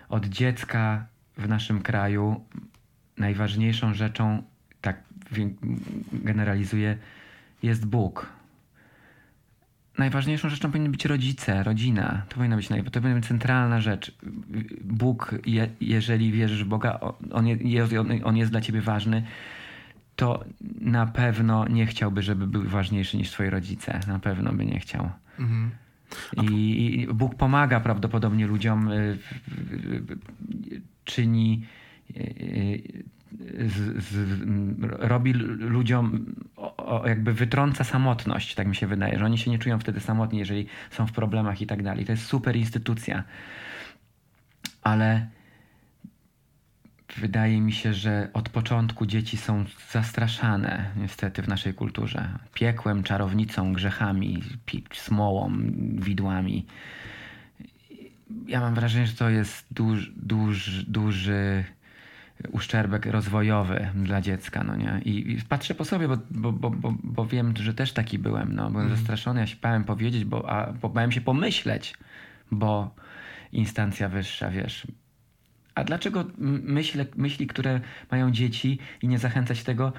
[0.08, 1.06] od dziecka
[1.38, 2.44] w naszym kraju
[3.16, 4.42] najważniejszą rzeczą,
[4.80, 5.02] tak
[6.12, 6.98] generalizuję,
[7.62, 8.26] jest Bóg.
[9.98, 12.22] Najważniejszą rzeczą powinni być rodzice, rodzina.
[12.28, 12.84] To powinna być, naj...
[12.84, 14.16] to powinna być centralna rzecz.
[14.84, 17.00] Bóg, je, jeżeli wierzysz w Boga,
[17.30, 17.86] on, je,
[18.24, 19.22] on, jest dla ciebie ważny,
[20.16, 20.44] to
[20.80, 24.00] na pewno nie chciałby, żeby był ważniejszy niż twoi rodzice.
[24.06, 25.10] Na pewno by nie chciał.
[25.38, 25.70] Mhm.
[26.42, 29.18] I, I Bóg pomaga prawdopodobnie ludziom, y,
[31.08, 31.66] czyni,
[32.16, 34.40] y, y, z, z,
[34.98, 39.58] robi ludziom, o, o, jakby wytrąca samotność, tak mi się wydaje, że oni się nie
[39.58, 42.04] czują wtedy samotni, jeżeli są w problemach i tak dalej.
[42.04, 43.24] To jest super instytucja.
[44.82, 45.26] Ale
[47.16, 52.28] wydaje mi się, że od początku dzieci są zastraszane niestety w naszej kulturze.
[52.54, 54.42] Piekłem, czarownicą, grzechami,
[54.92, 55.52] smołą,
[55.94, 56.66] widłami.
[58.46, 61.64] Ja mam wrażenie, że to jest duż, duż, duży
[62.52, 65.00] uszczerbek rozwojowy dla dziecka, no nie?
[65.04, 68.54] I, i patrzę po sobie, bo, bo, bo, bo, bo wiem, że też taki byłem,
[68.54, 68.70] no.
[68.70, 71.94] Byłem zastraszony, ja się bałem powiedzieć, bo, a, bo bałem się pomyśleć,
[72.50, 72.94] bo
[73.52, 74.86] instancja wyższa, wiesz.
[75.74, 77.80] A dlaczego m- myśle, myśli, które
[78.10, 79.92] mają dzieci i nie zachęcać tego,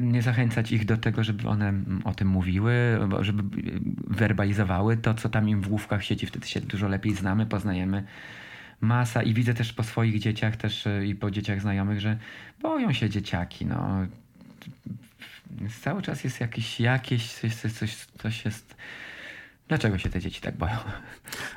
[0.00, 1.72] nie zachęcać ich do tego, żeby one
[2.04, 2.72] o tym mówiły,
[3.20, 3.42] żeby
[4.06, 6.26] werbalizowały to, co tam im w główkach siedzi.
[6.26, 8.04] Wtedy się dużo lepiej znamy, poznajemy.
[8.80, 12.18] Masa i widzę też po swoich dzieciach też e, i po dzieciach znajomych, że
[12.62, 13.66] boją się dzieciaki.
[13.66, 14.06] No.
[15.80, 18.76] Cały czas jest jakiś, jakieś coś, coś, coś jest...
[19.68, 20.76] Dlaczego się te dzieci tak boją?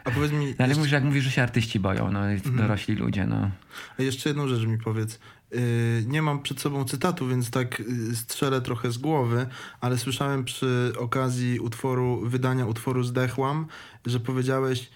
[0.04, 0.46] A powiedz mi...
[0.46, 3.52] No, ale jeszcze, mówisz, jak mówisz, że się artyści boją, no jest dorośli ludzie, no.
[4.00, 5.20] a jeszcze jedną rzecz mi powiedz.
[5.54, 9.48] Yy, nie mam przed sobą cytatu, więc tak yy, strzelę trochę z głowy,
[9.82, 13.66] ale słyszałem przy okazji utworu, wydania utworu Zdechłam,
[14.06, 14.90] że powiedziałeś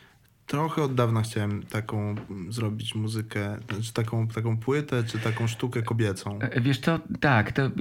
[0.47, 2.15] trochę od dawna chciałem taką
[2.49, 6.39] zrobić muzykę, czy taką, taką płytę, czy taką sztukę kobiecą.
[6.41, 7.71] E, Wiesz co, tak, to e,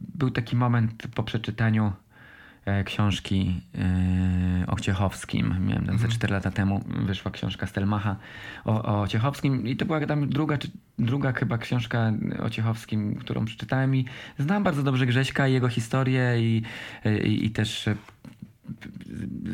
[0.00, 2.09] był taki moment po przeczytaniu e,
[2.84, 5.56] książki e, o Ciechowskim.
[5.66, 8.16] Miałem tam ze 4 lata temu, wyszła książka Stelmacha
[8.64, 13.44] o, o Ciechowskim i to była tam druga, czy, druga chyba książka o Ciechowskim, którą
[13.44, 14.04] przeczytałem i
[14.38, 16.62] znam bardzo dobrze Grześka i jego historię i,
[17.24, 17.94] i, i też e,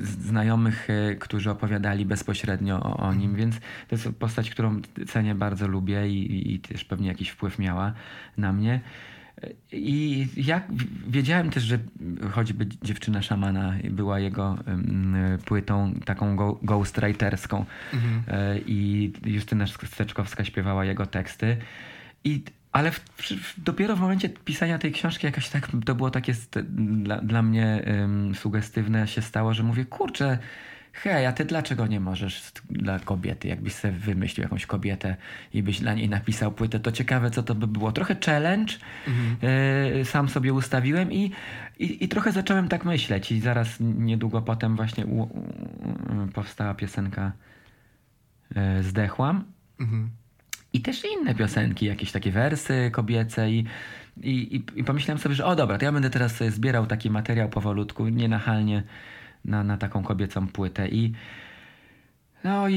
[0.02, 5.68] znajomych, e, którzy opowiadali bezpośrednio o, o nim, więc to jest postać, którą cenię, bardzo
[5.68, 7.92] lubię i, i też pewnie jakiś wpływ miała
[8.36, 8.80] na mnie.
[9.72, 10.68] I jak
[11.08, 11.78] wiedziałem też, że
[12.30, 14.58] choćby dziewczyna szamana była jego
[15.44, 17.64] płytą taką go, ghostwriterską
[18.28, 21.56] E, i Justyna Steczkowska śpiewała jego teksty.
[22.24, 22.42] I,
[22.72, 26.34] ale w, w, dopiero w momencie pisania tej książki jakoś tak to było takie
[26.68, 30.38] dla, dla mnie ym, sugestywne się stało, że mówię, kurczę,
[31.02, 33.48] hej, a ty dlaczego nie możesz dla kobiety?
[33.48, 35.16] Jakbyś sobie wymyślił jakąś kobietę
[35.54, 37.92] i byś dla niej napisał płytę, to ciekawe, co to by było.
[37.92, 38.74] Trochę challenge
[40.00, 41.30] y, sam sobie ustawiłem i,
[41.78, 45.28] i, i trochę zacząłem tak myśleć i zaraz niedługo potem właśnie u, u,
[46.34, 47.32] powstała piosenka
[48.56, 49.44] y, Zdechłam.
[49.80, 50.10] Mhm.
[50.72, 53.66] I też inne piosenki, jakieś takie wersy kobiece i,
[54.22, 57.10] i, i, i pomyślałem sobie, że o dobra, to ja będę teraz sobie zbierał taki
[57.10, 58.82] materiał powolutku, nienachalnie
[59.44, 61.12] na, na taką kobiecą płytę i
[62.44, 62.74] no i,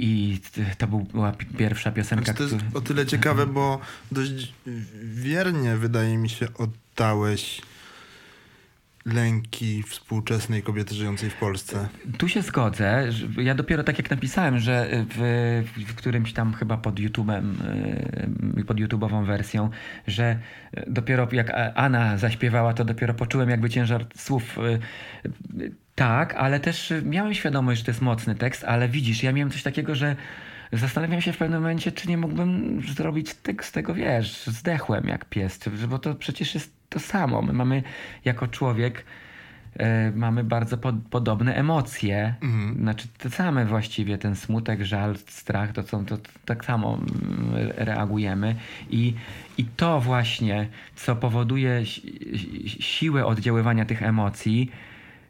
[0.00, 0.40] i
[0.78, 3.80] to był- była pi- pierwsza piosenka, Znaczy, to jest która- o tyle ciekawe, bo
[4.12, 4.52] dość
[5.24, 7.62] wiernie, wydaje mi się, oddałeś
[9.14, 11.88] lęki współczesnej kobiety żyjącej w Polsce.
[12.18, 13.08] Tu się zgodzę.
[13.36, 17.42] Ja dopiero tak jak napisałem, że w, w którymś tam chyba pod YouTube'em,
[18.56, 19.70] yy, pod YouTube'ową wersją,
[20.06, 20.38] że
[20.86, 24.58] dopiero jak Anna zaśpiewała, to dopiero poczułem jakby ciężar słów.
[25.58, 29.50] yy, Tak, ale też miałem świadomość, że to jest mocny tekst, ale widzisz, ja miałem
[29.50, 30.16] coś takiego, że
[30.72, 35.60] zastanawiam się w pewnym momencie, czy nie mógłbym zrobić tekst tego, wiesz, zdechłem jak pies,
[35.88, 37.42] bo to przecież jest to samo.
[37.42, 37.82] My mamy
[38.24, 39.04] jako człowiek
[39.78, 42.34] e, mamy bardzo pod, podobne emocje.
[42.80, 47.72] Znaczy te same właściwie, ten smutek, żal, strach, to, są, to, to tak samo mm,
[47.76, 48.54] reagujemy.
[48.90, 49.14] I,
[49.58, 54.70] I to właśnie, co powoduje si- si- siłę oddziaływania tych emocji,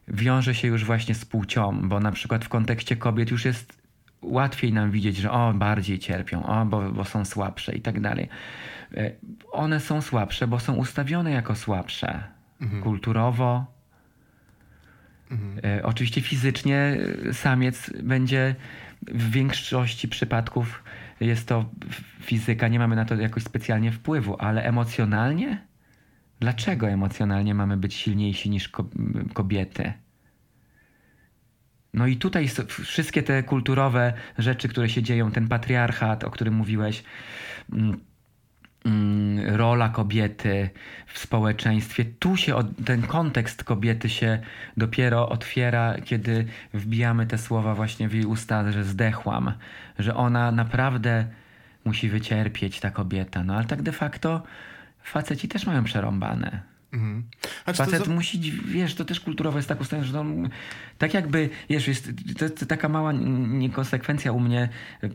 [0.08, 3.77] wiąże się już właśnie z płcią, bo na przykład w kontekście kobiet już jest
[4.22, 8.28] łatwiej nam widzieć, że o, bardziej cierpią, o, bo, bo są słabsze i tak dalej.
[8.96, 9.10] E,
[9.52, 12.22] One są słabsze, bo są ustawione jako słabsze.
[12.82, 13.66] Kulturowo.
[15.64, 16.96] E, Oczywiście fizycznie
[17.28, 18.54] e, samiec będzie
[19.02, 20.82] w większości przypadków
[21.20, 21.64] jest to
[22.20, 25.58] fizyka, nie mamy na to jakoś specjalnie wpływu, ale emocjonalnie?
[26.40, 28.88] Dlaczego emocjonalnie mamy być silniejsi niż ko-
[29.34, 29.92] kobiety?
[31.94, 37.04] No i tutaj wszystkie te kulturowe rzeczy, które się dzieją, ten patriarchat, o którym mówiłeś,
[37.72, 38.00] mm,
[38.84, 40.70] mm, rola kobiety
[41.06, 42.54] w społeczeństwie, tu się
[42.84, 44.38] ten kontekst kobiety się
[44.76, 49.52] dopiero otwiera, kiedy wbijamy te słowa właśnie w jej usta, że zdechłam,
[49.98, 51.26] że ona naprawdę
[51.84, 53.44] musi wycierpieć, ta kobieta.
[53.44, 54.42] No ale tak de facto
[55.02, 56.77] faceci też mają przerąbane.
[56.92, 57.22] Mhm.
[57.66, 60.48] A czy to Facet za- musi, wiesz, to też kulturowo jest tak ustawione, że on,
[60.98, 64.68] tak jakby, wiesz, jest to, to taka mała niekonsekwencja u mnie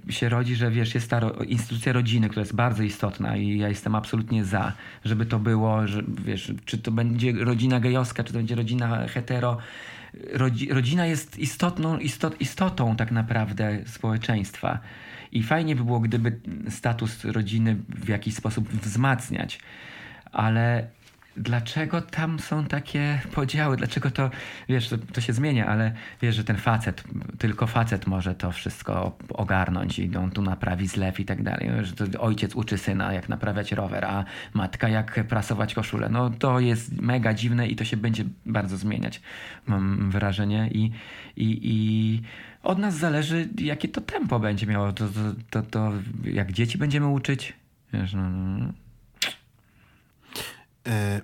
[0.09, 3.69] się rodzi, że wiesz, jest ta ro, instytucja rodziny, która jest bardzo istotna i ja
[3.69, 4.73] jestem absolutnie za,
[5.05, 9.57] żeby to było, że wiesz, czy to będzie rodzina gejowska, czy to będzie rodzina hetero.
[10.33, 14.79] Rodzi, rodzina jest istotną, istot, istotą tak naprawdę społeczeństwa.
[15.31, 16.39] I fajnie by było, gdyby
[16.69, 19.59] status rodziny w jakiś sposób wzmacniać.
[20.31, 20.87] Ale
[21.37, 24.29] dlaczego tam są takie podziały, dlaczego to,
[24.69, 27.03] wiesz, to, to, się zmienia, ale wiesz, że ten facet,
[27.37, 31.93] tylko facet może to wszystko ogarnąć i on tu naprawi zlew i tak dalej, że
[31.93, 36.09] to ojciec uczy syna jak naprawiać rower, a matka jak prasować koszulę.
[36.09, 39.21] No to jest mega dziwne i to się będzie bardzo zmieniać,
[39.67, 40.69] mam wrażenie.
[40.71, 40.91] I,
[41.35, 42.21] i, i
[42.63, 45.91] od nas zależy, jakie to tempo będzie miało, to, to, to, to
[46.23, 47.53] jak dzieci będziemy uczyć,
[47.93, 48.82] wiesz, no, no.
[50.87, 51.21] E,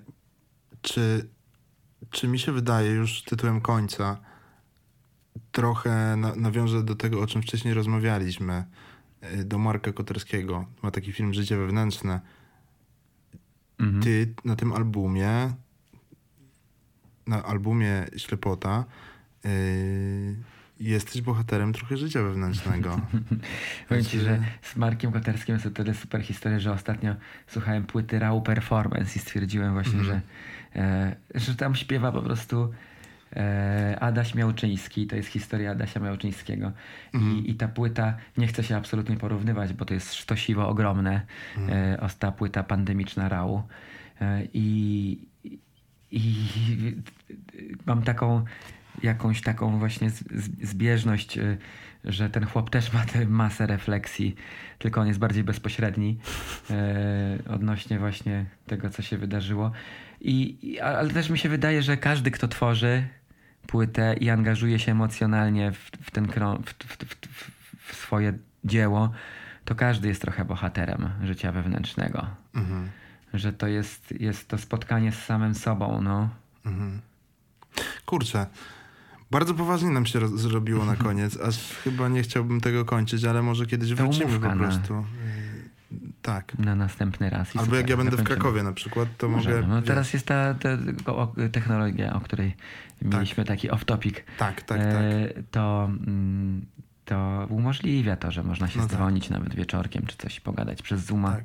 [0.81, 1.29] czy,
[2.09, 4.19] czy mi się wydaje, już tytułem końca,
[5.51, 8.65] trochę na, nawiążę do tego, o czym wcześniej rozmawialiśmy,
[9.21, 10.65] e, do Marka Koterskiego.
[10.83, 12.21] Ma taki film Życie wewnętrzne.
[13.79, 14.03] Mhm.
[14.03, 15.53] Ty na tym albumie,
[17.27, 18.85] na albumie Ślepota,
[19.43, 20.35] yy,
[20.79, 23.01] jesteś bohaterem trochę życia wewnętrznego.
[23.89, 27.15] Powiem ci, że z Markiem Koterskim jest to tyle super historia, że ostatnio
[27.47, 30.07] słuchałem płyty Raw Performance i stwierdziłem właśnie, mm -hmm.
[30.07, 30.21] że,
[30.81, 32.71] e, że tam śpiewa po prostu
[33.35, 36.71] e, Adaś Miałczyński, to jest historia Adasia Miałczyńskiego.
[37.13, 37.31] Mm -hmm.
[37.31, 37.45] I, mhm.
[37.45, 41.21] I ta płyta, nie chcę się absolutnie porównywać, bo to jest sztosiwo ogromne,
[41.57, 41.69] mm
[42.01, 43.63] e, ta płyta pandemiczna Rau.
[44.21, 45.27] E, I,
[46.11, 46.35] i
[47.85, 48.45] mam taką
[49.03, 50.09] jakąś taką właśnie
[50.61, 51.57] zbieżność, y,
[52.03, 54.35] że ten chłop też ma tę masę refleksji,
[54.79, 56.17] tylko on jest bardziej bezpośredni
[56.69, 59.71] e, odnośnie właśnie tego, co się wydarzyło.
[60.21, 63.07] I, ale też mi się wydaje, że każdy, kto tworzy
[63.67, 67.15] płytę i angażuje się emocjonalnie w, w ten w, w,
[67.77, 69.11] w, swoje dzieło,
[69.65, 72.27] to każdy jest trochę bohaterem życia wewnętrznego.
[72.55, 72.89] Mhm.
[73.33, 76.29] Że to jest, jest to spotkanie z samym sobą, no.
[76.65, 77.01] Mhm.
[78.05, 78.45] Kurczę,
[79.31, 83.65] bardzo poważnie nam się zrobiło na koniec, aż chyba nie chciałbym tego kończyć, ale może
[83.65, 84.93] kiedyś wrócimy po prostu.
[84.93, 85.03] Na...
[86.21, 86.57] Tak.
[86.59, 87.55] Na następny raz.
[87.55, 89.55] Albo jak ja będę w Krakowie na przykład, to Możemy.
[89.55, 89.67] mogę...
[89.67, 90.69] No teraz jest ta, ta,
[91.51, 92.55] technologia, o której
[92.99, 93.13] tak.
[93.13, 94.13] mieliśmy taki off-topic.
[94.37, 94.79] Tak, tak, tak.
[94.79, 96.65] E, to, mm,
[97.05, 98.97] to umożliwia to, że można się no tak.
[98.97, 99.37] dzwonić tak.
[99.37, 101.31] nawet wieczorkiem, czy coś pogadać przez Zooma.
[101.31, 101.43] Tak.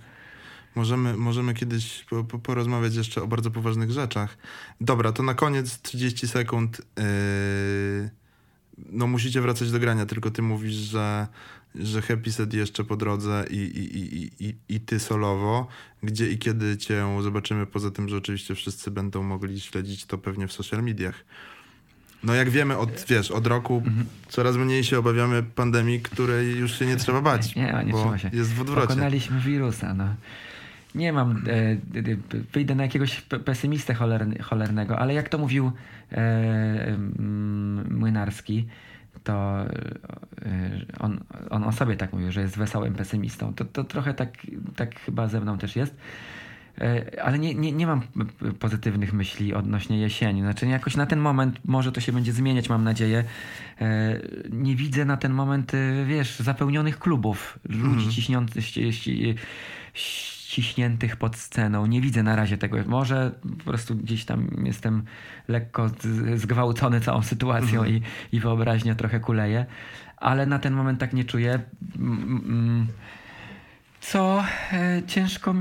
[0.75, 4.39] Możemy, możemy kiedyś po, po, porozmawiać jeszcze o bardzo poważnych rzeczach.
[4.81, 6.83] Dobra, to na koniec 30 sekund.
[6.97, 8.11] Yy,
[8.93, 11.27] no musicie wracać do grania, tylko ty mówisz, że,
[11.75, 15.67] że Happy Set jeszcze po drodze i, i, i, i, i ty solowo.
[16.03, 20.49] Gdzie i kiedy cię zobaczymy, poza tym, że oczywiście wszyscy będą mogli śledzić to pewnie
[20.49, 21.25] w social mediach.
[22.23, 24.07] No jak wiemy, od, wiesz, od roku mhm.
[24.29, 27.55] coraz mniej się obawiamy pandemii, której już się nie trzeba bać.
[27.57, 28.31] Nie, nie, trzeba się.
[28.33, 28.89] Jest w odwrocie.
[28.89, 30.15] Pokonaliśmy wirusa, no
[30.95, 31.77] nie mam, e,
[32.53, 35.73] wyjdę na jakiegoś pesymistę cholerny, cholernego, ale jak to mówił
[36.13, 36.97] e,
[37.91, 38.67] Młynarski,
[39.25, 39.69] to e,
[41.01, 43.55] on, on o sobie tak mówił, że jest wesołym pesymistą.
[43.55, 44.31] To, to trochę tak,
[44.77, 45.97] tak chyba ze mną też jest.
[47.23, 48.01] Ale nie, nie, nie mam
[48.59, 50.41] pozytywnych myśli odnośnie jesieni.
[50.41, 53.25] Znaczy jakoś na ten moment, może to się będzie zmieniać, mam nadzieję.
[54.51, 55.73] Nie widzę na ten moment,
[56.07, 57.59] wiesz, zapełnionych klubów.
[57.69, 58.11] Ludzi mm.
[58.11, 58.65] ciśniących
[60.55, 61.87] ciśniętych pod sceną.
[61.87, 62.77] Nie widzę na razie tego.
[62.87, 65.03] Może po prostu gdzieś tam jestem
[65.49, 65.91] lekko
[66.37, 67.97] zgwałcony całą sytuacją mhm.
[67.97, 69.67] i, i wyobraźnia trochę kuleje,
[70.17, 71.61] ale na ten moment tak nie czuję.
[74.01, 75.55] Co e, ciężko,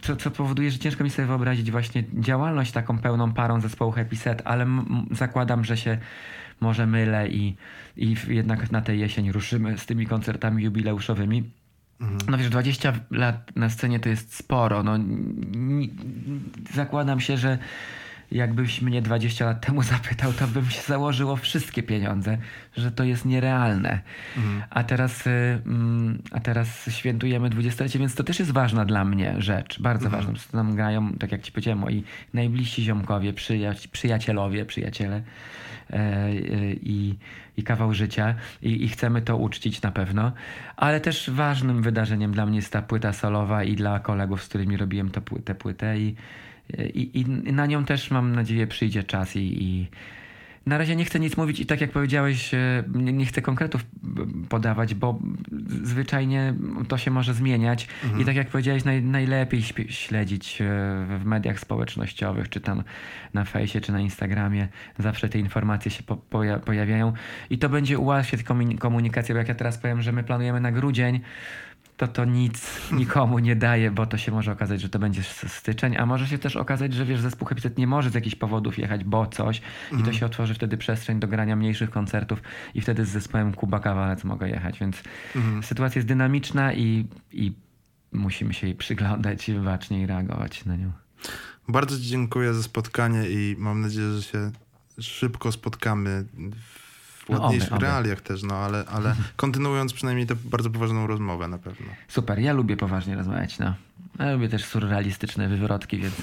[0.00, 4.16] co, co powoduje, że ciężko mi sobie wyobrazić właśnie działalność taką pełną parą zespołu Happy
[4.16, 4.66] Set, ale
[5.10, 5.98] zakładam, że się
[6.60, 7.56] może mylę i,
[7.96, 11.50] i jednak na tę jesień ruszymy z tymi koncertami jubileuszowymi.
[12.00, 12.18] Mhm.
[12.28, 14.82] No wiesz, 20 lat na scenie to jest sporo.
[14.82, 14.98] No,
[16.74, 17.58] zakładam się, że
[18.32, 22.38] jakbyś mnie 20 lat temu zapytał, to bym się założyło wszystkie pieniądze,
[22.76, 24.00] że to jest nierealne.
[24.36, 24.62] Mhm.
[24.70, 25.30] A, teraz, y,
[25.66, 30.24] mm, a teraz świętujemy 20-lecie, więc to też jest ważna dla mnie rzecz, bardzo mhm.
[30.24, 30.40] ważna.
[30.52, 32.04] Tam grają, tak jak ci powiedziałem, moi
[32.34, 33.32] najbliżsi ziomkowie,
[33.92, 35.22] przyjacielowie, przyjaciele.
[35.92, 36.32] E,
[36.72, 37.14] i,
[37.56, 40.32] i kawał życia I, i chcemy to uczcić na pewno.
[40.76, 44.76] Ale też ważnym wydarzeniem dla mnie jest ta płyta solowa i dla kolegów, z którymi
[44.76, 45.10] robiłem
[45.44, 46.14] tę płytę i,
[46.94, 49.88] i, i na nią też mam nadzieję przyjdzie czas i, i
[50.68, 53.86] na razie nie chcę nic mówić i tak jak powiedziałeś, e, nie, chcę konkretów
[54.48, 55.18] podawać, bo
[55.82, 56.54] zwyczajnie
[56.88, 58.22] to się może zmieniać mhm.
[58.22, 60.64] i tak jak powiedziałeś, naj, najlepiej śledzić e,
[61.18, 62.82] w mediach społecznościowych, czy tam
[63.34, 64.68] na fejsie, czy na Instagramie.
[64.98, 66.16] Zawsze te informacje się po,
[66.64, 67.12] pojawiają
[67.50, 68.42] i to będzie ułatwiać
[68.78, 71.20] komunikację, bo jak ja teraz powiem, że my planujemy na grudzień,
[71.98, 75.96] to to nic nikomu nie daje, bo to się może okazać, że to będzie styczeń,
[75.96, 79.04] a może się też okazać, że wiesz, zespół Happy nie może z jakichś powodów jechać,
[79.04, 80.16] bo coś i to mhm.
[80.16, 82.42] się otworzy wtedy przestrzeń do grania mniejszych koncertów
[82.74, 85.02] i wtedy z zespołem Kuba Kawalec mogę jechać, więc
[85.36, 85.62] mhm.
[85.62, 87.52] sytuacja jest dynamiczna i, i
[88.12, 90.92] musimy się jej przyglądać i bacznie i reagować na nią.
[91.68, 94.50] Bardzo Ci dziękuję za spotkanie i mam nadzieję, że się
[95.00, 96.24] szybko spotkamy
[97.28, 97.86] w No, ładniejszych oby, oby.
[97.86, 101.86] realiach też, no ale, ale kontynuując przynajmniej tę bardzo poważną rozmowę na pewno.
[102.08, 103.74] Super, ja lubię poważnie rozmawiać, no.
[104.18, 106.14] Ja lubię też surrealistyczne wywrotki, więc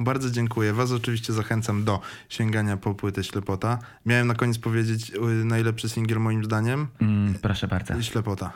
[0.00, 0.72] Bardzo dziękuję.
[0.72, 3.78] Was oczywiście zachęcam do sięgania po płytę Ślepota.
[4.06, 6.86] Miałem na koniec powiedzieć y, najlepszy singiel moim zdaniem.
[7.00, 8.02] mm, proszę bardzo.
[8.02, 8.52] Ślepota.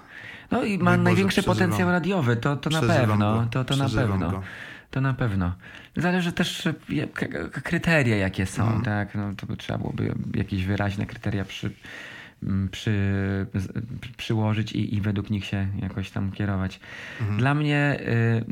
[0.50, 1.56] No i ma największy przeżywam.
[1.56, 3.16] potencjał radiowy, to, to na pewno.
[3.16, 3.46] go.
[3.50, 4.30] To, to na pewno.
[4.30, 4.42] go.
[4.94, 5.54] To na pewno.
[5.96, 6.68] Zależy też
[7.50, 8.82] kryteria, jakie są, Mhm.
[8.82, 9.14] tak?
[9.14, 11.70] No, to by trzeba byłoby jakieś wyraźne kryteria przy,
[12.42, 12.92] m, przy,
[14.16, 16.80] przyłożyć i, i według nich się jakoś tam kierować.
[17.20, 17.38] Mhm.
[17.38, 18.44] Dla mnie y,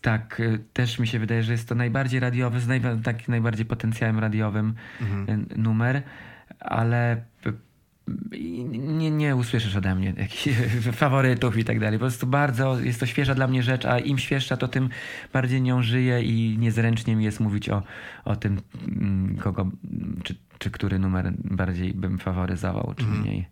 [0.00, 3.66] tak y, też mi się wydaje, że jest to najbardziej radiowy, z najwa- tak najbardziej
[3.66, 5.40] potencjałem radiowym Mhm.
[5.52, 6.02] y, numer,
[6.60, 7.22] ale
[8.78, 10.48] nie, nie usłyszysz ode mnie jakichś
[10.92, 11.98] faworytów i tak dalej.
[11.98, 14.88] Po prostu bardzo jest to świeża dla mnie rzecz, a im świeższa, to tym
[15.32, 17.82] bardziej nią żyję i niezręcznie mi jest mówić o,
[18.24, 19.70] o tym, mm, kogo,
[20.22, 23.46] czy, czy który numer bardziej bym faworyzował, czy mniej.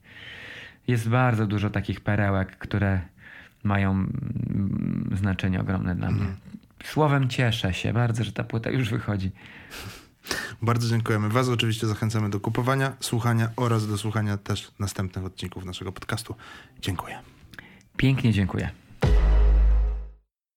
[0.88, 3.00] Jest bardzo dużo takich perełek, które
[3.62, 6.26] mają mm, znaczenie ogromne dla mnie.
[6.84, 9.30] Słowem cieszę się bardzo, że ta płyta już wychodzi.
[10.62, 11.28] Bardzo dziękujemy.
[11.28, 16.34] Was oczywiście zachęcamy do kupowania, słuchania oraz do słuchania też następnych odcinków naszego podcastu.
[16.80, 17.18] Dziękuję.
[17.96, 18.83] Pięknie dziękuję.